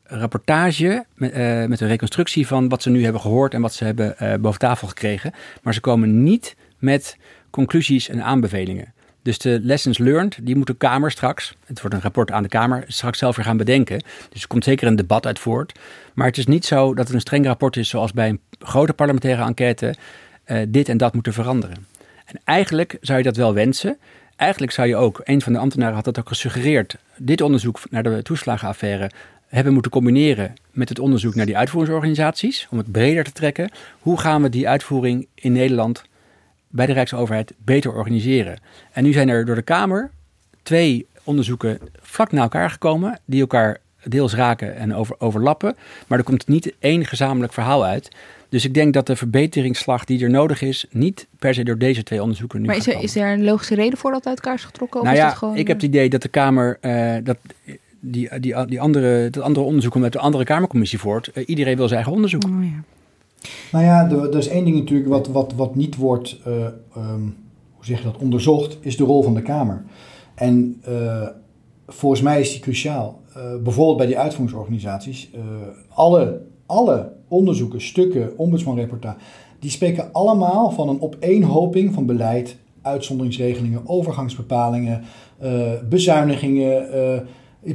rapportage, 0.02 1.04
met, 1.14 1.34
met, 1.68 1.80
een 1.80 1.88
reconstructie 1.88 2.46
van 2.46 2.68
wat 2.68 2.82
ze 2.82 2.90
nu 2.90 3.02
hebben 3.02 3.20
gehoord 3.20 3.54
en 3.54 3.60
wat 3.60 3.74
ze 3.74 3.84
hebben 3.84 4.40
boven 4.40 4.58
tafel 4.58 4.88
gekregen. 4.88 5.32
Maar 5.62 5.74
ze 5.74 5.80
komen 5.80 6.22
niet 6.22 6.56
met 6.78 7.16
conclusies 7.50 8.08
en 8.08 8.22
aanbevelingen. 8.22 8.92
Dus 9.22 9.38
de 9.38 9.58
lessons 9.62 9.98
learned, 9.98 10.38
die 10.42 10.56
moet 10.56 10.66
de 10.66 10.74
Kamer 10.74 11.10
straks, 11.10 11.56
het 11.66 11.80
wordt 11.80 11.96
een 11.96 12.02
rapport 12.02 12.30
aan 12.30 12.42
de 12.42 12.48
Kamer, 12.48 12.84
straks 12.86 13.18
zelf 13.18 13.36
weer 13.36 13.44
gaan 13.44 13.56
bedenken. 13.56 14.02
Dus 14.30 14.42
er 14.42 14.48
komt 14.48 14.64
zeker 14.64 14.86
een 14.86 14.96
debat 14.96 15.26
uit 15.26 15.38
voort. 15.38 15.78
Maar 16.14 16.26
het 16.26 16.38
is 16.38 16.46
niet 16.46 16.64
zo 16.64 16.94
dat 16.94 17.06
het 17.06 17.14
een 17.14 17.20
streng 17.20 17.46
rapport 17.46 17.76
is 17.76 17.88
zoals 17.88 18.12
bij 18.12 18.28
een 18.28 18.40
grote 18.58 18.92
parlementaire 18.92 19.42
enquête 19.42 19.94
uh, 20.46 20.62
dit 20.68 20.88
en 20.88 20.96
dat 20.96 21.14
moeten 21.14 21.32
veranderen. 21.32 21.86
En 22.24 22.40
eigenlijk 22.44 22.96
zou 23.00 23.18
je 23.18 23.24
dat 23.24 23.36
wel 23.36 23.54
wensen. 23.54 23.98
Eigenlijk 24.42 24.72
zou 24.72 24.88
je 24.88 24.96
ook, 24.96 25.20
een 25.24 25.42
van 25.42 25.52
de 25.52 25.58
ambtenaren 25.58 25.94
had 25.94 26.04
dat 26.04 26.18
ook 26.18 26.28
gesuggereerd, 26.28 26.96
dit 27.16 27.40
onderzoek 27.40 27.80
naar 27.90 28.02
de 28.02 28.22
toeslagenaffaire 28.22 29.10
hebben 29.46 29.72
moeten 29.72 29.90
combineren 29.90 30.54
met 30.70 30.88
het 30.88 30.98
onderzoek 30.98 31.34
naar 31.34 31.46
die 31.46 31.56
uitvoeringsorganisaties, 31.56 32.66
om 32.70 32.78
het 32.78 32.92
breder 32.92 33.24
te 33.24 33.32
trekken. 33.32 33.70
Hoe 34.00 34.20
gaan 34.20 34.42
we 34.42 34.48
die 34.48 34.68
uitvoering 34.68 35.26
in 35.34 35.52
Nederland 35.52 36.02
bij 36.68 36.86
de 36.86 36.92
Rijksoverheid 36.92 37.54
beter 37.58 37.92
organiseren. 37.92 38.58
En 38.92 39.04
nu 39.04 39.12
zijn 39.12 39.28
er 39.28 39.44
door 39.44 39.54
de 39.54 39.62
Kamer 39.62 40.10
twee 40.62 41.06
onderzoeken 41.24 41.78
vlak 42.00 42.32
na 42.32 42.42
elkaar 42.42 42.70
gekomen, 42.70 43.18
die 43.24 43.40
elkaar 43.40 43.78
deels 44.04 44.34
raken 44.34 44.76
en 44.76 44.94
over, 44.94 45.14
overlappen. 45.18 45.76
Maar 46.06 46.18
er 46.18 46.24
komt 46.24 46.48
niet 46.48 46.74
één 46.78 47.06
gezamenlijk 47.06 47.52
verhaal 47.52 47.84
uit. 47.84 48.10
Dus 48.52 48.64
ik 48.64 48.74
denk 48.74 48.94
dat 48.94 49.06
de 49.06 49.16
verbeteringsslag 49.16 50.04
die 50.04 50.22
er 50.22 50.30
nodig 50.30 50.62
is, 50.62 50.86
niet 50.90 51.26
per 51.38 51.54
se 51.54 51.64
door 51.64 51.78
deze 51.78 52.02
twee 52.02 52.22
onderzoeken 52.22 52.60
nu 52.60 52.66
Maar 52.66 52.76
is 52.76 52.86
er, 52.86 53.02
is 53.02 53.16
er 53.16 53.32
een 53.32 53.44
logische 53.44 53.74
reden 53.74 53.98
voor 53.98 54.12
dat 54.12 54.26
uit 54.26 54.36
elkaar 54.36 54.54
is 54.54 54.64
getrokken? 54.64 55.00
Of 55.00 55.06
nou 55.06 55.16
is 55.16 55.22
ja, 55.22 55.28
dat 55.28 55.38
gewoon, 55.38 55.56
ik 55.56 55.66
heb 55.66 55.76
het 55.76 55.86
idee 55.86 56.08
dat 56.08 56.22
de 56.22 56.28
Kamer 56.28 56.78
uh, 56.80 57.14
dat 57.24 57.36
die, 58.00 58.40
die, 58.40 58.66
die 58.66 58.80
andere, 58.80 59.30
dat 59.30 59.42
andere 59.42 59.66
onderzoek 59.66 59.94
met 59.94 60.12
de 60.12 60.18
andere 60.18 60.44
Kamercommissie 60.44 60.98
voort. 60.98 61.30
Uh, 61.34 61.44
iedereen 61.46 61.76
wil 61.76 61.84
zijn 61.84 61.96
eigen 61.96 62.14
onderzoek. 62.14 62.44
Oh, 62.44 62.64
ja. 62.64 62.82
Nou 63.72 63.84
ja, 63.84 64.10
er, 64.10 64.36
is 64.36 64.48
één 64.48 64.64
ding 64.64 64.76
natuurlijk 64.76 65.08
wat, 65.08 65.28
wat, 65.28 65.52
wat 65.52 65.74
niet 65.74 65.96
wordt, 65.96 66.40
uh, 66.46 66.54
um, 66.96 67.36
hoe 67.72 67.84
zeg 67.84 67.98
je 67.98 68.04
dat, 68.04 68.16
onderzocht, 68.16 68.78
is 68.80 68.96
de 68.96 69.04
rol 69.04 69.22
van 69.22 69.34
de 69.34 69.42
Kamer. 69.42 69.82
En 70.34 70.82
uh, 70.88 71.28
volgens 71.86 72.22
mij 72.22 72.40
is 72.40 72.50
die 72.50 72.60
cruciaal. 72.60 73.20
Uh, 73.36 73.42
bijvoorbeeld 73.62 73.96
bij 73.96 74.06
die 74.06 74.18
uitvoeringsorganisaties. 74.18 75.30
alle, 75.88 76.40
alle 76.66 77.12
onderzoeken, 77.32 77.80
stukken, 77.80 78.38
ombudsmanreportage, 78.38 79.18
die 79.58 79.70
spreken 79.70 80.12
allemaal 80.12 80.70
van 80.70 80.88
een 80.88 81.00
opeenhoping 81.00 81.94
van 81.94 82.06
beleid, 82.06 82.56
uitzonderingsregelingen, 82.82 83.88
overgangsbepalingen, 83.88 85.02
bezuinigingen. 85.88 86.86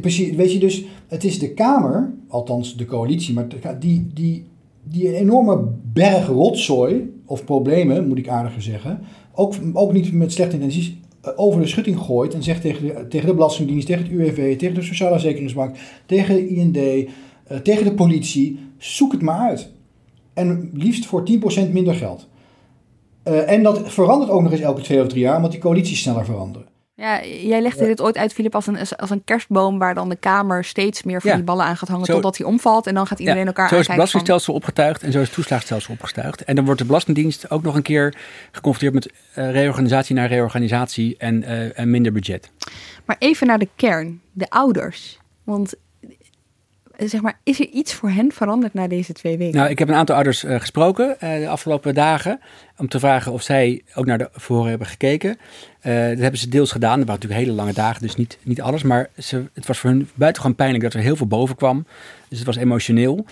precies, 0.01 0.35
weet 0.35 0.51
je 0.51 0.59
dus, 0.59 0.83
het 1.07 1.23
is 1.23 1.39
de 1.39 1.53
Kamer, 1.53 2.13
althans 2.27 2.77
de 2.77 2.85
coalitie, 2.85 3.33
maar 3.33 3.47
die, 3.79 4.07
die 4.13 4.45
die 4.89 5.07
een 5.07 5.13
enorme 5.13 5.63
berg 5.93 6.27
rotzooi, 6.27 7.13
of 7.25 7.45
problemen 7.45 8.07
moet 8.07 8.17
ik 8.17 8.27
aardiger 8.27 8.61
zeggen, 8.61 8.99
ook, 9.33 9.53
ook 9.73 9.93
niet 9.93 10.13
met 10.13 10.31
slechte 10.31 10.55
intenties, 10.55 10.95
eh, 11.21 11.31
over 11.35 11.61
de 11.61 11.67
schutting 11.67 11.99
gooit 11.99 12.33
en 12.33 12.43
zegt 12.43 12.61
tegen 12.61 12.85
de, 12.85 13.07
tegen 13.07 13.27
de 13.27 13.33
Belastingdienst, 13.33 13.87
tegen 13.87 14.03
het 14.03 14.11
UWV, 14.11 14.57
tegen 14.57 14.75
de 14.75 14.81
Sociale 14.81 15.19
Zekeringsbank, 15.19 15.75
tegen 16.05 16.49
IND, 16.49 16.77
eh, 16.77 17.57
tegen 17.63 17.85
de 17.85 17.93
politie, 17.93 18.59
zoek 18.77 19.11
het 19.11 19.21
maar 19.21 19.39
uit. 19.39 19.69
En 20.33 20.69
liefst 20.73 21.05
voor 21.05 21.27
10% 21.67 21.71
minder 21.71 21.95
geld. 21.95 22.27
Uh, 23.27 23.51
en 23.51 23.63
dat 23.63 23.91
verandert 23.91 24.31
ook 24.31 24.41
nog 24.41 24.51
eens 24.51 24.61
elke 24.61 24.81
twee 24.81 25.01
of 25.01 25.07
drie 25.07 25.21
jaar, 25.21 25.39
want 25.39 25.51
die 25.51 25.61
coalities 25.61 26.01
sneller 26.01 26.25
veranderen. 26.25 26.67
Ja, 26.99 27.25
jij 27.25 27.61
legde 27.61 27.85
dit 27.85 28.01
ooit 28.01 28.17
uit, 28.17 28.33
Filip, 28.33 28.55
als 28.55 28.67
een, 28.67 28.77
als 28.97 29.09
een 29.09 29.23
kerstboom 29.23 29.77
waar 29.77 29.93
dan 29.93 30.09
de 30.09 30.15
Kamer 30.15 30.63
steeds 30.63 31.03
meer 31.03 31.21
van 31.21 31.31
die 31.31 31.43
ballen 31.43 31.65
aan 31.65 31.77
gaat 31.77 31.89
hangen 31.89 32.05
totdat 32.05 32.37
hij 32.37 32.45
omvalt 32.45 32.87
en 32.87 32.93
dan 32.93 33.07
gaat 33.07 33.19
iedereen 33.19 33.47
elkaar 33.47 33.69
Zo 33.69 33.75
is 33.75 33.87
het 33.87 33.95
belastingstelsel 33.95 34.53
opgetuigd 34.53 35.03
en 35.03 35.11
zo 35.11 35.19
is 35.19 35.25
het 35.25 35.33
toeslagstelsel 35.33 35.93
opgetuigd. 35.93 36.43
En 36.43 36.55
dan 36.55 36.65
wordt 36.65 36.79
de 36.79 36.85
Belastingdienst 36.85 37.49
ook 37.49 37.63
nog 37.63 37.75
een 37.75 37.81
keer 37.81 38.15
geconfronteerd 38.51 38.93
met 38.93 39.13
uh, 39.35 39.51
reorganisatie 39.51 40.15
naar 40.15 40.27
reorganisatie 40.27 41.17
en, 41.17 41.41
uh, 41.41 41.79
en 41.79 41.89
minder 41.89 42.11
budget. 42.11 42.51
Maar 43.05 43.15
even 43.19 43.47
naar 43.47 43.59
de 43.59 43.69
kern, 43.75 44.21
de 44.31 44.49
ouders. 44.49 45.19
Want 45.43 45.73
zeg 47.05 47.21
maar, 47.21 47.39
is 47.43 47.59
er 47.59 47.67
iets 47.67 47.93
voor 47.93 48.09
hen 48.09 48.31
veranderd 48.31 48.73
na 48.73 48.87
deze 48.87 49.13
twee 49.13 49.37
weken? 49.37 49.57
Nou, 49.57 49.69
ik 49.69 49.79
heb 49.79 49.87
een 49.87 49.95
aantal 49.95 50.15
ouders 50.15 50.43
uh, 50.43 50.59
gesproken 50.59 51.17
uh, 51.23 51.37
de 51.39 51.49
afgelopen 51.49 51.93
dagen. 51.93 52.39
Om 52.77 52.87
te 52.87 52.99
vragen 52.99 53.31
of 53.31 53.41
zij 53.41 53.81
ook 53.93 54.05
naar 54.05 54.17
de 54.17 54.29
hebben 54.47 54.87
gekeken. 54.87 55.29
Uh, 55.29 56.07
dat 56.07 56.17
hebben 56.19 56.37
ze 56.39 56.49
deels 56.49 56.71
gedaan. 56.71 56.97
Dat 56.97 57.07
waren 57.07 57.21
natuurlijk 57.21 57.41
hele 57.47 57.61
lange 57.61 57.73
dagen, 57.73 58.01
dus 58.01 58.15
niet, 58.15 58.37
niet 58.43 58.61
alles. 58.61 58.83
Maar 58.83 59.09
ze, 59.17 59.43
het 59.53 59.65
was 59.65 59.79
voor 59.79 59.89
hun 59.89 60.09
buitengewoon 60.13 60.55
pijnlijk 60.55 60.83
dat 60.83 60.93
er 60.93 60.99
heel 60.99 61.15
veel 61.15 61.27
boven 61.27 61.55
kwam. 61.55 61.85
Dus 62.27 62.37
het 62.37 62.47
was 62.47 62.55
emotioneel. 62.55 63.25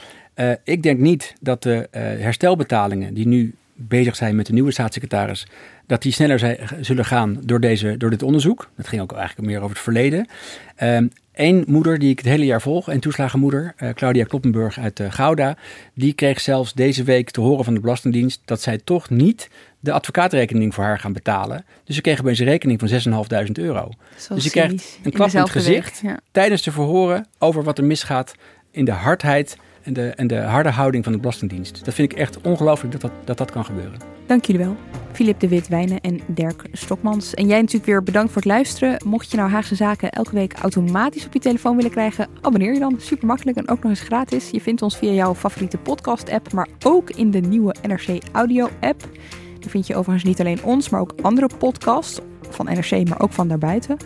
ik 0.63 0.83
denk 0.83 0.99
niet 0.99 1.33
dat 1.41 1.63
de 1.63 1.87
herstelbetalingen 1.91 3.13
die 3.13 3.27
nu 3.27 3.55
bezig 3.73 4.15
zijn 4.15 4.35
met 4.35 4.45
de 4.45 4.53
nieuwe 4.53 4.71
staatssecretaris, 4.71 5.47
dat 5.87 6.01
die 6.01 6.11
sneller 6.11 6.57
zullen 6.81 7.05
gaan 7.05 7.39
door, 7.43 7.59
deze, 7.59 7.97
door 7.97 8.09
dit 8.09 8.23
onderzoek. 8.23 8.69
Dat 8.75 8.87
ging 8.87 9.01
ook 9.01 9.11
eigenlijk 9.11 9.47
meer 9.47 9.57
over 9.57 9.69
het 9.69 9.79
verleden. 9.79 10.27
Ehm, 10.75 11.07
Eén 11.35 11.63
moeder 11.67 11.99
die 11.99 12.09
ik 12.09 12.17
het 12.17 12.27
hele 12.27 12.45
jaar 12.45 12.61
volg, 12.61 12.87
een 12.87 12.99
toeslagenmoeder, 12.99 13.73
uh, 13.77 13.89
Claudia 13.89 14.23
Kloppenburg 14.23 14.79
uit 14.79 14.99
uh, 14.99 15.11
Gouda, 15.11 15.57
die 15.93 16.13
kreeg 16.13 16.41
zelfs 16.41 16.73
deze 16.73 17.03
week 17.03 17.29
te 17.29 17.41
horen 17.41 17.63
van 17.65 17.73
de 17.73 17.79
Belastingdienst 17.79 18.41
dat 18.45 18.61
zij 18.61 18.79
toch 18.83 19.09
niet 19.09 19.49
de 19.79 19.91
advocaatrekening 19.91 20.73
voor 20.73 20.83
haar 20.83 20.99
gaan 20.99 21.13
betalen. 21.13 21.65
Dus 21.83 21.95
ze 21.95 22.01
kregen 22.01 22.23
bij 22.23 22.39
een 22.39 22.45
rekening 22.45 22.79
van 22.79 23.13
6.500 23.45 23.51
euro. 23.53 23.91
Zo 24.17 24.35
dus 24.35 24.43
je 24.43 24.49
krijgt 24.49 24.99
een 25.03 25.11
klap 25.11 25.29
in 25.29 25.39
het 25.39 25.49
gezicht 25.49 26.01
week, 26.01 26.11
ja. 26.11 26.19
tijdens 26.31 26.61
de 26.61 26.71
verhoren 26.71 27.27
over 27.37 27.63
wat 27.63 27.77
er 27.77 27.83
misgaat 27.83 28.35
in 28.71 28.85
de 28.85 28.91
hardheid 28.91 29.57
en 29.81 29.93
de, 29.93 30.09
en 30.09 30.27
de 30.27 30.39
harde 30.39 30.69
houding 30.69 31.03
van 31.03 31.13
de 31.13 31.19
Belastingdienst. 31.19 31.85
Dat 31.85 31.93
vind 31.93 32.11
ik 32.11 32.17
echt 32.17 32.41
ongelooflijk 32.41 32.91
dat 32.91 33.01
dat, 33.01 33.11
dat 33.25 33.37
dat 33.37 33.51
kan 33.51 33.65
gebeuren. 33.65 34.14
Dank 34.25 34.45
jullie 34.45 34.65
wel. 34.65 34.75
Filip 35.11 35.39
de 35.39 35.47
Wit-Wijnen 35.47 36.01
en 36.01 36.19
Dirk 36.27 36.65
Stokmans. 36.71 37.33
En 37.33 37.47
jij 37.47 37.59
natuurlijk 37.59 37.85
weer 37.85 38.03
bedankt 38.03 38.31
voor 38.31 38.41
het 38.41 38.51
luisteren. 38.51 39.01
Mocht 39.05 39.31
je 39.31 39.37
nou 39.37 39.49
Haagse 39.49 39.75
Zaken 39.75 40.11
elke 40.11 40.35
week 40.35 40.53
automatisch 40.53 41.25
op 41.25 41.33
je 41.33 41.39
telefoon 41.39 41.75
willen 41.75 41.91
krijgen, 41.91 42.27
abonneer 42.41 42.73
je 42.73 42.79
dan. 42.79 42.95
Super 42.99 43.27
makkelijk 43.27 43.57
en 43.57 43.69
ook 43.69 43.81
nog 43.81 43.91
eens 43.91 44.01
gratis. 44.01 44.49
Je 44.49 44.61
vindt 44.61 44.81
ons 44.81 44.97
via 44.97 45.11
jouw 45.11 45.35
favoriete 45.35 45.77
podcast-app, 45.77 46.53
maar 46.53 46.67
ook 46.83 47.09
in 47.09 47.31
de 47.31 47.39
nieuwe 47.39 47.75
NRC 47.87 48.07
Audio-app. 48.31 49.07
Daar 49.59 49.69
vind 49.69 49.87
je 49.87 49.95
overigens 49.95 50.23
niet 50.23 50.39
alleen 50.39 50.63
ons, 50.63 50.89
maar 50.89 51.01
ook 51.01 51.13
andere 51.21 51.49
podcasts 51.57 52.19
van 52.49 52.65
NRC, 52.65 53.07
maar 53.07 53.21
ook 53.21 53.33
van 53.33 53.47
daarbuiten. 53.47 53.97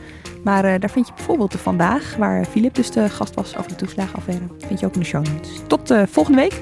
Maar 0.43 0.65
uh, 0.65 0.80
daar 0.80 0.89
vind 0.89 1.07
je 1.07 1.13
bijvoorbeeld 1.13 1.51
de 1.51 1.57
Vandaag, 1.57 2.15
waar 2.17 2.45
Filip 2.45 2.76
dus 2.76 2.91
de 2.91 3.09
gast 3.09 3.36
was 3.36 3.57
over 3.57 3.70
de 3.70 3.76
toeslagenaffaire. 3.76 4.43
Vind 4.57 4.80
je 4.80 4.86
ook 4.86 4.93
in 4.93 4.99
de 4.99 5.05
show 5.05 5.26
notes. 5.26 5.61
Tot 5.67 5.91
uh, 5.91 6.03
volgende 6.05 6.39
week. 6.39 6.61